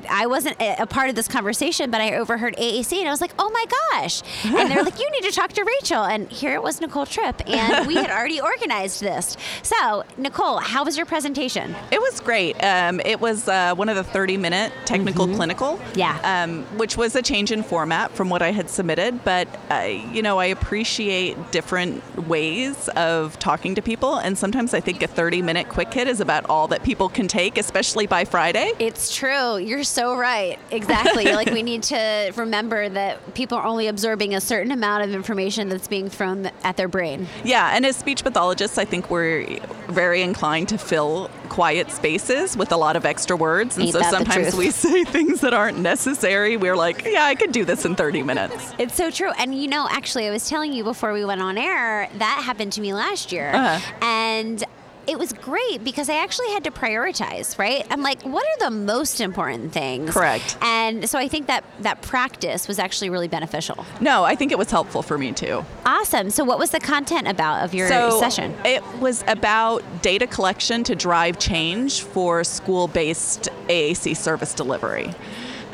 I 0.09 0.27
wasn't 0.27 0.57
a, 0.59 0.85
part 0.87 1.09
of 1.09 1.15
this 1.15 1.27
conversation, 1.27 1.91
but 1.91 2.01
I 2.01 2.15
overheard 2.15 2.55
AAC 2.57 2.99
and 2.99 3.07
I 3.07 3.11
was 3.11 3.21
like, 3.21 3.33
oh 3.39 3.49
my 3.49 3.65
gosh. 3.91 4.21
And 4.45 4.69
they're 4.69 4.83
like, 4.83 4.99
you 4.99 5.09
need 5.11 5.23
to 5.23 5.31
talk 5.31 5.53
to 5.53 5.63
Rachel. 5.63 6.03
And 6.03 6.31
here 6.31 6.53
it 6.53 6.63
was 6.63 6.81
Nicole 6.81 7.05
Tripp, 7.05 7.47
and 7.47 7.87
we 7.87 7.95
had 7.95 8.09
already 8.09 8.39
organized 8.53 9.01
this. 9.01 9.37
So, 9.63 10.03
Nicole, 10.17 10.57
how 10.57 10.85
was 10.85 10.97
your 10.97 11.05
presentation? 11.05 11.75
It 11.91 11.99
was 11.99 12.19
great. 12.19 12.61
Um, 12.63 12.99
it 13.01 13.19
was 13.19 13.47
uh, 13.47 13.75
one 13.75 13.89
of 13.89 13.95
the 13.95 14.03
30 14.03 14.37
minute 14.37 14.71
technical 14.85 15.27
clinical. 15.27 15.79
Yeah. 15.95 16.19
Um, 16.23 16.63
which 16.77 16.97
was 16.97 17.15
a 17.15 17.21
change 17.21 17.51
in 17.51 17.63
format 17.63 18.11
from 18.11 18.29
what 18.29 18.41
I 18.41 18.51
had 18.51 18.69
submitted. 18.69 19.23
But, 19.23 19.47
uh, 19.69 19.81
you 20.11 20.21
know, 20.21 20.39
I 20.39 20.45
appreciate 20.45 21.51
different 21.51 22.27
ways 22.27 22.89
of 22.89 23.37
talking 23.39 23.75
to 23.75 23.81
people. 23.81 24.15
And 24.15 24.37
sometimes 24.37 24.73
I 24.73 24.79
think 24.79 25.01
a 25.03 25.07
30 25.07 25.41
minute 25.41 25.69
quick 25.69 25.93
hit 25.93 26.07
is 26.07 26.19
about 26.19 26.45
all 26.49 26.67
that 26.69 26.83
people 26.83 27.09
can 27.09 27.27
take, 27.27 27.57
especially 27.57 28.07
by 28.07 28.25
Friday. 28.25 28.71
It's 28.79 29.15
true. 29.15 29.57
You're 29.57 29.76
so 29.83 30.15
right. 30.15 30.59
Exactly. 30.71 31.25
like 31.25 31.49
we 31.51 31.63
need 31.63 31.83
to 31.83 32.31
remember 32.35 32.89
that 32.89 33.33
people 33.33 33.57
are 33.57 33.65
only 33.65 33.87
absorbing 33.87 34.35
a 34.35 34.41
certain 34.41 34.71
amount 34.71 35.03
of 35.03 35.13
information 35.13 35.69
that's 35.69 35.87
being 35.87 36.09
thrown 36.09 36.49
at 36.63 36.77
their 36.77 36.87
brain. 36.87 37.27
Yeah, 37.43 37.75
and 37.75 37.85
as 37.85 37.95
speech 37.95 38.23
pathologists, 38.23 38.77
I 38.77 38.85
think 38.85 39.09
we're 39.09 39.59
very 39.89 40.21
inclined 40.21 40.69
to 40.69 40.77
fill 40.77 41.29
quiet 41.49 41.91
spaces 41.91 42.57
with 42.57 42.71
a 42.71 42.77
lot 42.77 42.95
of 42.95 43.05
extra 43.05 43.35
words. 43.35 43.77
And 43.77 43.85
Ain't 43.85 43.93
so 43.93 44.01
sometimes 44.01 44.55
we 44.55 44.71
say 44.71 45.03
things 45.05 45.41
that 45.41 45.53
aren't 45.53 45.79
necessary. 45.79 46.57
We're 46.57 46.75
like, 46.75 47.05
yeah, 47.05 47.25
I 47.25 47.35
could 47.35 47.51
do 47.51 47.65
this 47.65 47.85
in 47.85 47.95
30 47.95 48.23
minutes. 48.23 48.73
It's 48.77 48.95
so 48.95 49.09
true. 49.09 49.31
And 49.37 49.59
you 49.59 49.67
know, 49.67 49.87
actually, 49.89 50.27
I 50.27 50.31
was 50.31 50.47
telling 50.47 50.73
you 50.73 50.83
before 50.83 51.13
we 51.13 51.25
went 51.25 51.41
on 51.41 51.57
air, 51.57 52.09
that 52.15 52.41
happened 52.43 52.73
to 52.73 52.81
me 52.81 52.93
last 52.93 53.31
year. 53.31 53.51
Uh-huh. 53.53 53.95
And 54.01 54.63
it 55.07 55.17
was 55.17 55.33
great 55.33 55.83
because 55.83 56.09
I 56.09 56.15
actually 56.15 56.49
had 56.49 56.63
to 56.65 56.71
prioritize, 56.71 57.57
right? 57.57 57.85
I'm 57.89 58.01
like, 58.01 58.21
what 58.23 58.45
are 58.45 58.69
the 58.69 58.75
most 58.75 59.21
important 59.21 59.71
things? 59.71 60.13
Correct. 60.13 60.57
And 60.61 61.09
so 61.09 61.17
I 61.17 61.27
think 61.27 61.47
that 61.47 61.63
that 61.79 62.01
practice 62.01 62.67
was 62.67 62.77
actually 62.77 63.09
really 63.09 63.27
beneficial. 63.27 63.85
No, 64.01 64.23
I 64.23 64.35
think 64.35 64.51
it 64.51 64.57
was 64.57 64.69
helpful 64.69 65.01
for 65.01 65.17
me 65.17 65.31
too. 65.31 65.65
Awesome. 65.85 66.29
So 66.29 66.43
what 66.43 66.59
was 66.59 66.71
the 66.71 66.79
content 66.79 67.27
about 67.27 67.63
of 67.63 67.73
your 67.73 67.87
so 67.87 68.19
session? 68.19 68.55
It 68.65 68.83
was 68.99 69.23
about 69.27 69.83
data 70.01 70.27
collection 70.27 70.83
to 70.83 70.95
drive 70.95 71.39
change 71.39 72.01
for 72.01 72.43
school 72.43 72.87
based 72.87 73.49
AAC 73.67 74.15
service 74.15 74.53
delivery. 74.53 75.13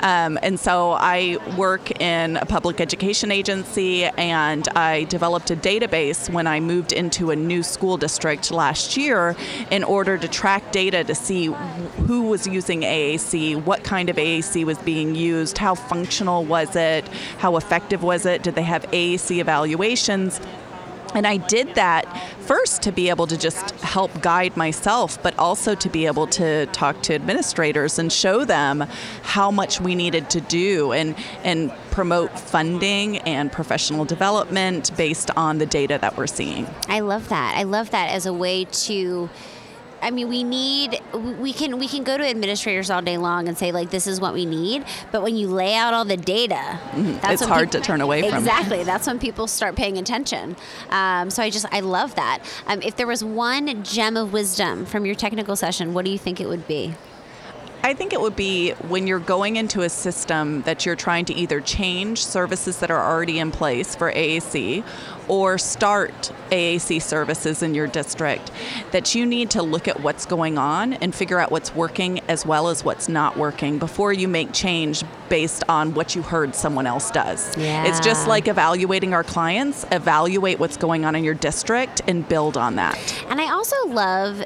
Um, 0.03 0.37
and 0.43 0.59
so 0.59 0.91
I 0.91 1.37
work 1.57 2.01
in 2.01 2.35
a 2.35 2.45
public 2.45 2.81
education 2.81 3.31
agency, 3.31 4.03
and 4.03 4.67
I 4.75 5.05
developed 5.05 5.49
a 5.49 5.55
database 5.55 6.29
when 6.29 6.45
I 6.45 6.59
moved 6.59 6.91
into 6.91 7.31
a 7.31 7.35
new 7.37 7.63
school 7.63 7.95
district 7.95 8.51
last 8.51 8.97
year 8.97 9.35
in 9.71 9.83
order 9.85 10.17
to 10.17 10.27
track 10.27 10.73
data 10.73 11.05
to 11.05 11.15
see 11.15 11.45
who 11.45 12.23
was 12.23 12.45
using 12.45 12.81
AAC, 12.81 13.63
what 13.63 13.85
kind 13.85 14.09
of 14.09 14.17
AAC 14.17 14.65
was 14.65 14.77
being 14.79 15.15
used, 15.15 15.57
how 15.57 15.73
functional 15.73 16.43
was 16.43 16.75
it, 16.75 17.07
how 17.37 17.55
effective 17.55 18.03
was 18.03 18.25
it, 18.25 18.43
did 18.43 18.55
they 18.55 18.63
have 18.63 18.83
AAC 18.91 19.39
evaluations. 19.39 20.41
And 21.13 21.27
I 21.27 21.37
did 21.37 21.75
that 21.75 22.05
first 22.41 22.81
to 22.83 22.91
be 22.91 23.09
able 23.09 23.27
to 23.27 23.37
just 23.37 23.71
help 23.81 24.21
guide 24.21 24.57
myself, 24.57 25.21
but 25.21 25.37
also 25.37 25.75
to 25.75 25.89
be 25.89 26.05
able 26.05 26.27
to 26.27 26.65
talk 26.67 27.01
to 27.03 27.15
administrators 27.15 27.99
and 27.99 28.11
show 28.11 28.45
them 28.45 28.81
how 29.21 29.51
much 29.51 29.79
we 29.79 29.95
needed 29.95 30.29
to 30.31 30.41
do 30.41 30.91
and, 30.91 31.15
and 31.43 31.71
promote 31.91 32.37
funding 32.39 33.19
and 33.19 33.51
professional 33.51 34.05
development 34.05 34.95
based 34.97 35.29
on 35.37 35.59
the 35.59 35.65
data 35.65 35.97
that 36.01 36.17
we're 36.17 36.27
seeing. 36.27 36.67
I 36.87 37.01
love 37.01 37.29
that. 37.29 37.55
I 37.55 37.63
love 37.63 37.91
that 37.91 38.09
as 38.09 38.25
a 38.25 38.33
way 38.33 38.65
to 38.65 39.29
I 40.03 40.11
mean, 40.11 40.27
we 40.29 40.43
need 40.43 40.99
we 41.13 41.53
can 41.53 41.79
we 41.79 41.87
can 41.87 42.03
go 42.03 42.17
to 42.17 42.23
administrators 42.27 42.89
all 42.89 43.01
day 43.01 43.17
long 43.17 43.47
and 43.47 43.57
say 43.57 43.71
like 43.71 43.89
this 43.89 44.05
is 44.05 44.19
what 44.21 44.33
we 44.33 44.45
need, 44.45 44.85
but 45.11 45.23
when 45.23 45.35
you 45.35 45.47
lay 45.47 45.75
out 45.75 45.93
all 45.93 46.05
the 46.05 46.17
data, 46.17 46.79
Mm-hmm. 46.93 47.31
It's 47.31 47.41
hard 47.43 47.71
peop- 47.71 47.81
to 47.81 47.87
turn 47.87 48.01
away 48.01 48.29
from. 48.29 48.37
Exactly, 48.39 48.83
that's 48.83 49.07
when 49.07 49.17
people 49.17 49.47
start 49.47 49.75
paying 49.75 49.97
attention. 49.97 50.55
Um, 50.89 51.29
so 51.29 51.41
I 51.41 51.49
just 51.49 51.65
I 51.71 51.79
love 51.79 52.15
that. 52.15 52.39
Um, 52.67 52.81
if 52.81 52.95
there 52.97 53.07
was 53.07 53.23
one 53.23 53.83
gem 53.83 54.17
of 54.17 54.33
wisdom 54.33 54.85
from 54.85 55.05
your 55.05 55.15
technical 55.15 55.55
session, 55.55 55.93
what 55.93 56.05
do 56.05 56.11
you 56.11 56.17
think 56.17 56.39
it 56.41 56.47
would 56.47 56.67
be? 56.67 56.93
I 57.85 57.93
think 57.93 58.13
it 58.13 58.21
would 58.21 58.37
be 58.37 58.71
when 58.87 59.07
you're 59.07 59.19
going 59.19 59.57
into 59.57 59.81
a 59.81 59.89
system 59.89 60.61
that 60.61 60.85
you're 60.85 60.95
trying 60.95 61.25
to 61.25 61.33
either 61.33 61.59
change 61.59 62.23
services 62.23 62.79
that 62.79 62.89
are 62.89 63.11
already 63.11 63.39
in 63.39 63.51
place 63.51 63.93
for 63.93 64.09
AAC 64.09 64.85
or 65.27 65.57
start 65.57 66.31
AAC 66.49 67.01
services 67.01 67.61
in 67.61 67.75
your 67.75 67.87
district, 67.87 68.51
that 68.91 69.13
you 69.15 69.25
need 69.25 69.49
to 69.49 69.61
look 69.61 69.89
at 69.89 69.99
what's 69.99 70.25
going 70.25 70.57
on 70.57 70.93
and 70.93 71.13
figure 71.13 71.39
out 71.39 71.51
what's 71.51 71.75
working 71.75 72.21
as 72.29 72.45
well 72.45 72.69
as 72.69 72.85
what's 72.85 73.09
not 73.09 73.35
working 73.35 73.79
before 73.79 74.13
you 74.13 74.29
make 74.29 74.53
change 74.53 75.03
based 75.27 75.63
on 75.67 75.93
what 75.93 76.15
you 76.15 76.21
heard 76.21 76.55
someone 76.55 76.87
else 76.87 77.11
does. 77.11 77.57
Yeah. 77.57 77.83
It's 77.83 77.99
just 77.99 78.29
like 78.29 78.47
evaluating 78.47 79.13
our 79.13 79.25
clients, 79.25 79.85
evaluate 79.91 80.57
what's 80.57 80.77
going 80.77 81.03
on 81.03 81.15
in 81.15 81.23
your 81.25 81.33
district 81.33 82.01
and 82.07 82.27
build 82.29 82.55
on 82.55 82.77
that. 82.77 83.25
And 83.27 83.41
I 83.41 83.51
also 83.51 83.75
love 83.87 84.45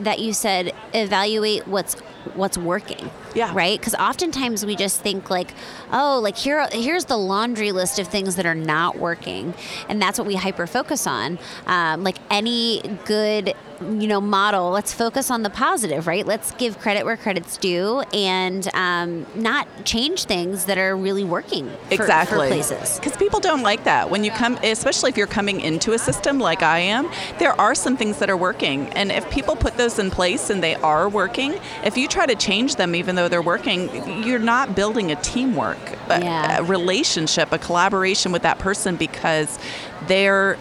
that 0.00 0.18
you 0.20 0.32
said 0.32 0.72
evaluate 0.94 1.66
what's 1.66 1.96
what's 2.34 2.58
working. 2.58 3.10
Yeah. 3.34 3.52
Right? 3.54 3.78
Because 3.78 3.94
oftentimes 3.94 4.64
we 4.64 4.76
just 4.76 5.00
think 5.00 5.30
like, 5.30 5.52
oh, 5.92 6.20
like 6.22 6.36
here 6.36 6.66
here's 6.72 7.06
the 7.06 7.16
laundry 7.16 7.72
list 7.72 7.98
of 7.98 8.08
things 8.08 8.36
that 8.36 8.46
are 8.46 8.54
not 8.54 8.98
working, 8.98 9.54
and 9.88 10.00
that's 10.00 10.18
what 10.18 10.26
we 10.26 10.34
hyper 10.34 10.66
focus 10.66 11.06
on. 11.06 11.38
Um, 11.66 12.04
like 12.04 12.18
any 12.30 12.82
good 13.04 13.54
you 13.80 14.08
know 14.08 14.20
model 14.20 14.70
let's 14.70 14.92
focus 14.92 15.30
on 15.30 15.42
the 15.42 15.50
positive 15.50 16.06
right 16.06 16.26
let's 16.26 16.50
give 16.52 16.78
credit 16.78 17.04
where 17.04 17.16
credit's 17.16 17.56
due 17.56 18.00
and 18.12 18.68
um, 18.74 19.26
not 19.34 19.68
change 19.84 20.24
things 20.24 20.64
that 20.64 20.78
are 20.78 20.96
really 20.96 21.24
working 21.24 21.68
for, 21.68 21.94
exactly 21.94 22.48
for 22.48 22.54
places 22.54 22.98
because 22.98 23.16
people 23.16 23.38
don't 23.38 23.62
like 23.62 23.84
that 23.84 24.10
when 24.10 24.24
you 24.24 24.30
come 24.32 24.56
especially 24.64 25.10
if 25.10 25.16
you're 25.16 25.26
coming 25.26 25.60
into 25.60 25.92
a 25.92 25.98
system 25.98 26.38
like 26.38 26.62
i 26.62 26.78
am 26.78 27.08
there 27.38 27.58
are 27.60 27.74
some 27.74 27.96
things 27.96 28.18
that 28.18 28.28
are 28.28 28.36
working 28.36 28.88
and 28.90 29.12
if 29.12 29.28
people 29.30 29.54
put 29.54 29.76
those 29.76 29.98
in 29.98 30.10
place 30.10 30.50
and 30.50 30.62
they 30.62 30.74
are 30.76 31.08
working 31.08 31.54
if 31.84 31.96
you 31.96 32.08
try 32.08 32.17
to 32.26 32.34
change 32.34 32.76
them 32.76 32.94
even 32.94 33.14
though 33.16 33.28
they're 33.28 33.42
working. 33.42 34.24
You're 34.24 34.38
not 34.38 34.74
building 34.74 35.10
a 35.12 35.16
teamwork 35.16 35.78
a- 36.10 36.20
a 36.58 36.62
relationship 36.64 37.52
a 37.52 37.58
collaboration 37.58 38.32
with 38.32 38.42
that 38.42 38.58
person 38.58 38.96
because 38.96 39.58
they're 40.06 40.56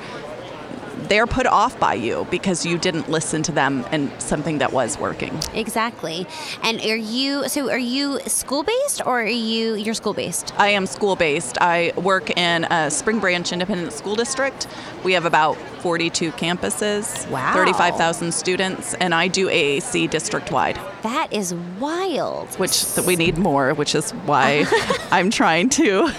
they're 1.09 1.27
put 1.27 1.45
off 1.45 1.79
by 1.79 1.93
you 1.93 2.27
because 2.31 2.65
you 2.65 2.77
didn't 2.77 3.09
listen 3.09 3.41
to 3.43 3.51
them 3.51 3.85
and 3.91 4.11
something 4.21 4.57
that 4.59 4.71
was 4.73 4.97
working 4.99 5.37
exactly 5.53 6.25
and 6.63 6.79
are 6.81 6.95
you 6.95 7.47
so 7.49 7.69
are 7.69 7.77
you 7.77 8.19
school 8.27 8.63
based 8.63 9.01
or 9.05 9.21
are 9.21 9.25
you 9.25 9.75
you're 9.75 9.93
school 9.93 10.13
based 10.13 10.53
I 10.57 10.69
am 10.69 10.85
school 10.85 11.15
based. 11.15 11.57
I 11.61 11.93
work 11.97 12.29
in 12.37 12.63
a 12.65 12.89
Spring 12.89 13.19
Branch 13.19 13.51
Independent 13.51 13.93
School 13.93 14.15
District. 14.15 14.67
We 15.03 15.13
have 15.13 15.25
about 15.25 15.55
42 15.81 16.31
campuses, 16.31 17.29
Wow. 17.29 17.53
35,000 17.53 18.33
students, 18.33 18.93
and 18.95 19.13
I 19.13 19.27
do 19.27 19.47
AAC 19.49 20.09
district 20.09 20.51
wide, 20.51 20.79
That 21.03 21.31
is 21.31 21.53
wild. 21.79 22.47
which 22.55 22.83
we 23.05 23.15
need 23.15 23.37
more, 23.37 23.73
which 23.73 23.93
is 23.95 24.11
why 24.25 24.65
I'm 25.11 25.29
trying 25.29 25.69
to. 25.69 26.11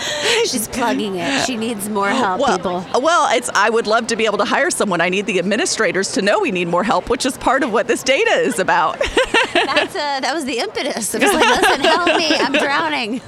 She's 0.46 0.68
plugging 0.68 1.16
it. 1.16 1.44
She 1.44 1.56
needs 1.56 1.88
more 1.88 2.08
help, 2.08 2.40
well, 2.40 2.56
people. 2.56 2.84
well, 3.00 3.28
it's 3.34 3.50
I 3.54 3.70
would 3.70 3.86
love 3.86 4.06
to 4.08 4.16
be 4.16 4.26
able 4.26 4.38
to 4.38 4.44
hire 4.44 4.70
someone. 4.70 5.00
I 5.00 5.08
need 5.08 5.26
the 5.26 5.38
administrators 5.38 6.12
to 6.12 6.22
know 6.22 6.40
we 6.40 6.50
need 6.50 6.68
more 6.68 6.84
help, 6.84 7.08
which 7.10 7.26
is 7.26 7.36
part 7.38 7.62
of 7.62 7.72
what 7.72 7.86
this 7.86 8.02
data 8.02 8.30
is 8.30 8.58
about. 8.58 8.98
That's 9.52 9.94
uh, 9.94 10.20
that 10.20 10.32
was 10.32 10.44
the 10.44 10.58
impetus. 10.58 11.14
It 11.14 11.22
was 11.22 11.32
like, 11.32 11.44
listen, 11.60 11.80
help 11.80 12.16
me, 12.16 12.28
I'm 12.34 12.52
drowning. 12.52 13.18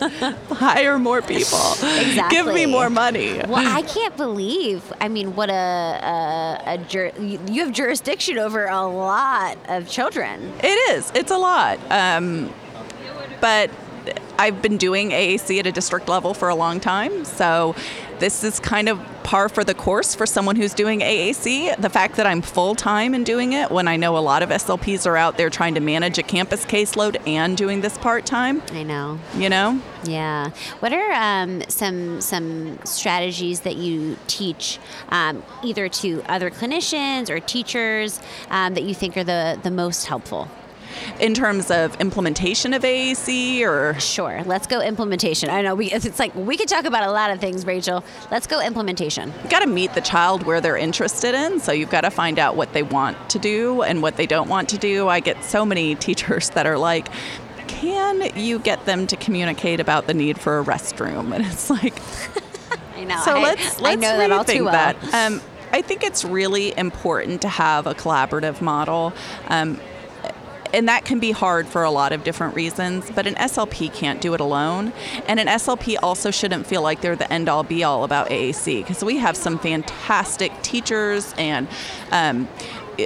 hire 0.50 0.98
more 0.98 1.20
people. 1.20 1.58
Exactly. 1.82 2.36
Give 2.36 2.46
me 2.46 2.66
more 2.66 2.88
money. 2.90 3.40
Well, 3.48 3.76
I 3.76 3.82
can't 3.82 4.16
believe. 4.16 4.92
I 5.00 5.08
mean, 5.08 5.34
what 5.34 5.50
a 5.50 5.52
a, 5.52 6.62
a 6.74 6.78
jur- 6.78 7.12
you 7.18 7.40
you 7.48 7.64
have 7.64 7.72
jurisdiction 7.72 8.38
over 8.38 8.66
a 8.66 8.86
lot 8.86 9.58
of 9.68 9.88
children. 9.88 10.52
It 10.62 10.90
is. 10.96 11.10
It's 11.14 11.30
a 11.30 11.38
lot. 11.38 11.78
Um, 11.90 12.52
but 13.40 13.70
I've 14.38 14.62
been 14.62 14.76
doing 14.76 15.10
AAC 15.10 15.58
at 15.58 15.66
a 15.66 15.72
district 15.72 16.08
level 16.08 16.34
for 16.34 16.48
a 16.48 16.54
long 16.54 16.80
time, 16.80 17.24
so 17.24 17.74
this 18.18 18.44
is 18.44 18.60
kind 18.60 18.88
of 18.88 19.00
par 19.24 19.48
for 19.48 19.64
the 19.64 19.74
course 19.74 20.14
for 20.14 20.26
someone 20.26 20.56
who's 20.56 20.74
doing 20.74 21.00
AAC. 21.00 21.80
The 21.80 21.90
fact 21.90 22.16
that 22.16 22.26
I'm 22.26 22.40
full 22.42 22.74
time 22.74 23.14
in 23.14 23.24
doing 23.24 23.52
it 23.52 23.70
when 23.70 23.88
I 23.88 23.96
know 23.96 24.16
a 24.16 24.20
lot 24.20 24.42
of 24.42 24.50
SLPs 24.50 25.06
are 25.06 25.16
out 25.16 25.36
there 25.36 25.50
trying 25.50 25.74
to 25.74 25.80
manage 25.80 26.18
a 26.18 26.22
campus 26.22 26.64
caseload 26.64 27.16
and 27.26 27.56
doing 27.56 27.80
this 27.80 27.98
part 27.98 28.24
time, 28.24 28.62
I 28.72 28.82
know. 28.82 29.18
you 29.36 29.48
know? 29.48 29.80
Yeah. 30.04 30.50
What 30.80 30.92
are 30.92 31.12
um, 31.12 31.62
some 31.68 32.20
some 32.20 32.78
strategies 32.84 33.60
that 33.60 33.76
you 33.76 34.16
teach 34.26 34.78
um, 35.08 35.42
either 35.62 35.88
to 35.88 36.22
other 36.28 36.50
clinicians 36.50 37.28
or 37.28 37.40
teachers 37.40 38.20
um, 38.50 38.74
that 38.74 38.84
you 38.84 38.94
think 38.94 39.16
are 39.16 39.24
the 39.24 39.58
the 39.62 39.70
most 39.70 40.06
helpful? 40.06 40.48
In 41.20 41.34
terms 41.34 41.70
of 41.70 42.00
implementation 42.00 42.72
of 42.74 42.82
AAC 42.82 43.62
or 43.62 43.98
Sure. 44.00 44.42
Let's 44.44 44.66
go 44.66 44.80
implementation. 44.80 45.50
I 45.50 45.62
know 45.62 45.74
we. 45.74 45.90
It's 45.90 46.18
like 46.18 46.34
we 46.34 46.56
could 46.56 46.68
talk 46.68 46.84
about 46.84 47.04
a 47.04 47.12
lot 47.12 47.30
of 47.30 47.40
things, 47.40 47.64
Rachel. 47.66 48.04
Let's 48.30 48.46
go 48.46 48.60
implementation. 48.60 49.32
You've 49.42 49.50
got 49.50 49.60
to 49.60 49.66
meet 49.66 49.94
the 49.94 50.00
child 50.00 50.44
where 50.44 50.60
they're 50.60 50.76
interested 50.76 51.34
in. 51.34 51.60
So 51.60 51.72
you've 51.72 51.90
got 51.90 52.02
to 52.02 52.10
find 52.10 52.38
out 52.38 52.56
what 52.56 52.72
they 52.72 52.82
want 52.82 53.30
to 53.30 53.38
do 53.38 53.82
and 53.82 54.02
what 54.02 54.16
they 54.16 54.26
don't 54.26 54.48
want 54.48 54.68
to 54.70 54.78
do. 54.78 55.08
I 55.08 55.20
get 55.20 55.42
so 55.44 55.64
many 55.64 55.94
teachers 56.06 56.50
that 56.50 56.66
are 56.66 56.78
like, 56.78 57.08
can 57.68 58.36
you 58.36 58.58
get 58.58 58.84
them 58.84 59.06
to 59.06 59.16
communicate 59.16 59.80
about 59.80 60.06
the 60.06 60.14
need 60.14 60.38
for 60.38 60.58
a 60.58 60.64
restroom? 60.64 61.34
And 61.34 61.44
it's 61.46 61.70
like, 61.70 61.94
I 62.96 63.04
know. 63.04 63.20
so 63.24 63.38
I, 63.38 63.42
let's 63.42 63.80
let's 63.80 64.00
know 64.02 64.18
that 64.18 64.30
all 64.30 64.44
too 64.44 64.64
well. 64.64 64.72
that. 64.72 64.96
Um, 65.14 65.40
I 65.72 65.80
think 65.80 66.04
it's 66.04 66.24
really 66.24 66.76
important 66.76 67.42
to 67.42 67.48
have 67.48 67.86
a 67.86 67.94
collaborative 67.94 68.60
model. 68.60 69.14
Um, 69.48 69.80
and 70.72 70.88
that 70.88 71.04
can 71.04 71.18
be 71.18 71.30
hard 71.30 71.66
for 71.66 71.82
a 71.82 71.90
lot 71.90 72.12
of 72.12 72.24
different 72.24 72.54
reasons, 72.54 73.10
but 73.14 73.26
an 73.26 73.34
SLP 73.34 73.92
can't 73.92 74.20
do 74.20 74.34
it 74.34 74.40
alone. 74.40 74.92
And 75.28 75.38
an 75.38 75.46
SLP 75.46 75.96
also 76.02 76.30
shouldn't 76.30 76.66
feel 76.66 76.82
like 76.82 77.00
they're 77.00 77.16
the 77.16 77.30
end 77.32 77.48
all 77.48 77.62
be 77.62 77.84
all 77.84 78.04
about 78.04 78.28
AAC 78.28 78.80
because 78.80 79.04
we 79.04 79.16
have 79.18 79.36
some 79.36 79.58
fantastic 79.58 80.52
teachers 80.62 81.34
and 81.36 81.68
um, 82.10 82.48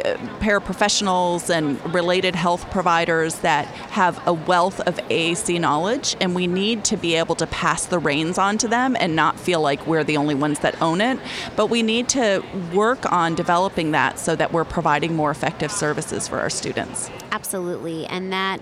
Uh, 0.02 0.16
paraprofessionals 0.40 1.50
and 1.50 1.94
related 1.94 2.34
health 2.34 2.70
providers 2.70 3.36
that 3.40 3.66
have 3.66 4.20
a 4.26 4.32
wealth 4.32 4.80
of 4.80 4.96
AAC 5.08 5.60
knowledge, 5.60 6.16
and 6.20 6.34
we 6.34 6.46
need 6.46 6.84
to 6.84 6.96
be 6.96 7.14
able 7.14 7.34
to 7.34 7.46
pass 7.46 7.86
the 7.86 7.98
reins 7.98 8.38
on 8.38 8.58
to 8.58 8.68
them 8.68 8.96
and 9.00 9.16
not 9.16 9.38
feel 9.38 9.60
like 9.60 9.86
we're 9.86 10.04
the 10.04 10.16
only 10.16 10.34
ones 10.34 10.60
that 10.60 10.80
own 10.80 11.00
it. 11.00 11.18
But 11.56 11.66
we 11.66 11.82
need 11.82 12.08
to 12.10 12.44
work 12.72 13.10
on 13.10 13.34
developing 13.34 13.90
that 13.92 14.18
so 14.18 14.36
that 14.36 14.52
we're 14.52 14.64
providing 14.64 15.14
more 15.14 15.30
effective 15.30 15.72
services 15.72 16.28
for 16.28 16.38
our 16.38 16.50
students. 16.50 17.10
Absolutely. 17.32 18.06
And 18.06 18.32
that 18.32 18.60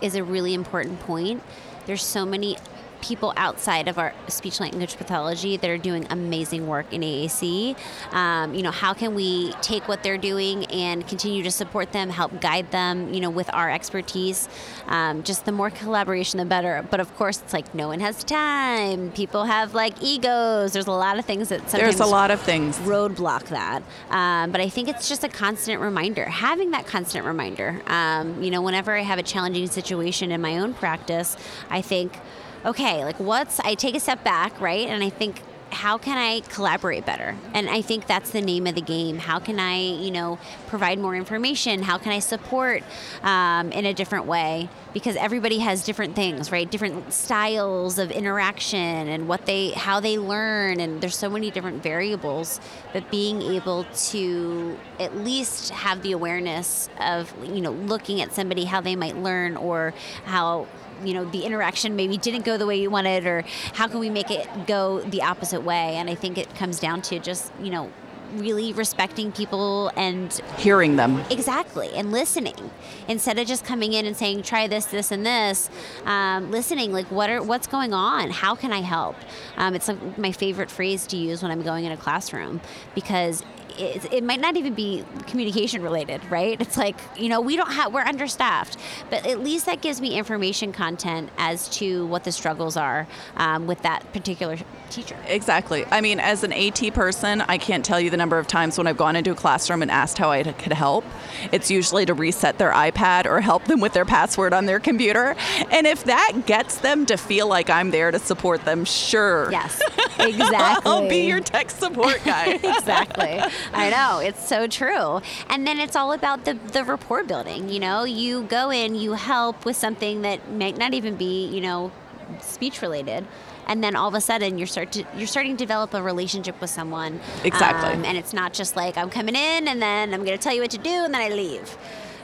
is 0.00 0.14
a 0.14 0.24
really 0.24 0.54
important 0.54 1.00
point. 1.00 1.42
There's 1.86 2.02
so 2.02 2.24
many 2.24 2.56
people 3.00 3.32
outside 3.36 3.88
of 3.88 3.98
our 3.98 4.12
speech 4.28 4.60
language 4.60 4.96
pathology 4.96 5.56
that 5.56 5.68
are 5.70 5.78
doing 5.78 6.06
amazing 6.10 6.66
work 6.66 6.92
in 6.92 7.02
AAC. 7.02 7.76
Um, 8.12 8.54
you 8.54 8.62
know, 8.62 8.70
how 8.70 8.94
can 8.94 9.14
we 9.14 9.52
take 9.62 9.88
what 9.88 10.02
they're 10.02 10.18
doing 10.18 10.64
and 10.66 11.06
continue 11.06 11.42
to 11.42 11.50
support 11.50 11.92
them, 11.92 12.10
help 12.10 12.40
guide 12.40 12.70
them, 12.70 13.12
you 13.12 13.20
know, 13.20 13.30
with 13.30 13.52
our 13.54 13.70
expertise? 13.70 14.48
Um, 14.86 15.22
just 15.22 15.44
the 15.44 15.52
more 15.52 15.70
collaboration, 15.70 16.38
the 16.38 16.44
better. 16.44 16.84
But 16.90 17.00
of 17.00 17.14
course, 17.16 17.40
it's 17.42 17.52
like 17.52 17.74
no 17.74 17.88
one 17.88 18.00
has 18.00 18.24
time. 18.24 19.10
People 19.12 19.44
have 19.44 19.74
like 19.74 20.02
egos. 20.02 20.72
There's 20.72 20.86
a 20.86 20.92
lot 20.92 21.18
of 21.18 21.24
things 21.24 21.48
that 21.50 21.68
sometimes 21.70 21.96
There's 21.96 22.08
a 22.08 22.10
lot 22.10 22.30
of 22.30 22.40
things. 22.40 22.78
roadblock 22.78 23.48
that. 23.48 23.82
Um, 24.10 24.50
but 24.52 24.60
I 24.60 24.68
think 24.68 24.88
it's 24.88 25.08
just 25.08 25.24
a 25.24 25.28
constant 25.28 25.80
reminder, 25.80 26.24
having 26.24 26.70
that 26.72 26.86
constant 26.86 27.24
reminder. 27.24 27.82
Um, 27.86 28.42
you 28.42 28.50
know, 28.50 28.62
whenever 28.62 28.96
I 28.96 29.02
have 29.02 29.18
a 29.18 29.22
challenging 29.22 29.66
situation 29.66 30.32
in 30.32 30.40
my 30.40 30.58
own 30.58 30.74
practice, 30.74 31.36
I 31.70 31.80
think, 31.80 32.18
okay, 32.64 33.04
like 33.04 33.18
what's, 33.18 33.60
I 33.60 33.74
take 33.74 33.94
a 33.94 34.00
step 34.00 34.24
back, 34.24 34.60
right? 34.60 34.88
And 34.88 35.02
I 35.02 35.10
think, 35.10 35.42
how 35.70 35.98
can 35.98 36.16
I 36.16 36.40
collaborate 36.40 37.04
better? 37.04 37.36
And 37.52 37.68
I 37.68 37.82
think 37.82 38.06
that's 38.06 38.30
the 38.30 38.40
name 38.40 38.66
of 38.66 38.74
the 38.74 38.80
game. 38.80 39.18
How 39.18 39.38
can 39.38 39.60
I, 39.60 39.78
you 39.78 40.10
know, 40.10 40.38
provide 40.66 40.98
more 40.98 41.14
information? 41.14 41.82
How 41.82 41.98
can 41.98 42.10
I 42.10 42.20
support 42.20 42.82
um, 43.22 43.70
in 43.72 43.84
a 43.84 43.92
different 43.92 44.24
way? 44.24 44.70
Because 44.94 45.16
everybody 45.16 45.58
has 45.58 45.84
different 45.84 46.16
things, 46.16 46.50
right? 46.50 46.70
Different 46.70 47.12
styles 47.12 47.98
of 47.98 48.10
interaction 48.10 48.78
and 48.78 49.28
what 49.28 49.44
they, 49.44 49.70
how 49.72 50.00
they 50.00 50.18
learn, 50.18 50.80
and 50.80 51.00
there's 51.02 51.16
so 51.16 51.28
many 51.28 51.50
different 51.50 51.82
variables. 51.82 52.60
But 52.92 53.10
being 53.10 53.42
able 53.42 53.84
to 53.84 54.78
at 54.98 55.16
least 55.16 55.70
have 55.70 56.02
the 56.02 56.12
awareness 56.12 56.88
of, 56.98 57.32
you 57.44 57.60
know, 57.60 57.72
looking 57.72 58.22
at 58.22 58.32
somebody 58.32 58.64
how 58.64 58.80
they 58.80 58.96
might 58.96 59.18
learn 59.18 59.56
or 59.56 59.92
how 60.24 60.66
you 61.04 61.14
know 61.14 61.24
the 61.24 61.44
interaction 61.44 61.96
maybe 61.96 62.16
didn't 62.16 62.44
go 62.44 62.56
the 62.56 62.66
way 62.66 62.80
you 62.80 62.90
wanted 62.90 63.26
or 63.26 63.44
how 63.74 63.88
can 63.88 64.00
we 64.00 64.10
make 64.10 64.30
it 64.30 64.48
go 64.66 65.00
the 65.00 65.22
opposite 65.22 65.62
way? 65.62 65.96
And 65.96 66.08
i 66.08 66.14
think 66.14 66.38
it 66.38 66.54
comes 66.54 66.78
down 66.80 67.02
to 67.02 67.18
just 67.18 67.52
you 67.62 67.70
know 67.70 67.90
really 68.34 68.74
respecting 68.74 69.32
people 69.32 69.90
and 69.96 70.32
Hearing 70.58 70.96
them. 70.96 71.22
exactly 71.30 71.88
and 71.94 72.12
listening. 72.12 72.70
Instead 73.08 73.38
of 73.38 73.46
just 73.46 73.64
coming 73.64 73.94
in 73.94 74.04
and 74.04 74.14
saying 74.14 74.42
try 74.42 74.66
this 74.66 74.84
this 74.86 75.10
and 75.10 75.24
this 75.24 75.70
um, 76.04 76.50
listening 76.50 76.92
like 76.92 77.10
what 77.10 77.30
are 77.30 77.42
what's 77.42 77.66
going 77.66 77.94
on? 77.94 78.30
How 78.30 78.54
can 78.54 78.70
i 78.72 78.80
help? 78.82 79.16
Um, 79.56 79.74
it's 79.74 79.88
like 79.88 80.18
my 80.18 80.32
favorite 80.32 80.70
phrase 80.70 81.06
to 81.06 81.16
use 81.16 81.42
when 81.42 81.50
i'm 81.50 81.62
going 81.62 81.84
in 81.86 81.92
a 81.92 81.96
classroom 81.96 82.60
because 82.94 83.42
it, 83.78 84.12
it 84.12 84.24
might 84.24 84.40
not 84.40 84.56
even 84.56 84.74
be 84.74 85.04
communication 85.26 85.82
related, 85.82 86.20
right? 86.30 86.60
It's 86.60 86.76
like, 86.76 86.96
you 87.16 87.28
know, 87.28 87.40
we 87.40 87.56
don't 87.56 87.70
have, 87.70 87.92
we're 87.92 88.00
understaffed, 88.00 88.76
but 89.10 89.26
at 89.26 89.40
least 89.40 89.66
that 89.66 89.80
gives 89.80 90.00
me 90.00 90.16
information 90.18 90.72
content 90.72 91.30
as 91.38 91.68
to 91.70 92.06
what 92.06 92.24
the 92.24 92.32
struggles 92.32 92.76
are 92.76 93.06
um, 93.36 93.66
with 93.66 93.82
that 93.82 94.12
particular 94.12 94.56
teacher. 94.90 95.16
Exactly. 95.26 95.84
I 95.90 96.00
mean, 96.00 96.20
as 96.20 96.44
an 96.44 96.52
AT 96.52 96.94
person, 96.94 97.42
I 97.42 97.58
can't 97.58 97.84
tell 97.84 98.00
you 98.00 98.10
the 98.10 98.16
number 98.16 98.38
of 98.38 98.46
times 98.46 98.78
when 98.78 98.86
I've 98.86 98.96
gone 98.96 99.16
into 99.16 99.30
a 99.30 99.34
classroom 99.34 99.82
and 99.82 99.90
asked 99.90 100.18
how 100.18 100.30
I 100.30 100.42
could 100.42 100.72
help. 100.72 101.04
It's 101.52 101.70
usually 101.70 102.06
to 102.06 102.14
reset 102.14 102.58
their 102.58 102.72
iPad 102.72 103.26
or 103.26 103.40
help 103.40 103.64
them 103.64 103.80
with 103.80 103.92
their 103.92 104.04
password 104.04 104.52
on 104.52 104.66
their 104.66 104.80
computer. 104.80 105.36
And 105.70 105.86
if 105.86 106.04
that 106.04 106.46
gets 106.46 106.78
them 106.78 107.06
to 107.06 107.16
feel 107.16 107.48
like 107.48 107.70
I'm 107.70 107.90
there 107.90 108.10
to 108.10 108.18
support 108.18 108.64
them, 108.64 108.84
sure. 108.84 109.50
Yes, 109.50 109.80
exactly. 110.18 110.90
I'll 110.90 111.08
be 111.08 111.26
your 111.26 111.40
tech 111.40 111.70
support 111.70 112.20
guy. 112.24 112.52
exactly. 112.62 113.40
I 113.72 113.90
know. 113.90 114.18
It's 114.20 114.46
so 114.46 114.66
true. 114.66 115.20
And 115.48 115.66
then 115.66 115.78
it's 115.78 115.96
all 115.96 116.12
about 116.12 116.44
the, 116.44 116.54
the 116.54 116.84
rapport 116.84 117.24
building. 117.24 117.68
You 117.68 117.80
know, 117.80 118.04
you 118.04 118.42
go 118.44 118.70
in, 118.70 118.94
you 118.94 119.12
help 119.14 119.64
with 119.64 119.76
something 119.76 120.22
that 120.22 120.50
might 120.52 120.76
not 120.76 120.94
even 120.94 121.16
be, 121.16 121.46
you 121.46 121.60
know, 121.60 121.92
speech 122.40 122.82
related. 122.82 123.26
And 123.66 123.84
then 123.84 123.94
all 123.96 124.08
of 124.08 124.14
a 124.14 124.20
sudden, 124.20 124.56
you're 124.56 124.66
start 124.66 124.92
to 124.92 125.04
you're 125.16 125.26
starting 125.26 125.56
to 125.56 125.58
develop 125.58 125.92
a 125.92 126.02
relationship 126.02 126.58
with 126.60 126.70
someone. 126.70 127.20
Exactly. 127.44 127.92
Um, 127.92 128.04
and 128.04 128.16
it's 128.16 128.32
not 128.32 128.54
just 128.54 128.76
like 128.76 128.96
I'm 128.96 129.10
coming 129.10 129.36
in 129.36 129.68
and 129.68 129.80
then 129.82 130.14
I'm 130.14 130.24
going 130.24 130.36
to 130.36 130.42
tell 130.42 130.54
you 130.54 130.62
what 130.62 130.70
to 130.70 130.78
do 130.78 130.90
and 130.90 131.12
then 131.12 131.20
I 131.20 131.28
leave, 131.28 131.76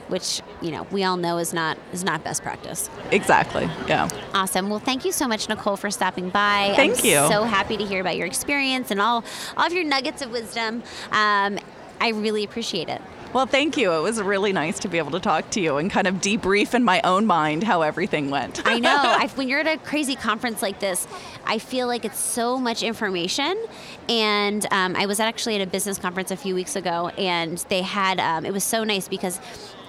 which 0.07 0.41
you 0.61 0.71
know 0.71 0.85
we 0.91 1.03
all 1.03 1.17
know 1.17 1.37
is 1.37 1.53
not 1.53 1.77
is 1.93 2.03
not 2.03 2.23
best 2.23 2.43
practice. 2.43 2.89
exactly. 3.11 3.69
Yeah. 3.87 4.09
Awesome. 4.33 4.69
Well, 4.69 4.79
thank 4.79 5.05
you 5.05 5.11
so 5.11 5.27
much, 5.27 5.49
Nicole, 5.49 5.77
for 5.77 5.89
stopping 5.91 6.29
by. 6.29 6.73
Thank 6.75 6.99
I'm 6.99 7.05
you. 7.05 7.27
So 7.29 7.43
happy 7.43 7.77
to 7.77 7.85
hear 7.85 8.01
about 8.01 8.17
your 8.17 8.27
experience 8.27 8.91
and 8.91 9.01
all, 9.01 9.23
all 9.57 9.65
of 9.65 9.73
your 9.73 9.83
nuggets 9.83 10.21
of 10.21 10.31
wisdom. 10.31 10.83
Um, 11.11 11.59
I 12.01 12.09
really 12.09 12.43
appreciate 12.43 12.89
it. 12.89 13.01
Well, 13.35 13.45
thank 13.45 13.75
you. 13.75 13.91
It 13.91 13.99
was 13.99 14.21
really 14.21 14.53
nice 14.53 14.79
to 14.79 14.87
be 14.87 14.97
able 14.97 15.11
to 15.11 15.19
talk 15.19 15.49
to 15.51 15.59
you 15.59 15.75
and 15.75 15.91
kind 15.91 16.07
of 16.07 16.15
debrief 16.15 16.73
in 16.73 16.85
my 16.85 17.01
own 17.03 17.25
mind 17.25 17.63
how 17.63 17.81
everything 17.81 18.29
went. 18.29 18.65
I 18.65 18.79
know. 18.79 18.95
I, 19.03 19.27
when 19.35 19.49
you're 19.49 19.59
at 19.59 19.67
a 19.67 19.77
crazy 19.77 20.15
conference 20.15 20.61
like 20.61 20.79
this, 20.79 21.05
I 21.45 21.59
feel 21.59 21.87
like 21.87 22.05
it's 22.05 22.17
so 22.17 22.57
much 22.57 22.81
information. 22.81 23.61
And 24.07 24.65
um, 24.71 24.95
I 24.95 25.05
was 25.05 25.19
actually 25.19 25.55
at 25.55 25.61
a 25.61 25.69
business 25.69 25.97
conference 25.97 26.31
a 26.31 26.37
few 26.37 26.55
weeks 26.55 26.77
ago, 26.77 27.09
and 27.17 27.57
they 27.67 27.81
had, 27.81 28.21
um, 28.21 28.45
it 28.45 28.53
was 28.53 28.63
so 28.63 28.85
nice 28.85 29.09
because 29.09 29.41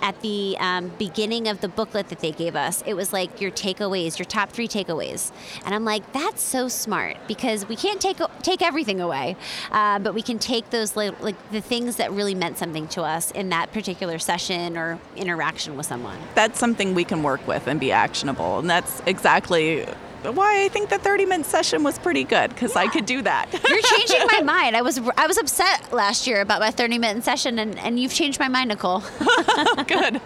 at 0.02 0.20
the 0.20 0.56
um, 0.58 0.88
beginning 0.98 1.48
of 1.48 1.60
the 1.60 1.68
booklet 1.68 2.08
that 2.08 2.20
they 2.20 2.32
gave 2.32 2.56
us, 2.56 2.82
it 2.86 2.94
was 2.94 3.12
like 3.12 3.40
your 3.40 3.50
takeaways, 3.50 4.18
your 4.18 4.26
top 4.26 4.50
three 4.50 4.68
takeaways. 4.68 5.32
And 5.64 5.74
I'm 5.74 5.84
like, 5.84 6.12
that's 6.12 6.42
so 6.42 6.68
smart 6.68 7.16
because 7.28 7.68
we 7.68 7.76
can't 7.76 8.00
take 8.00 8.18
take 8.42 8.62
everything 8.62 9.00
away, 9.00 9.36
uh, 9.70 9.98
but 9.98 10.14
we 10.14 10.22
can 10.22 10.38
take 10.38 10.70
those 10.70 10.96
like, 10.96 11.20
like 11.20 11.50
the 11.50 11.60
things 11.60 11.96
that 11.96 12.12
really 12.12 12.34
meant 12.34 12.58
something 12.58 12.88
to 12.88 13.02
us 13.02 13.30
in 13.32 13.48
that 13.50 13.72
particular 13.72 14.18
session 14.18 14.76
or 14.76 14.98
interaction 15.16 15.76
with 15.76 15.86
someone. 15.86 16.18
That's 16.34 16.58
something 16.58 16.94
we 16.94 17.04
can 17.04 17.22
work 17.22 17.46
with 17.46 17.66
and 17.66 17.78
be 17.80 17.92
actionable. 17.92 18.58
And 18.58 18.68
that's 18.68 19.02
exactly 19.06 19.86
why 20.32 20.64
I 20.64 20.68
think 20.68 20.88
the 20.90 20.98
30 20.98 21.26
minute 21.26 21.46
session 21.46 21.82
was 21.82 21.98
pretty 21.98 22.24
good 22.24 22.50
because 22.50 22.76
I 22.76 22.88
could 22.88 23.06
do 23.06 23.22
that. 23.22 23.46
You're 23.68 23.82
changing 23.82 24.26
my 24.32 24.40
mind. 24.44 24.76
I 24.76 24.82
was 24.82 24.98
I 25.16 25.26
was 25.26 25.38
upset 25.38 25.92
last 25.92 26.26
year 26.26 26.40
about 26.40 26.60
my 26.60 26.70
30 26.70 26.98
minute 26.98 27.24
session, 27.24 27.58
and, 27.58 27.78
and 27.78 27.98
you've 28.00 28.14
changed 28.14 28.38
my 28.40 28.48
mind, 28.48 28.68
Nicole. 28.68 29.00
good. 29.86 30.20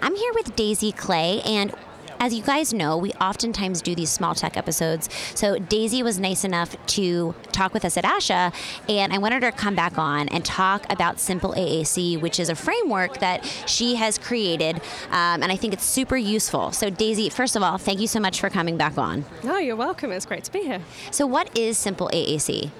I'm 0.00 0.16
here 0.16 0.32
with 0.34 0.54
Daisy 0.56 0.92
Clay, 0.92 1.40
and 1.44 1.74
as 2.22 2.32
you 2.32 2.40
guys 2.40 2.72
know, 2.72 2.96
we 2.96 3.10
oftentimes 3.14 3.82
do 3.82 3.96
these 3.96 4.08
small 4.08 4.32
tech 4.32 4.56
episodes. 4.56 5.08
So 5.34 5.58
Daisy 5.58 6.04
was 6.04 6.20
nice 6.20 6.44
enough 6.44 6.76
to 6.98 7.34
talk 7.50 7.74
with 7.74 7.84
us 7.84 7.96
at 7.96 8.04
ASHA, 8.04 8.54
and 8.88 9.12
I 9.12 9.18
wanted 9.18 9.42
her 9.42 9.50
to 9.50 9.56
come 9.56 9.74
back 9.74 9.98
on 9.98 10.28
and 10.28 10.44
talk 10.44 10.86
about 10.88 11.18
Simple 11.18 11.52
AAC, 11.54 12.20
which 12.20 12.38
is 12.38 12.48
a 12.48 12.54
framework 12.54 13.18
that 13.18 13.44
she 13.66 13.96
has 13.96 14.18
created, 14.18 14.76
um, 15.10 15.42
and 15.42 15.50
I 15.50 15.56
think 15.56 15.72
it's 15.72 15.84
super 15.84 16.16
useful. 16.16 16.70
So 16.70 16.90
Daisy, 16.90 17.28
first 17.28 17.56
of 17.56 17.64
all, 17.64 17.76
thank 17.76 17.98
you 17.98 18.06
so 18.06 18.20
much 18.20 18.38
for 18.38 18.48
coming 18.48 18.76
back 18.76 18.96
on. 18.96 19.24
No, 19.42 19.58
you're 19.58 19.74
welcome. 19.74 20.12
It's 20.12 20.24
great 20.24 20.44
to 20.44 20.52
be 20.52 20.60
here. 20.60 20.80
So 21.10 21.26
what 21.26 21.58
is 21.58 21.76
Simple 21.76 22.08
AAC? 22.14 22.70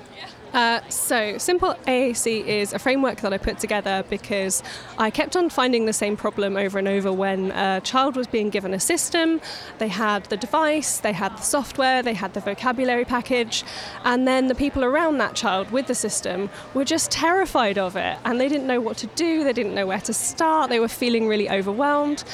Uh, 0.52 0.80
so, 0.90 1.38
Simple 1.38 1.74
AAC 1.86 2.46
is 2.46 2.74
a 2.74 2.78
framework 2.78 3.20
that 3.22 3.32
I 3.32 3.38
put 3.38 3.58
together 3.58 4.04
because 4.10 4.62
I 4.98 5.10
kept 5.10 5.34
on 5.34 5.48
finding 5.48 5.86
the 5.86 5.94
same 5.94 6.16
problem 6.16 6.56
over 6.56 6.78
and 6.78 6.86
over 6.86 7.10
when 7.10 7.52
a 7.52 7.80
child 7.80 8.16
was 8.16 8.26
being 8.26 8.50
given 8.50 8.74
a 8.74 8.80
system. 8.80 9.40
They 9.78 9.88
had 9.88 10.24
the 10.26 10.36
device, 10.36 10.98
they 10.98 11.12
had 11.12 11.38
the 11.38 11.42
software, 11.42 12.02
they 12.02 12.12
had 12.12 12.34
the 12.34 12.40
vocabulary 12.40 13.06
package, 13.06 13.64
and 14.04 14.28
then 14.28 14.48
the 14.48 14.54
people 14.54 14.84
around 14.84 15.18
that 15.18 15.34
child 15.34 15.70
with 15.70 15.86
the 15.86 15.94
system 15.94 16.50
were 16.74 16.84
just 16.84 17.10
terrified 17.10 17.78
of 17.78 17.96
it 17.96 18.18
and 18.24 18.40
they 18.40 18.48
didn't 18.48 18.66
know 18.66 18.80
what 18.80 18.96
to 18.98 19.06
do, 19.08 19.44
they 19.44 19.52
didn't 19.52 19.74
know 19.74 19.86
where 19.86 20.00
to 20.00 20.12
start, 20.12 20.68
they 20.68 20.80
were 20.80 20.88
feeling 20.88 21.26
really 21.28 21.48
overwhelmed. 21.48 22.24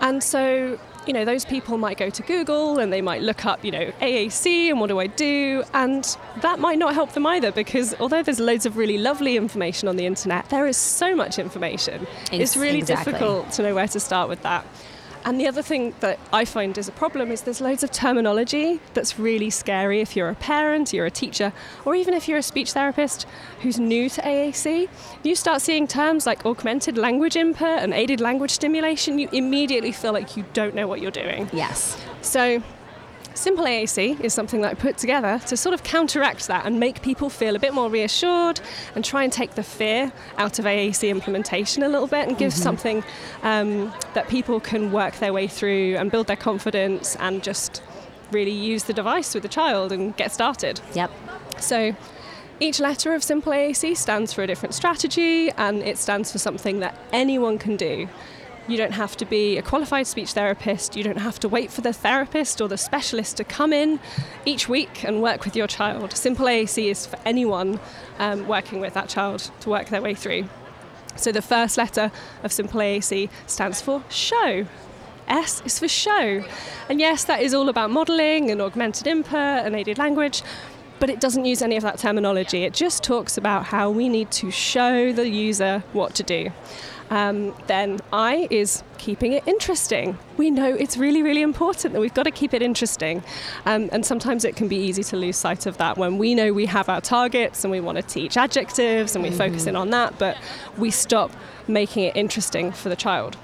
And 0.00 0.22
so 0.22 0.78
you 1.06 1.12
know, 1.12 1.24
those 1.24 1.44
people 1.44 1.78
might 1.78 1.96
go 1.96 2.10
to 2.10 2.22
Google 2.22 2.78
and 2.78 2.92
they 2.92 3.00
might 3.00 3.22
look 3.22 3.46
up, 3.46 3.64
you 3.64 3.70
know, 3.70 3.90
AAC 4.00 4.68
and 4.68 4.80
what 4.80 4.88
do 4.88 4.98
I 4.98 5.06
do? 5.06 5.62
And 5.72 6.16
that 6.42 6.58
might 6.58 6.78
not 6.78 6.94
help 6.94 7.12
them 7.12 7.26
either 7.26 7.52
because 7.52 7.94
although 8.00 8.22
there's 8.22 8.40
loads 8.40 8.66
of 8.66 8.76
really 8.76 8.98
lovely 8.98 9.36
information 9.36 9.88
on 9.88 9.96
the 9.96 10.06
internet, 10.06 10.48
there 10.50 10.66
is 10.66 10.76
so 10.76 11.14
much 11.14 11.38
information. 11.38 12.06
Ex- 12.24 12.32
it's 12.32 12.56
really 12.56 12.78
exactly. 12.78 13.12
difficult 13.12 13.50
to 13.52 13.62
know 13.62 13.74
where 13.74 13.88
to 13.88 14.00
start 14.00 14.28
with 14.28 14.42
that. 14.42 14.64
And 15.24 15.38
the 15.38 15.46
other 15.46 15.62
thing 15.62 15.94
that 16.00 16.18
I 16.32 16.44
find 16.44 16.76
is 16.78 16.88
a 16.88 16.92
problem 16.92 17.30
is 17.30 17.42
there's 17.42 17.60
loads 17.60 17.82
of 17.82 17.90
terminology 17.90 18.80
that's 18.94 19.18
really 19.18 19.50
scary 19.50 20.00
if 20.00 20.16
you're 20.16 20.30
a 20.30 20.34
parent, 20.34 20.92
you're 20.92 21.06
a 21.06 21.10
teacher, 21.10 21.52
or 21.84 21.94
even 21.94 22.14
if 22.14 22.26
you're 22.26 22.38
a 22.38 22.42
speech 22.42 22.72
therapist 22.72 23.26
who's 23.60 23.78
new 23.78 24.08
to 24.08 24.22
AAC. 24.22 24.88
You 25.22 25.34
start 25.34 25.60
seeing 25.60 25.86
terms 25.86 26.26
like 26.26 26.46
augmented 26.46 26.96
language 26.96 27.36
input 27.36 27.80
and 27.80 27.92
aided 27.92 28.20
language 28.20 28.50
stimulation, 28.50 29.18
you 29.18 29.28
immediately 29.32 29.92
feel 29.92 30.12
like 30.12 30.36
you 30.36 30.44
don't 30.54 30.74
know 30.74 30.88
what 30.88 31.00
you're 31.00 31.10
doing. 31.10 31.50
Yes. 31.52 31.96
So, 32.22 32.62
Simple 33.34 33.64
AAC 33.64 34.20
is 34.20 34.34
something 34.34 34.60
that 34.62 34.72
I 34.72 34.74
put 34.74 34.98
together 34.98 35.40
to 35.46 35.56
sort 35.56 35.72
of 35.72 35.82
counteract 35.82 36.46
that 36.48 36.66
and 36.66 36.78
make 36.78 37.00
people 37.00 37.30
feel 37.30 37.56
a 37.56 37.58
bit 37.58 37.72
more 37.72 37.88
reassured 37.88 38.60
and 38.94 39.04
try 39.04 39.22
and 39.24 39.32
take 39.32 39.54
the 39.54 39.62
fear 39.62 40.12
out 40.36 40.58
of 40.58 40.66
AAC 40.66 41.08
implementation 41.08 41.82
a 41.82 41.88
little 41.88 42.06
bit 42.08 42.28
and 42.28 42.36
give 42.36 42.52
Mhm. 42.52 42.56
something 42.62 43.04
um, 43.42 43.94
that 44.14 44.28
people 44.28 44.60
can 44.60 44.92
work 44.92 45.16
their 45.20 45.32
way 45.32 45.46
through 45.46 45.96
and 45.96 46.10
build 46.10 46.26
their 46.26 46.36
confidence 46.36 47.16
and 47.16 47.42
just 47.42 47.82
really 48.30 48.50
use 48.50 48.84
the 48.84 48.92
device 48.92 49.32
with 49.32 49.42
the 49.42 49.48
child 49.48 49.90
and 49.92 50.16
get 50.16 50.32
started. 50.32 50.80
Yep. 50.94 51.10
So 51.58 51.94
each 52.58 52.78
letter 52.78 53.14
of 53.14 53.22
Simple 53.22 53.52
AAC 53.52 53.94
stands 53.96 54.32
for 54.34 54.42
a 54.42 54.46
different 54.46 54.74
strategy 54.74 55.50
and 55.56 55.82
it 55.82 55.96
stands 55.98 56.30
for 56.30 56.38
something 56.38 56.80
that 56.80 56.94
anyone 57.12 57.58
can 57.58 57.76
do. 57.76 58.08
You 58.68 58.76
don't 58.76 58.92
have 58.92 59.16
to 59.16 59.24
be 59.24 59.58
a 59.58 59.62
qualified 59.62 60.06
speech 60.06 60.32
therapist. 60.32 60.96
You 60.96 61.02
don't 61.02 61.18
have 61.18 61.40
to 61.40 61.48
wait 61.48 61.72
for 61.72 61.80
the 61.80 61.92
therapist 61.92 62.60
or 62.60 62.68
the 62.68 62.78
specialist 62.78 63.36
to 63.38 63.44
come 63.44 63.72
in 63.72 63.98
each 64.44 64.68
week 64.68 65.04
and 65.04 65.20
work 65.22 65.44
with 65.44 65.56
your 65.56 65.66
child. 65.66 66.16
Simple 66.16 66.46
AAC 66.46 66.90
is 66.90 67.06
for 67.06 67.18
anyone 67.24 67.80
um, 68.18 68.46
working 68.46 68.80
with 68.80 68.94
that 68.94 69.08
child 69.08 69.50
to 69.60 69.70
work 69.70 69.88
their 69.88 70.02
way 70.02 70.14
through. 70.14 70.44
So 71.16 71.32
the 71.32 71.42
first 71.42 71.76
letter 71.76 72.12
of 72.42 72.52
Simple 72.52 72.80
AAC 72.80 73.28
stands 73.46 73.80
for 73.80 74.04
show. 74.08 74.66
S 75.28 75.62
is 75.64 75.78
for 75.78 75.88
show. 75.88 76.44
And 76.88 77.00
yes, 77.00 77.24
that 77.24 77.40
is 77.40 77.54
all 77.54 77.68
about 77.68 77.90
modelling 77.90 78.50
and 78.50 78.60
augmented 78.60 79.06
input 79.06 79.34
and 79.34 79.74
aided 79.74 79.98
language, 79.98 80.42
but 80.98 81.08
it 81.08 81.20
doesn't 81.20 81.44
use 81.44 81.62
any 81.62 81.76
of 81.76 81.82
that 81.82 81.98
terminology. 81.98 82.64
It 82.64 82.74
just 82.74 83.02
talks 83.02 83.36
about 83.36 83.66
how 83.66 83.90
we 83.90 84.08
need 84.08 84.30
to 84.32 84.50
show 84.50 85.12
the 85.12 85.28
user 85.28 85.82
what 85.92 86.14
to 86.16 86.22
do. 86.22 86.50
Um, 87.10 87.54
then 87.66 87.98
I 88.12 88.46
is 88.50 88.84
keeping 88.98 89.32
it 89.32 89.46
interesting. 89.46 90.16
We 90.36 90.50
know 90.50 90.72
it's 90.72 90.96
really, 90.96 91.22
really 91.22 91.42
important 91.42 91.92
that 91.92 92.00
we've 92.00 92.14
got 92.14 92.22
to 92.22 92.30
keep 92.30 92.54
it 92.54 92.62
interesting. 92.62 93.22
Um, 93.66 93.90
and 93.92 94.06
sometimes 94.06 94.44
it 94.44 94.54
can 94.54 94.68
be 94.68 94.76
easy 94.76 95.02
to 95.04 95.16
lose 95.16 95.36
sight 95.36 95.66
of 95.66 95.76
that 95.78 95.98
when 95.98 96.18
we 96.18 96.34
know 96.34 96.52
we 96.52 96.66
have 96.66 96.88
our 96.88 97.00
targets 97.00 97.64
and 97.64 97.70
we 97.72 97.80
want 97.80 97.96
to 97.96 98.02
teach 98.02 98.36
adjectives 98.36 99.16
and 99.16 99.24
we 99.24 99.30
focus 99.30 99.66
in 99.66 99.74
on 99.74 99.90
that, 99.90 100.18
but 100.18 100.36
we 100.78 100.90
stop 100.90 101.32
making 101.66 102.04
it 102.04 102.16
interesting 102.16 102.70
for 102.70 102.88
the 102.88 102.96
child. 102.96 103.36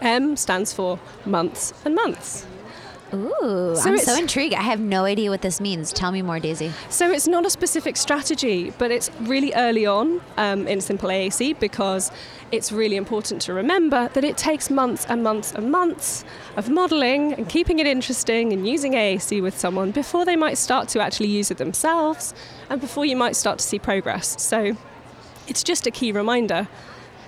M 0.00 0.36
stands 0.36 0.72
for 0.72 0.98
months 1.26 1.74
and 1.84 1.94
months. 1.94 2.46
Ooh, 3.14 3.74
So 3.76 3.90
I'm 3.90 3.98
so 3.98 4.16
intrigued. 4.16 4.54
I 4.54 4.62
have 4.62 4.80
no 4.80 5.04
idea 5.04 5.30
what 5.30 5.42
this 5.42 5.60
means. 5.60 5.92
Tell 5.92 6.12
me 6.12 6.22
more, 6.22 6.38
Daisy. 6.38 6.72
So 6.88 7.10
it's 7.10 7.28
not 7.28 7.44
a 7.44 7.50
specific 7.50 7.96
strategy, 7.96 8.72
but 8.78 8.90
it's 8.90 9.10
really 9.20 9.52
early 9.54 9.84
on 9.84 10.20
um, 10.36 10.66
in 10.66 10.80
Simple 10.80 11.10
AAC 11.10 11.58
because 11.58 12.10
it's 12.50 12.72
really 12.72 12.96
important 12.96 13.42
to 13.42 13.52
remember 13.54 14.08
that 14.14 14.24
it 14.24 14.36
takes 14.36 14.70
months 14.70 15.04
and 15.08 15.22
months 15.22 15.52
and 15.52 15.70
months 15.70 16.24
of 16.56 16.68
modelling 16.70 17.34
and 17.34 17.48
keeping 17.48 17.78
it 17.78 17.86
interesting 17.86 18.52
and 18.52 18.66
using 18.66 18.92
AAC 18.92 19.42
with 19.42 19.58
someone 19.58 19.90
before 19.90 20.24
they 20.24 20.36
might 20.36 20.56
start 20.56 20.88
to 20.88 21.00
actually 21.00 21.28
use 21.28 21.50
it 21.50 21.58
themselves 21.58 22.34
and 22.70 22.80
before 22.80 23.04
you 23.04 23.16
might 23.16 23.36
start 23.36 23.58
to 23.58 23.64
see 23.64 23.78
progress. 23.78 24.40
So 24.40 24.76
it's 25.46 25.62
just 25.62 25.86
a 25.86 25.90
key 25.90 26.12
reminder. 26.12 26.68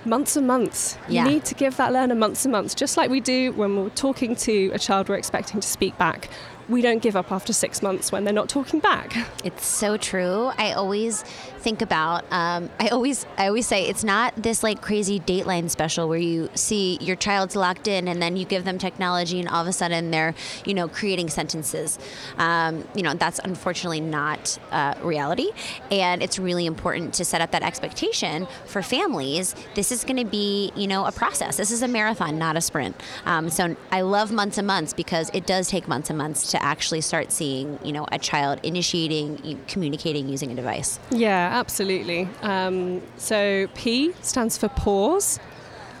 Months 0.05 0.35
and 0.35 0.45
months. 0.45 0.97
Yeah. 1.07 1.25
You 1.25 1.31
need 1.31 1.45
to 1.45 1.55
give 1.55 1.77
that 1.77 1.91
learner 1.91 2.15
months 2.15 2.45
and 2.45 2.51
months, 2.51 2.75
just 2.75 2.95
like 2.97 3.09
we 3.09 3.19
do 3.19 3.51
when 3.53 3.75
we're 3.75 3.89
talking 3.89 4.35
to 4.35 4.71
a 4.73 4.79
child 4.79 5.09
we're 5.09 5.15
expecting 5.15 5.59
to 5.59 5.67
speak 5.67 5.97
back. 5.97 6.29
We 6.67 6.81
don't 6.81 7.01
give 7.01 7.15
up 7.15 7.31
after 7.31 7.53
six 7.53 7.81
months 7.81 8.11
when 8.11 8.23
they're 8.23 8.33
not 8.33 8.49
talking 8.49 8.79
back. 8.79 9.15
It's 9.43 9.65
so 9.65 9.97
true. 9.97 10.51
I 10.57 10.73
always 10.73 11.23
think 11.65 11.81
about. 11.81 12.23
Um, 12.31 12.69
I 12.79 12.89
always, 12.89 13.25
I 13.39 13.47
always 13.47 13.65
say 13.65 13.87
it's 13.87 14.03
not 14.03 14.35
this 14.35 14.61
like 14.61 14.83
crazy 14.83 15.19
Dateline 15.19 15.67
special 15.71 16.07
where 16.07 16.19
you 16.19 16.47
see 16.53 16.99
your 17.01 17.15
child's 17.15 17.55
locked 17.55 17.87
in 17.87 18.07
and 18.07 18.21
then 18.21 18.37
you 18.37 18.45
give 18.45 18.65
them 18.65 18.77
technology 18.77 19.39
and 19.39 19.49
all 19.49 19.63
of 19.63 19.67
a 19.67 19.73
sudden 19.73 20.11
they're, 20.11 20.35
you 20.63 20.75
know, 20.75 20.87
creating 20.87 21.27
sentences. 21.27 21.97
Um, 22.37 22.87
you 22.93 23.01
know, 23.01 23.15
that's 23.15 23.39
unfortunately 23.39 23.99
not 23.99 24.59
uh, 24.71 24.93
reality, 25.01 25.49
and 25.89 26.21
it's 26.21 26.37
really 26.37 26.67
important 26.67 27.15
to 27.15 27.25
set 27.25 27.41
up 27.41 27.49
that 27.49 27.63
expectation 27.63 28.47
for 28.67 28.83
families. 28.83 29.55
This 29.73 29.91
is 29.91 30.03
going 30.03 30.17
to 30.17 30.29
be, 30.29 30.71
you 30.75 30.85
know, 30.85 31.05
a 31.05 31.11
process. 31.11 31.57
This 31.57 31.71
is 31.71 31.81
a 31.81 31.87
marathon, 31.87 32.37
not 32.37 32.55
a 32.55 32.61
sprint. 32.61 32.95
Um, 33.25 33.49
so 33.49 33.75
I 33.91 34.01
love 34.01 34.31
months 34.31 34.59
and 34.59 34.67
months 34.67 34.93
because 34.93 35.31
it 35.33 35.47
does 35.47 35.67
take 35.67 35.87
months 35.87 36.11
and 36.11 36.17
months 36.19 36.51
to 36.51 36.61
actually 36.61 37.01
start 37.01 37.31
seeing, 37.31 37.79
you 37.83 37.91
know, 37.91 38.05
a 38.11 38.19
child 38.19 38.59
initiating, 38.61 39.59
communicating 39.67 40.29
using 40.29 40.51
a 40.51 40.55
device. 40.55 40.99
Yeah, 41.09 41.54
absolutely. 41.55 42.27
Um, 42.41 43.01
so 43.17 43.67
P 43.75 44.13
stands 44.21 44.57
for 44.57 44.67
pause, 44.67 45.39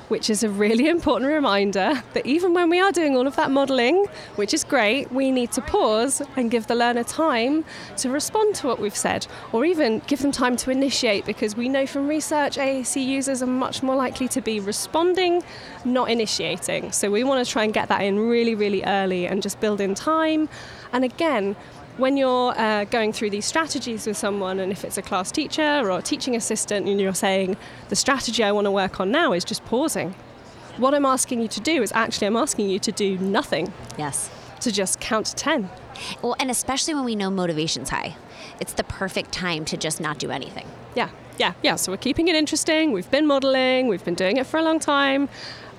which 0.09 0.29
is 0.29 0.43
a 0.43 0.49
really 0.49 0.89
important 0.97 1.31
reminder 1.31 2.03
that 2.13 2.25
even 2.25 2.53
when 2.53 2.69
we 2.69 2.79
are 2.79 2.91
doing 2.91 3.15
all 3.15 3.25
of 3.25 3.37
that 3.37 3.49
modelling, 3.49 4.05
which 4.35 4.53
is 4.53 4.65
great, 4.65 5.11
we 5.11 5.31
need 5.31 5.53
to 5.53 5.61
pause 5.61 6.21
and 6.35 6.51
give 6.51 6.67
the 6.67 6.75
learner 6.75 7.05
time 7.05 7.63
to 7.97 8.09
respond 8.09 8.53
to 8.55 8.67
what 8.67 8.79
we've 8.79 8.95
said, 8.95 9.25
or 9.53 9.63
even 9.63 9.99
give 10.07 10.21
them 10.21 10.31
time 10.31 10.57
to 10.57 10.71
initiate, 10.71 11.25
because 11.25 11.55
we 11.55 11.69
know 11.69 11.87
from 11.87 12.07
research 12.07 12.57
AAC 12.57 13.03
users 13.03 13.41
are 13.41 13.47
much 13.47 13.81
more 13.81 13.95
likely 13.95 14.27
to 14.27 14.41
be 14.41 14.59
responding, 14.59 15.41
not 15.85 16.11
initiating. 16.11 16.91
So 16.91 17.09
we 17.09 17.23
want 17.23 17.45
to 17.45 17.49
try 17.49 17.63
and 17.63 17.73
get 17.73 17.87
that 17.87 18.01
in 18.01 18.19
really, 18.19 18.55
really 18.55 18.83
early 18.83 19.25
and 19.25 19.41
just 19.41 19.61
build 19.61 19.79
in 19.79 19.95
time. 19.95 20.49
And 20.91 21.03
again, 21.03 21.55
when 21.97 22.17
you're 22.17 22.57
uh, 22.57 22.85
going 22.85 23.13
through 23.13 23.29
these 23.29 23.45
strategies 23.45 24.05
with 24.05 24.17
someone, 24.17 24.59
and 24.59 24.71
if 24.71 24.83
it's 24.83 24.97
a 24.97 25.01
class 25.01 25.31
teacher 25.31 25.89
or 25.89 25.97
a 25.97 26.01
teaching 26.01 26.35
assistant, 26.35 26.87
and 26.87 26.99
you're 26.99 27.13
saying, 27.13 27.57
the 27.89 27.95
strategy 27.95 28.43
I 28.43 28.51
want 28.51 28.65
to 28.65 28.71
work 28.71 28.99
on 28.99 29.11
now 29.11 29.33
is 29.33 29.45
just 29.45 29.63
pausing. 29.65 30.13
What 30.77 30.93
I'm 30.93 31.05
asking 31.05 31.41
you 31.41 31.47
to 31.47 31.61
do 31.61 31.81
is 31.81 31.91
actually, 31.93 32.27
I'm 32.27 32.35
asking 32.35 32.69
you 32.69 32.79
to 32.79 32.91
do 32.91 33.17
nothing. 33.19 33.71
Yes. 33.97 34.29
To 34.61 34.71
just 34.71 34.99
count 34.99 35.27
to 35.27 35.35
10. 35.35 35.69
Well, 36.21 36.35
and 36.39 36.51
especially 36.51 36.93
when 36.93 37.05
we 37.05 37.15
know 37.15 37.29
motivation's 37.29 37.89
high, 37.89 38.15
it's 38.59 38.73
the 38.73 38.83
perfect 38.83 39.31
time 39.31 39.63
to 39.65 39.77
just 39.77 40.01
not 40.01 40.19
do 40.19 40.31
anything. 40.31 40.67
Yeah, 40.95 41.09
yeah, 41.37 41.53
yeah. 41.63 41.75
So 41.75 41.91
we're 41.91 41.97
keeping 41.97 42.27
it 42.27 42.35
interesting. 42.35 42.91
We've 42.91 43.09
been 43.09 43.25
modeling, 43.25 43.87
we've 43.87 44.03
been 44.03 44.15
doing 44.15 44.37
it 44.37 44.45
for 44.45 44.57
a 44.57 44.63
long 44.63 44.79
time. 44.79 45.29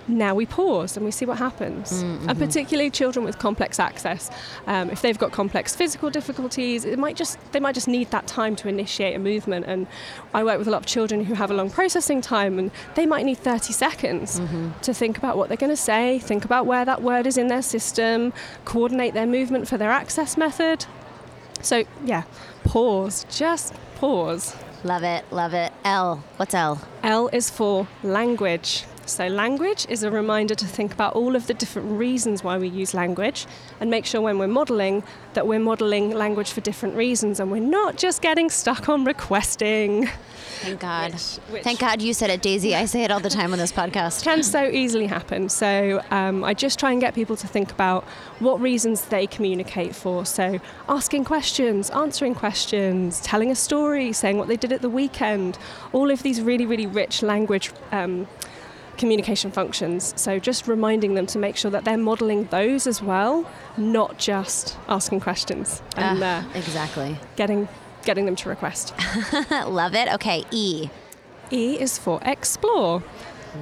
Now 0.08 0.34
we 0.34 0.46
pause 0.46 0.96
and 0.96 1.04
we 1.04 1.10
see 1.10 1.24
what 1.24 1.38
happens. 1.38 1.92
Mm, 1.92 2.02
and 2.02 2.20
mm-hmm. 2.20 2.38
particularly 2.38 2.90
children 2.90 3.24
with 3.24 3.38
complex 3.38 3.80
access, 3.80 4.30
um, 4.66 4.90
if 4.90 5.02
they've 5.02 5.18
got 5.18 5.32
complex 5.32 5.74
physical 5.74 6.10
difficulties, 6.10 6.84
it 6.84 6.98
might 6.98 7.16
just 7.16 7.38
they 7.52 7.60
might 7.60 7.74
just 7.74 7.88
need 7.88 8.10
that 8.10 8.26
time 8.26 8.54
to 8.56 8.68
initiate 8.68 9.16
a 9.16 9.18
movement. 9.18 9.66
And 9.66 9.86
I 10.32 10.44
work 10.44 10.58
with 10.58 10.68
a 10.68 10.70
lot 10.70 10.78
of 10.78 10.86
children 10.86 11.24
who 11.24 11.34
have 11.34 11.50
a 11.50 11.54
long 11.54 11.70
processing 11.70 12.20
time, 12.20 12.58
and 12.58 12.70
they 12.94 13.06
might 13.06 13.24
need 13.24 13.38
30 13.38 13.72
seconds 13.72 14.40
mm-hmm. 14.40 14.70
to 14.80 14.94
think 14.94 15.18
about 15.18 15.36
what 15.36 15.48
they're 15.48 15.56
going 15.56 15.70
to 15.70 15.76
say, 15.76 16.18
think 16.18 16.44
about 16.44 16.66
where 16.66 16.84
that 16.84 17.02
word 17.02 17.26
is 17.26 17.36
in 17.36 17.48
their 17.48 17.62
system, 17.62 18.32
coordinate 18.64 19.14
their 19.14 19.26
movement 19.26 19.66
for 19.66 19.76
their 19.76 19.90
access 19.90 20.36
method. 20.36 20.86
So 21.62 21.84
yeah, 22.04 22.22
pause, 22.64 23.26
just 23.30 23.74
pause. 23.96 24.54
Love 24.84 25.02
it, 25.02 25.24
love 25.32 25.52
it. 25.52 25.72
L, 25.84 26.22
what's 26.36 26.54
L? 26.54 26.80
L 27.02 27.28
is 27.32 27.50
for 27.50 27.88
language. 28.04 28.84
So, 29.06 29.28
language 29.28 29.86
is 29.88 30.02
a 30.02 30.10
reminder 30.10 30.54
to 30.56 30.66
think 30.66 30.92
about 30.92 31.14
all 31.14 31.36
of 31.36 31.46
the 31.46 31.54
different 31.54 31.92
reasons 31.92 32.42
why 32.42 32.58
we 32.58 32.66
use 32.68 32.92
language 32.92 33.46
and 33.80 33.88
make 33.88 34.04
sure 34.04 34.20
when 34.20 34.38
we're 34.38 34.48
modeling 34.48 35.04
that 35.34 35.46
we're 35.46 35.60
modeling 35.60 36.10
language 36.10 36.50
for 36.50 36.60
different 36.60 36.96
reasons 36.96 37.38
and 37.38 37.50
we're 37.52 37.60
not 37.60 37.96
just 37.96 38.20
getting 38.20 38.50
stuck 38.50 38.88
on 38.88 39.04
requesting. 39.04 40.08
Thank 40.60 40.80
God. 40.80 41.12
which- 41.50 41.62
Thank 41.62 41.78
God 41.80 42.02
you 42.02 42.14
said 42.14 42.30
it, 42.30 42.42
Daisy. 42.42 42.74
I 42.74 42.86
say 42.86 43.04
it 43.04 43.10
all 43.10 43.20
the 43.20 43.30
time 43.30 43.52
on 43.52 43.58
this 43.58 43.72
podcast. 43.80 44.24
Can 44.24 44.42
so 44.42 44.64
easily 44.64 45.06
happen. 45.06 45.48
So, 45.48 46.02
um, 46.10 46.42
I 46.42 46.52
just 46.54 46.78
try 46.78 46.90
and 46.90 47.00
get 47.00 47.14
people 47.14 47.36
to 47.36 47.46
think 47.46 47.70
about 47.70 48.02
what 48.40 48.60
reasons 48.60 49.04
they 49.06 49.26
communicate 49.28 49.94
for. 49.94 50.26
So, 50.26 50.58
asking 50.88 51.24
questions, 51.24 51.90
answering 51.90 52.34
questions, 52.34 53.20
telling 53.20 53.50
a 53.50 53.54
story, 53.54 54.12
saying 54.12 54.36
what 54.38 54.48
they 54.48 54.56
did 54.56 54.72
at 54.72 54.82
the 54.82 54.90
weekend, 54.90 55.58
all 55.92 56.10
of 56.10 56.22
these 56.24 56.40
really, 56.40 56.66
really 56.66 56.86
rich 56.86 57.22
language. 57.22 57.70
Um, 57.92 58.26
communication 58.96 59.50
functions. 59.50 60.12
So 60.16 60.38
just 60.38 60.66
reminding 60.68 61.14
them 61.14 61.26
to 61.26 61.38
make 61.38 61.56
sure 61.56 61.70
that 61.70 61.84
they're 61.84 61.98
modeling 61.98 62.44
those 62.46 62.86
as 62.86 63.02
well, 63.02 63.48
not 63.76 64.18
just 64.18 64.76
asking 64.88 65.20
questions 65.20 65.82
and 65.96 66.22
Ah, 66.22 66.40
uh, 66.46 66.58
exactly. 66.58 67.16
getting 67.36 67.68
getting 68.04 68.24
them 68.24 68.36
to 68.36 68.48
request. 68.48 68.94
love 69.66 69.94
it. 69.94 70.12
Okay, 70.14 70.44
E. 70.50 70.88
E 71.50 71.78
is 71.80 71.98
for 71.98 72.20
explore. 72.22 73.02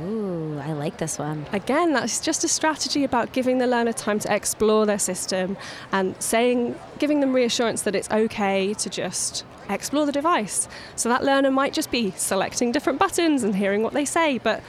Ooh, 0.03 0.59
I 0.63 0.73
like 0.73 0.97
this 0.99 1.19
one. 1.19 1.47
Again, 1.53 1.93
that's 1.93 2.21
just 2.21 2.43
a 2.45 2.49
strategy 2.49 3.05
about 3.05 3.33
giving 3.33 3.59
the 3.59 3.67
learner 3.67 3.93
time 3.93 4.19
to 4.21 4.35
explore 4.35 4.87
their 4.87 4.99
system 4.99 5.57
and 5.93 6.15
saying, 6.21 6.75
giving 6.99 7.21
them 7.21 7.33
reassurance 7.33 7.83
that 7.83 7.95
it's 7.95 8.11
okay 8.11 8.75
to 8.75 8.91
just 8.91 9.45
explore 9.71 10.05
the 10.05 10.13
device. 10.13 10.69
So 10.97 11.09
that 11.11 11.23
learner 11.25 11.51
might 11.51 11.73
just 11.73 11.91
be 11.91 12.11
selecting 12.17 12.73
different 12.73 12.99
buttons 12.99 13.45
and 13.45 13.55
hearing 13.55 13.83
what 13.83 13.93
they 13.93 14.05
say, 14.05 14.39
but 14.39 14.63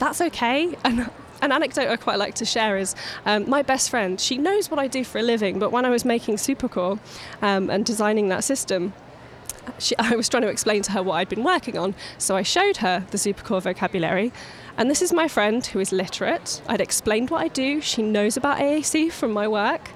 that's 0.00 0.20
okay. 0.20 0.76
And 0.82 1.08
an 1.42 1.52
anecdote 1.52 1.88
I 1.88 1.96
quite 1.96 2.18
like 2.18 2.34
to 2.36 2.44
share 2.44 2.76
is 2.76 2.96
um, 3.24 3.48
my 3.48 3.62
best 3.62 3.90
friend, 3.90 4.20
she 4.20 4.36
knows 4.36 4.70
what 4.70 4.80
I 4.80 4.88
do 4.88 5.04
for 5.04 5.18
a 5.18 5.22
living, 5.22 5.58
but 5.58 5.70
when 5.70 5.84
I 5.84 5.90
was 5.90 6.04
making 6.04 6.36
SuperCore 6.36 6.98
um, 7.40 7.70
and 7.70 7.84
designing 7.84 8.28
that 8.30 8.42
system, 8.42 8.92
she, 9.78 9.96
I 9.98 10.16
was 10.16 10.28
trying 10.28 10.42
to 10.42 10.48
explain 10.48 10.82
to 10.82 10.92
her 10.92 11.02
what 11.02 11.14
I'd 11.14 11.28
been 11.28 11.44
working 11.44 11.78
on. 11.78 11.94
So 12.18 12.34
I 12.34 12.42
showed 12.42 12.78
her 12.78 13.06
the 13.10 13.18
SuperCore 13.18 13.62
vocabulary. 13.62 14.32
And 14.76 14.90
this 14.90 15.02
is 15.02 15.12
my 15.12 15.28
friend 15.28 15.64
who 15.64 15.80
is 15.80 15.92
literate. 15.92 16.62
I'd 16.66 16.80
explained 16.80 17.30
what 17.30 17.42
I 17.42 17.48
do. 17.48 17.80
She 17.80 18.02
knows 18.02 18.36
about 18.36 18.58
AAC 18.58 19.12
from 19.12 19.32
my 19.32 19.46
work. 19.46 19.90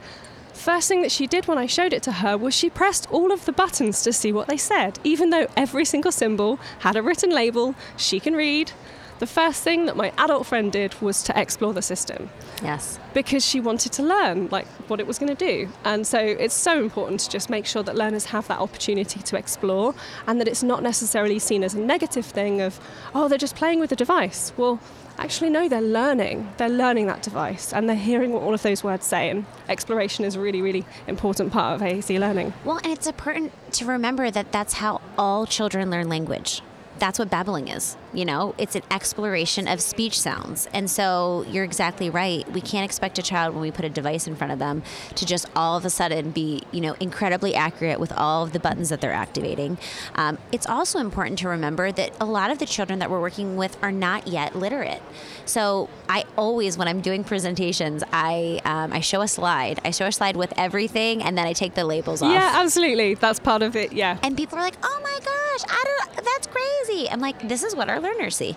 First 0.52 0.88
thing 0.88 1.02
that 1.02 1.10
she 1.10 1.26
did 1.26 1.48
when 1.48 1.58
I 1.58 1.66
showed 1.66 1.92
it 1.92 2.02
to 2.04 2.12
her 2.12 2.36
was 2.36 2.54
she 2.54 2.70
pressed 2.70 3.10
all 3.10 3.32
of 3.32 3.44
the 3.44 3.52
buttons 3.52 4.02
to 4.02 4.12
see 4.12 4.32
what 4.32 4.46
they 4.46 4.56
said, 4.56 4.98
even 5.02 5.30
though 5.30 5.46
every 5.56 5.84
single 5.84 6.12
symbol 6.12 6.58
had 6.80 6.96
a 6.96 7.02
written 7.02 7.30
label 7.30 7.74
she 7.96 8.20
can 8.20 8.34
read 8.34 8.72
the 9.18 9.26
first 9.26 9.62
thing 9.62 9.86
that 9.86 9.96
my 9.96 10.12
adult 10.18 10.46
friend 10.46 10.72
did 10.72 11.00
was 11.00 11.22
to 11.24 11.40
explore 11.40 11.72
the 11.72 11.82
system. 11.82 12.30
Yes. 12.62 12.98
Because 13.12 13.44
she 13.44 13.60
wanted 13.60 13.92
to 13.92 14.02
learn 14.02 14.48
like 14.50 14.66
what 14.88 15.00
it 15.00 15.06
was 15.06 15.18
going 15.18 15.34
to 15.34 15.46
do. 15.46 15.68
And 15.84 16.06
so 16.06 16.18
it's 16.18 16.54
so 16.54 16.82
important 16.82 17.20
to 17.20 17.30
just 17.30 17.48
make 17.48 17.66
sure 17.66 17.82
that 17.82 17.94
learners 17.94 18.26
have 18.26 18.48
that 18.48 18.58
opportunity 18.58 19.20
to 19.20 19.36
explore 19.36 19.94
and 20.26 20.40
that 20.40 20.48
it's 20.48 20.62
not 20.62 20.82
necessarily 20.82 21.38
seen 21.38 21.62
as 21.62 21.74
a 21.74 21.80
negative 21.80 22.26
thing 22.26 22.60
of, 22.60 22.80
oh, 23.14 23.28
they're 23.28 23.38
just 23.38 23.56
playing 23.56 23.80
with 23.80 23.90
the 23.90 23.96
device. 23.96 24.52
Well, 24.56 24.80
actually 25.18 25.48
no 25.48 25.68
they're 25.68 25.80
learning 25.80 26.52
they're 26.56 26.68
learning 26.68 27.06
that 27.06 27.22
device 27.22 27.72
and 27.72 27.88
they're 27.88 27.94
hearing 27.94 28.32
what 28.32 28.42
all 28.42 28.52
of 28.52 28.62
those 28.62 28.82
words 28.82 29.06
say 29.06 29.30
and 29.30 29.46
exploration 29.68 30.24
is 30.24 30.34
a 30.34 30.40
really 30.40 30.60
really 30.60 30.84
important 31.06 31.52
part 31.52 31.74
of 31.74 31.86
AAC 31.86 32.18
learning 32.18 32.52
well 32.64 32.78
and 32.78 32.86
it's 32.88 33.06
important 33.06 33.52
to 33.72 33.84
remember 33.84 34.30
that 34.30 34.50
that's 34.50 34.74
how 34.74 35.00
all 35.16 35.46
children 35.46 35.88
learn 35.88 36.08
language 36.08 36.62
that's 36.98 37.18
what 37.18 37.30
babbling 37.30 37.68
is. 37.68 37.96
You 38.12 38.24
know, 38.24 38.54
it's 38.58 38.76
an 38.76 38.82
exploration 38.90 39.66
of 39.66 39.80
speech 39.80 40.18
sounds. 40.20 40.68
And 40.72 40.88
so 40.88 41.44
you're 41.48 41.64
exactly 41.64 42.08
right. 42.08 42.48
We 42.52 42.60
can't 42.60 42.84
expect 42.84 43.18
a 43.18 43.22
child 43.22 43.54
when 43.54 43.62
we 43.62 43.70
put 43.72 43.84
a 43.84 43.88
device 43.88 44.26
in 44.26 44.36
front 44.36 44.52
of 44.52 44.58
them 44.58 44.82
to 45.16 45.26
just 45.26 45.46
all 45.56 45.76
of 45.76 45.84
a 45.84 45.90
sudden 45.90 46.30
be, 46.30 46.62
you 46.70 46.80
know, 46.80 46.94
incredibly 47.00 47.54
accurate 47.54 47.98
with 47.98 48.12
all 48.12 48.44
of 48.44 48.52
the 48.52 48.60
buttons 48.60 48.88
that 48.90 49.00
they're 49.00 49.12
activating. 49.12 49.78
Um, 50.14 50.38
it's 50.52 50.66
also 50.66 50.98
important 51.00 51.38
to 51.40 51.48
remember 51.48 51.90
that 51.92 52.12
a 52.20 52.24
lot 52.24 52.50
of 52.50 52.58
the 52.58 52.66
children 52.66 53.00
that 53.00 53.10
we're 53.10 53.20
working 53.20 53.56
with 53.56 53.76
are 53.82 53.92
not 53.92 54.28
yet 54.28 54.54
literate. 54.54 55.02
So 55.44 55.88
I 56.08 56.24
always, 56.38 56.78
when 56.78 56.86
I'm 56.88 57.00
doing 57.00 57.24
presentations, 57.24 58.04
I 58.12 58.60
um, 58.64 58.92
I 58.92 59.00
show 59.00 59.20
a 59.20 59.28
slide. 59.28 59.80
I 59.84 59.90
show 59.90 60.06
a 60.06 60.12
slide 60.12 60.36
with 60.36 60.52
everything, 60.56 61.22
and 61.22 61.36
then 61.36 61.46
I 61.46 61.52
take 61.52 61.74
the 61.74 61.84
labels 61.84 62.22
off. 62.22 62.32
Yeah, 62.32 62.52
absolutely. 62.54 63.14
That's 63.14 63.40
part 63.40 63.62
of 63.62 63.76
it. 63.76 63.92
Yeah. 63.92 64.18
And 64.22 64.36
people 64.36 64.58
are 64.58 64.62
like, 64.62 64.76
"Oh 64.82 65.00
my 65.02 65.18
gosh, 65.18 65.64
I 65.68 65.84
don't. 65.84 66.24
That's 66.24 66.46
crazy." 66.46 66.83
I'm 67.10 67.20
like, 67.20 67.48
"This 67.48 67.62
is 67.62 67.74
what 67.74 67.88
our 67.88 68.00
learners 68.00 68.36
see." 68.36 68.56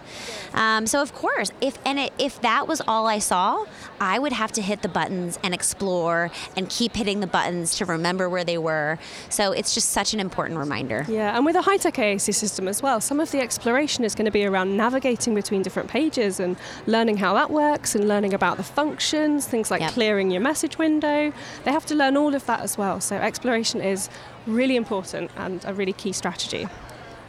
Um, 0.53 0.87
so 0.87 1.01
of 1.01 1.13
course, 1.13 1.51
if 1.61 1.77
and 1.85 1.99
it, 1.99 2.13
if 2.17 2.41
that 2.41 2.67
was 2.67 2.81
all 2.87 3.07
I 3.07 3.19
saw, 3.19 3.65
I 3.99 4.19
would 4.19 4.33
have 4.33 4.51
to 4.53 4.61
hit 4.61 4.81
the 4.81 4.87
buttons 4.87 5.39
and 5.43 5.53
explore 5.53 6.31
and 6.55 6.69
keep 6.69 6.95
hitting 6.95 7.19
the 7.19 7.27
buttons 7.27 7.77
to 7.77 7.85
remember 7.85 8.29
where 8.29 8.43
they 8.43 8.57
were. 8.57 8.99
So 9.29 9.51
it's 9.51 9.73
just 9.73 9.89
such 9.89 10.13
an 10.13 10.19
important 10.19 10.59
reminder. 10.59 11.05
Yeah, 11.07 11.35
and 11.35 11.45
with 11.45 11.55
a 11.55 11.61
high-tech 11.61 11.95
AAC 11.95 12.33
system 12.33 12.67
as 12.67 12.81
well, 12.81 13.01
some 13.01 13.19
of 13.19 13.31
the 13.31 13.39
exploration 13.39 14.03
is 14.03 14.15
going 14.15 14.25
to 14.25 14.31
be 14.31 14.45
around 14.45 14.75
navigating 14.77 15.33
between 15.35 15.61
different 15.61 15.89
pages 15.89 16.39
and 16.39 16.57
learning 16.85 17.17
how 17.17 17.33
that 17.33 17.49
works 17.49 17.95
and 17.95 18.07
learning 18.07 18.33
about 18.33 18.57
the 18.57 18.63
functions, 18.63 19.47
things 19.47 19.71
like 19.71 19.81
yep. 19.81 19.91
clearing 19.91 20.31
your 20.31 20.41
message 20.41 20.77
window. 20.77 21.31
They 21.63 21.71
have 21.71 21.85
to 21.87 21.95
learn 21.95 22.17
all 22.17 22.35
of 22.35 22.45
that 22.45 22.61
as 22.61 22.77
well. 22.77 23.01
So 23.01 23.15
exploration 23.15 23.81
is 23.81 24.09
really 24.45 24.75
important 24.75 25.31
and 25.37 25.63
a 25.65 25.73
really 25.73 25.93
key 25.93 26.11
strategy. 26.11 26.67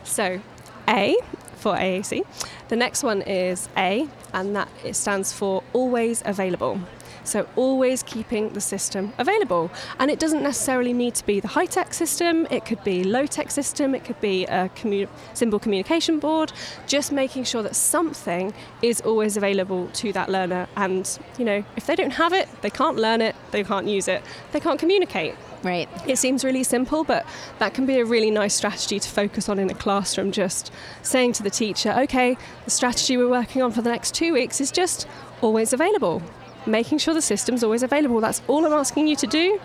So, 0.04 0.40
A 0.88 1.16
for 1.56 1.74
AAC. 1.74 2.24
The 2.68 2.76
next 2.76 3.02
one 3.02 3.22
is 3.22 3.68
A, 3.76 4.08
and 4.32 4.56
that 4.56 4.68
it 4.84 4.94
stands 4.96 5.32
for 5.32 5.62
always 5.72 6.22
available. 6.24 6.80
So, 7.28 7.46
always 7.56 8.02
keeping 8.02 8.54
the 8.54 8.60
system 8.62 9.12
available. 9.18 9.70
And 9.98 10.10
it 10.10 10.18
doesn't 10.18 10.42
necessarily 10.42 10.94
need 10.94 11.14
to 11.16 11.26
be 11.26 11.40
the 11.40 11.48
high 11.48 11.66
tech 11.66 11.92
system, 11.92 12.46
it 12.50 12.64
could 12.64 12.82
be 12.84 13.04
low 13.04 13.26
tech 13.26 13.50
system, 13.50 13.94
it 13.94 14.02
could 14.02 14.18
be 14.22 14.46
a 14.46 14.70
commu- 14.70 15.08
symbol 15.34 15.58
communication 15.58 16.20
board, 16.20 16.54
just 16.86 17.12
making 17.12 17.44
sure 17.44 17.62
that 17.62 17.76
something 17.76 18.54
is 18.80 19.02
always 19.02 19.36
available 19.36 19.88
to 19.88 20.10
that 20.14 20.30
learner. 20.30 20.68
And, 20.74 21.18
you 21.38 21.44
know, 21.44 21.62
if 21.76 21.84
they 21.86 21.94
don't 21.94 22.12
have 22.12 22.32
it, 22.32 22.48
they 22.62 22.70
can't 22.70 22.96
learn 22.96 23.20
it, 23.20 23.36
they 23.50 23.62
can't 23.62 23.86
use 23.86 24.08
it, 24.08 24.22
they 24.52 24.60
can't 24.60 24.80
communicate. 24.80 25.34
Right. 25.62 25.86
It 26.06 26.16
seems 26.16 26.46
really 26.46 26.64
simple, 26.64 27.04
but 27.04 27.26
that 27.58 27.74
can 27.74 27.84
be 27.84 27.98
a 27.98 28.06
really 28.06 28.30
nice 28.30 28.54
strategy 28.54 28.98
to 29.00 29.08
focus 29.08 29.50
on 29.50 29.58
in 29.58 29.68
a 29.68 29.74
classroom. 29.74 30.32
Just 30.32 30.72
saying 31.02 31.34
to 31.34 31.42
the 31.42 31.50
teacher, 31.50 31.92
okay, 32.04 32.38
the 32.64 32.70
strategy 32.70 33.18
we're 33.18 33.28
working 33.28 33.60
on 33.60 33.72
for 33.72 33.82
the 33.82 33.90
next 33.90 34.14
two 34.14 34.32
weeks 34.32 34.62
is 34.62 34.70
just 34.70 35.06
always 35.42 35.74
available 35.74 36.22
making 36.68 36.98
sure 36.98 37.14
the 37.14 37.22
system's 37.22 37.64
always 37.64 37.82
available. 37.82 38.20
That's 38.20 38.42
all 38.46 38.64
I'm 38.64 38.72
asking 38.72 39.08
you 39.08 39.16
to 39.16 39.26
do. 39.26 39.60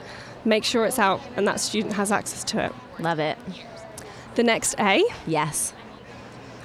Make 0.46 0.64
sure 0.64 0.86
it's 0.86 1.00
out 1.00 1.22
and 1.36 1.48
that 1.48 1.60
student 1.60 1.94
has 1.94 2.12
access 2.12 2.44
to 2.46 2.66
it. 2.66 2.74
Love 3.00 3.20
it. 3.20 3.38
The 4.36 4.44
next 4.44 4.76
A. 4.80 5.04
Yes. 5.28 5.74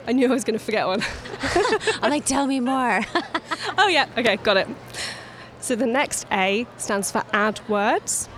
I 0.07 0.13
knew 0.13 0.27
I 0.27 0.31
was 0.31 0.45
going 0.45 0.59
to 0.59 0.65
forget 0.65 0.87
one. 0.87 1.03
I'm 2.03 2.11
like, 2.11 2.25
tell 2.25 2.47
me 2.47 2.61
more. 2.61 3.01
oh, 3.79 3.89
yeah. 3.89 4.07
Okay, 4.17 4.37
got 4.37 4.57
it. 4.57 4.67
So 5.61 5.77
the 5.77 5.87
next 5.87 6.27
A 6.33 6.67
stands 6.79 7.11
for 7.11 7.25
add 7.33 7.61
words. 7.69 8.29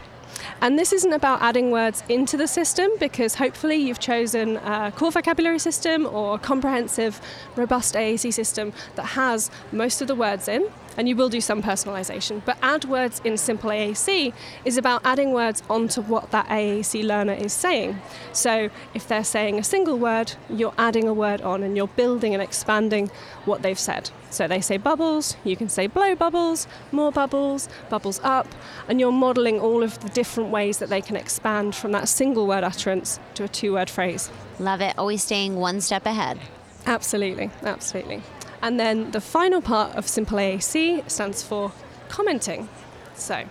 And 0.60 0.78
this 0.78 0.92
isn't 0.92 1.12
about 1.12 1.40
adding 1.42 1.70
words 1.70 2.02
into 2.08 2.36
the 2.36 2.46
system 2.46 2.90
because 2.98 3.36
hopefully 3.36 3.76
you've 3.76 4.00
chosen 4.00 4.56
a 4.56 4.92
core 4.94 5.10
vocabulary 5.10 5.58
system 5.58 6.06
or 6.06 6.34
a 6.34 6.38
comprehensive, 6.38 7.20
robust 7.56 7.94
AAC 7.94 8.32
system 8.32 8.72
that 8.96 9.04
has 9.04 9.50
most 9.72 10.02
of 10.02 10.08
the 10.08 10.14
words 10.14 10.48
in 10.48 10.68
and 11.00 11.08
you 11.08 11.16
will 11.16 11.30
do 11.30 11.40
some 11.40 11.62
personalization. 11.62 12.42
But 12.44 12.58
add 12.60 12.84
words 12.84 13.22
in 13.24 13.38
simple 13.38 13.70
AAC 13.70 14.34
is 14.66 14.76
about 14.76 15.00
adding 15.02 15.32
words 15.32 15.62
onto 15.70 16.02
what 16.02 16.30
that 16.30 16.46
AAC 16.48 17.02
learner 17.02 17.32
is 17.32 17.54
saying. 17.54 17.98
So 18.34 18.68
if 18.92 19.08
they're 19.08 19.24
saying 19.24 19.58
a 19.58 19.64
single 19.64 19.96
word, 19.98 20.34
you're 20.50 20.74
adding 20.76 21.08
a 21.08 21.14
word 21.14 21.40
on 21.40 21.62
and 21.62 21.74
you're 21.74 21.88
building 21.88 22.34
and 22.34 22.42
expanding 22.42 23.10
what 23.46 23.62
they've 23.62 23.78
said. 23.78 24.10
So 24.28 24.46
they 24.46 24.60
say 24.60 24.76
bubbles, 24.76 25.38
you 25.42 25.56
can 25.56 25.70
say 25.70 25.86
blow 25.86 26.14
bubbles, 26.14 26.66
more 26.92 27.10
bubbles, 27.10 27.70
bubbles 27.88 28.20
up, 28.22 28.46
and 28.86 29.00
you're 29.00 29.10
modeling 29.10 29.58
all 29.58 29.82
of 29.82 29.98
the 30.00 30.10
different 30.10 30.50
ways 30.50 30.80
that 30.80 30.90
they 30.90 31.00
can 31.00 31.16
expand 31.16 31.74
from 31.74 31.92
that 31.92 32.10
single 32.10 32.46
word 32.46 32.62
utterance 32.62 33.18
to 33.36 33.44
a 33.44 33.48
two 33.48 33.72
word 33.72 33.88
phrase. 33.88 34.30
Love 34.58 34.82
it. 34.82 34.98
Always 34.98 35.22
staying 35.22 35.56
one 35.56 35.80
step 35.80 36.04
ahead. 36.04 36.38
Absolutely, 36.84 37.48
absolutely. 37.62 38.22
And 38.62 38.78
then 38.78 39.10
the 39.10 39.20
final 39.20 39.60
part 39.60 39.96
of 39.96 40.06
Simple 40.06 40.38
AAC 40.38 41.08
stands 41.10 41.42
for 41.42 41.72
commenting. 42.08 42.68
So 43.14 43.44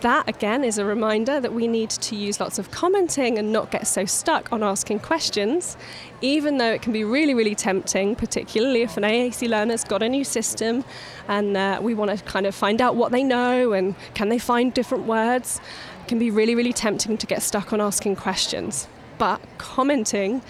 that 0.00 0.28
again 0.28 0.62
is 0.62 0.78
a 0.78 0.84
reminder 0.84 1.40
that 1.40 1.52
we 1.52 1.66
need 1.66 1.90
to 1.90 2.14
use 2.14 2.38
lots 2.38 2.58
of 2.58 2.70
commenting 2.70 3.36
and 3.36 3.52
not 3.52 3.72
get 3.72 3.86
so 3.86 4.04
stuck 4.04 4.52
on 4.52 4.62
asking 4.62 5.00
questions, 5.00 5.76
even 6.20 6.58
though 6.58 6.72
it 6.72 6.82
can 6.82 6.92
be 6.92 7.02
really, 7.02 7.34
really 7.34 7.56
tempting, 7.56 8.14
particularly 8.14 8.82
if 8.82 8.96
an 8.96 9.02
AAC 9.02 9.48
learner's 9.48 9.82
got 9.82 10.02
a 10.02 10.08
new 10.08 10.22
system 10.22 10.84
and 11.26 11.56
uh, 11.56 11.80
we 11.82 11.94
want 11.94 12.16
to 12.16 12.24
kind 12.24 12.46
of 12.46 12.54
find 12.54 12.80
out 12.80 12.94
what 12.94 13.10
they 13.10 13.24
know 13.24 13.72
and 13.72 13.96
can 14.14 14.28
they 14.28 14.38
find 14.38 14.72
different 14.72 15.04
words. 15.04 15.60
It 16.02 16.08
can 16.08 16.18
be 16.18 16.30
really, 16.30 16.54
really 16.54 16.72
tempting 16.72 17.18
to 17.18 17.26
get 17.26 17.42
stuck 17.42 17.72
on 17.72 17.80
asking 17.80 18.16
questions. 18.16 18.86
But 19.18 19.40
commenting 19.58 20.42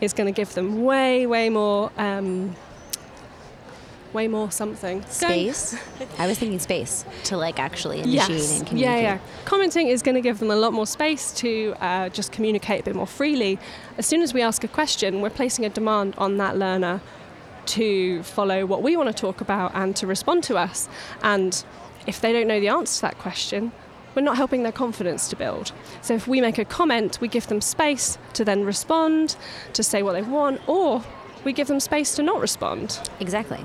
is 0.00 0.12
going 0.12 0.26
to 0.26 0.36
give 0.36 0.54
them 0.54 0.82
way, 0.82 1.26
way 1.26 1.48
more. 1.48 1.92
Um, 1.96 2.56
way 4.16 4.26
more 4.26 4.50
something. 4.50 5.04
Space. 5.06 5.76
I 6.18 6.26
was 6.26 6.38
thinking 6.38 6.58
space 6.58 7.04
to 7.24 7.36
like 7.36 7.60
actually 7.60 8.00
initiate 8.00 8.30
yes. 8.30 8.58
and 8.58 8.66
communicate. 8.66 9.02
Yeah, 9.02 9.14
yeah. 9.14 9.18
Commenting 9.44 9.88
is 9.88 10.02
going 10.02 10.16
to 10.16 10.20
give 10.20 10.38
them 10.40 10.50
a 10.50 10.56
lot 10.56 10.72
more 10.72 10.86
space 10.86 11.32
to 11.34 11.74
uh, 11.80 12.08
just 12.08 12.32
communicate 12.32 12.80
a 12.80 12.84
bit 12.84 12.96
more 12.96 13.06
freely. 13.06 13.58
As 13.98 14.06
soon 14.06 14.22
as 14.22 14.34
we 14.34 14.42
ask 14.42 14.64
a 14.64 14.68
question, 14.68 15.20
we're 15.20 15.30
placing 15.30 15.64
a 15.64 15.68
demand 15.68 16.14
on 16.18 16.38
that 16.38 16.56
learner 16.56 17.00
to 17.66 18.22
follow 18.22 18.64
what 18.64 18.82
we 18.82 18.96
want 18.96 19.08
to 19.08 19.14
talk 19.14 19.40
about 19.40 19.70
and 19.74 19.94
to 19.96 20.06
respond 20.06 20.42
to 20.44 20.56
us. 20.56 20.88
And 21.22 21.64
if 22.06 22.20
they 22.20 22.32
don't 22.32 22.48
know 22.48 22.60
the 22.60 22.68
answer 22.68 22.96
to 22.96 23.02
that 23.02 23.18
question, 23.18 23.72
we're 24.14 24.22
not 24.22 24.36
helping 24.36 24.62
their 24.62 24.72
confidence 24.72 25.28
to 25.28 25.36
build. 25.36 25.72
So 26.00 26.14
if 26.14 26.26
we 26.26 26.40
make 26.40 26.58
a 26.58 26.64
comment, 26.64 27.18
we 27.20 27.28
give 27.28 27.48
them 27.48 27.60
space 27.60 28.16
to 28.32 28.44
then 28.44 28.64
respond, 28.64 29.36
to 29.74 29.82
say 29.82 30.02
what 30.02 30.14
they 30.14 30.22
want, 30.22 30.66
or 30.66 31.04
we 31.44 31.52
give 31.52 31.68
them 31.68 31.80
space 31.80 32.16
to 32.16 32.22
not 32.22 32.40
respond. 32.40 32.98
Exactly. 33.20 33.64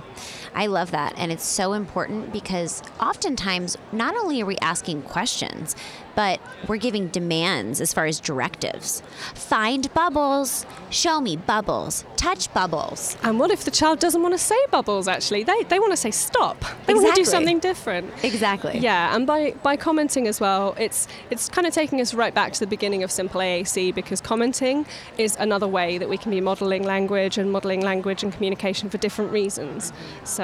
I 0.54 0.68
love 0.68 0.91
that. 0.91 1.14
And 1.18 1.32
it's 1.32 1.45
so 1.45 1.74
important 1.74 2.34
because 2.34 2.84
oftentimes, 2.99 3.78
not 3.91 4.16
only 4.16 4.41
are 4.41 4.45
we 4.45 4.58
asking 4.58 5.04
questions, 5.04 5.76
but 6.16 6.39
we're 6.68 6.78
giving 6.78 7.08
demands 7.08 7.80
as 7.80 7.93
far 7.93 8.06
as 8.06 8.20
directives. 8.20 9.02
Find 9.34 9.93
bubbles, 9.93 10.66
show 10.89 11.22
me 11.22 11.38
bubbles, 11.38 12.04
touch 12.18 12.54
bubbles. 12.54 13.18
And 13.24 13.39
what 13.39 13.52
if 13.52 13.64
the 13.64 13.72
child 13.72 13.99
doesn't 13.99 14.22
want 14.22 14.34
to 14.34 14.38
say 14.38 14.58
bubbles 14.70 15.08
actually? 15.08 15.43
They, 15.43 15.64
they 15.64 15.80
want 15.80 15.93
to 15.93 15.97
say 15.97 16.12
stop. 16.12 16.64
They 16.86 16.93
want 16.93 17.08
to 17.08 17.22
do 17.22 17.26
something 17.26 17.60
different. 17.60 18.12
Exactly. 18.24 18.80
Yeah, 18.80 19.16
and 19.16 19.26
by, 19.26 19.52
by 19.64 19.78
commenting 19.78 20.28
as 20.28 20.39
well, 20.39 20.76
it's 20.78 21.08
it's 21.30 21.47
kind 21.49 21.66
of 21.66 21.74
taking 21.74 22.02
us 22.02 22.14
right 22.14 22.34
back 22.34 22.54
to 22.54 22.60
the 22.60 22.68
beginning 22.68 23.04
of 23.04 23.12
simple 23.12 23.41
AAC 23.41 23.93
because 23.95 24.22
commenting 24.22 24.86
is 25.18 25.36
another 25.39 25.68
way 25.68 25.97
that 25.97 26.10
we 26.10 26.18
can 26.18 26.32
be 26.32 26.41
modeling 26.41 26.84
language 26.84 27.38
and 27.38 27.52
modeling 27.52 27.82
language 27.82 28.24
and 28.24 28.34
communication 28.34 28.89
for 28.89 28.97
different 28.97 29.32
reasons. 29.32 29.93
So 30.24 30.41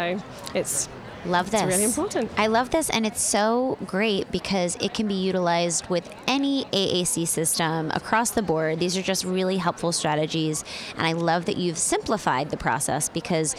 it's 0.53 0.89
Love 1.25 1.51
this. 1.51 1.61
It's 1.61 1.71
really 1.71 1.83
important. 1.83 2.31
I 2.37 2.47
love 2.47 2.69
this, 2.69 2.89
and 2.89 3.05
it's 3.05 3.21
so 3.21 3.77
great 3.85 4.31
because 4.31 4.75
it 4.77 4.93
can 4.93 5.07
be 5.07 5.15
utilized 5.15 5.87
with 5.87 6.09
any 6.27 6.65
AAC 6.65 7.27
system 7.27 7.91
across 7.91 8.31
the 8.31 8.41
board. 8.41 8.79
These 8.79 8.95
are 8.97 9.01
just 9.01 9.25
really 9.25 9.57
helpful 9.57 9.91
strategies, 9.91 10.63
and 10.95 11.05
I 11.05 11.13
love 11.13 11.45
that 11.45 11.57
you've 11.57 11.77
simplified 11.77 12.49
the 12.49 12.57
process 12.57 13.09
because 13.09 13.55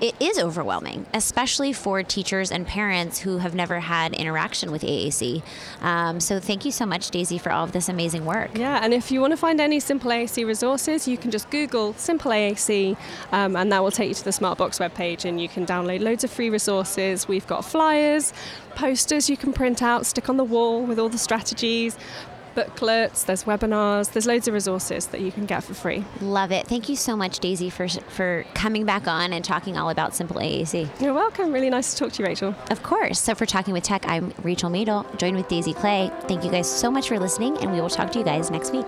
it 0.00 0.14
is 0.20 0.38
overwhelming, 0.38 1.06
especially 1.14 1.72
for 1.72 2.02
teachers 2.02 2.50
and 2.50 2.66
parents 2.66 3.20
who 3.20 3.38
have 3.38 3.54
never 3.54 3.80
had 3.80 4.14
interaction 4.14 4.72
with 4.72 4.82
AAC. 4.82 5.42
Um, 5.80 6.18
so, 6.18 6.40
thank 6.40 6.64
you 6.64 6.72
so 6.72 6.86
much, 6.86 7.10
Daisy, 7.10 7.38
for 7.38 7.52
all 7.52 7.64
of 7.64 7.72
this 7.72 7.88
amazing 7.88 8.24
work. 8.24 8.56
Yeah, 8.56 8.80
and 8.82 8.92
if 8.94 9.10
you 9.10 9.20
want 9.20 9.32
to 9.32 9.36
find 9.36 9.60
any 9.60 9.80
Simple 9.80 10.10
AAC 10.10 10.46
resources, 10.46 11.06
you 11.06 11.16
can 11.16 11.30
just 11.30 11.50
Google 11.50 11.94
Simple 11.94 12.30
AAC, 12.30 12.96
um, 13.32 13.56
and 13.56 13.70
that 13.70 13.82
will 13.82 13.90
take 13.90 14.08
you 14.08 14.14
to 14.14 14.24
the 14.24 14.30
Smartbox 14.30 14.80
webpage, 14.80 15.24
and 15.24 15.40
you 15.40 15.48
can 15.48 15.66
download 15.66 16.00
loads 16.00 16.24
of 16.24 16.30
free 16.30 16.50
resources. 16.50 17.01
We've 17.28 17.46
got 17.46 17.64
flyers, 17.64 18.32
posters 18.74 19.28
you 19.28 19.36
can 19.36 19.52
print 19.52 19.82
out, 19.82 20.06
stick 20.06 20.28
on 20.28 20.36
the 20.36 20.44
wall 20.44 20.82
with 20.82 20.98
all 20.98 21.08
the 21.08 21.18
strategies, 21.18 21.96
booklets, 22.54 23.24
there's 23.24 23.44
webinars, 23.44 24.12
there's 24.12 24.26
loads 24.26 24.48
of 24.48 24.54
resources 24.54 25.06
that 25.08 25.20
you 25.20 25.32
can 25.32 25.46
get 25.46 25.64
for 25.64 25.74
free. 25.74 26.04
Love 26.20 26.52
it. 26.52 26.66
Thank 26.66 26.88
you 26.88 26.96
so 26.96 27.16
much, 27.16 27.38
Daisy, 27.38 27.70
for, 27.70 27.88
for 27.88 28.44
coming 28.54 28.84
back 28.84 29.08
on 29.08 29.32
and 29.32 29.44
talking 29.44 29.76
all 29.76 29.90
about 29.90 30.14
Simple 30.14 30.36
AAC. 30.36 31.00
You're 31.00 31.14
welcome. 31.14 31.52
Really 31.52 31.70
nice 31.70 31.94
to 31.94 31.98
talk 31.98 32.12
to 32.12 32.22
you, 32.22 32.28
Rachel. 32.28 32.54
Of 32.70 32.82
course. 32.82 33.20
So, 33.20 33.34
for 33.34 33.46
Talking 33.46 33.74
with 33.74 33.84
Tech, 33.84 34.04
I'm 34.06 34.32
Rachel 34.42 34.70
Madel, 34.70 35.04
joined 35.18 35.36
with 35.36 35.48
Daisy 35.48 35.74
Clay. 35.74 36.10
Thank 36.22 36.44
you 36.44 36.50
guys 36.50 36.70
so 36.70 36.90
much 36.90 37.08
for 37.08 37.18
listening, 37.18 37.56
and 37.58 37.72
we 37.72 37.80
will 37.80 37.90
talk 37.90 38.10
to 38.12 38.18
you 38.18 38.24
guys 38.24 38.50
next 38.50 38.72
week. 38.72 38.86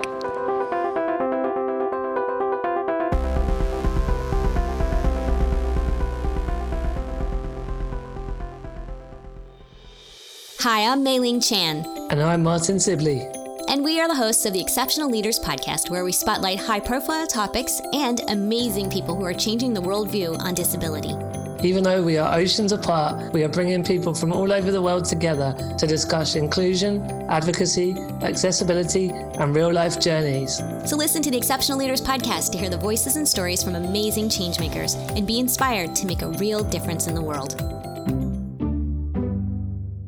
Hi, 10.65 10.91
I'm 10.91 11.03
Mei 11.03 11.19
Ling 11.19 11.41
Chan, 11.41 11.85
And 12.09 12.23
I'm 12.23 12.43
Martin 12.43 12.81
Sibley. 12.81 13.29
and 13.69 13.85
we 13.85 14.01
are 14.01 14.09
the 14.09 14.15
hosts 14.15 14.47
of 14.47 14.55
the 14.55 14.61
Exceptional 14.63 15.11
Leaders 15.11 15.39
Podcast, 15.39 15.91
where 15.91 16.05
we 16.07 16.11
spotlight 16.11 16.59
high 16.59 16.81
profile 16.81 17.27
topics 17.27 17.83
and 17.93 18.23
amazing 18.31 18.89
people 18.89 19.15
who 19.15 19.27
are 19.27 19.35
changing 19.35 19.75
the 19.75 19.83
worldview 19.83 20.39
on 20.41 20.55
disability. 20.55 21.19
Even 21.63 21.85
though 21.85 22.03
we 22.03 22.17
are 22.17 22.35
oceans 22.35 22.73
apart, 22.73 23.31
we 23.35 23.45
are 23.45 23.49
bringing 23.51 23.85
people 23.85 24.15
from 24.15 24.33
all 24.33 24.51
over 24.55 24.71
the 24.73 24.81
world 24.81 25.05
together 25.05 25.55
to 25.77 25.87
discuss 25.87 26.35
inclusion, 26.35 27.03
advocacy, 27.29 27.95
accessibility, 28.23 29.11
and 29.11 29.55
real 29.55 29.71
life 29.71 30.01
journeys. 30.01 30.63
So 30.87 30.97
listen 30.97 31.21
to 31.25 31.31
the 31.31 31.37
Exceptional 31.37 31.79
Leaders 31.79 32.01
Podcast 32.01 32.53
to 32.53 32.59
hear 32.59 32.71
the 32.71 32.79
voices 32.79 33.17
and 33.17 33.29
stories 33.29 33.63
from 33.63 33.75
amazing 33.75 34.31
changemakers 34.31 34.97
and 35.15 35.27
be 35.27 35.41
inspired 35.41 35.95
to 35.97 36.07
make 36.07 36.23
a 36.23 36.31
real 36.31 36.65
difference 36.65 37.07
in 37.07 37.15
the 37.15 37.21
world. 37.21 37.84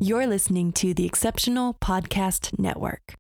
You're 0.07 0.28
listening 0.28 0.70
to 0.74 0.94
the 0.94 1.04
Exceptional 1.04 1.74
Podcast 1.74 2.57
Network. 2.61 3.14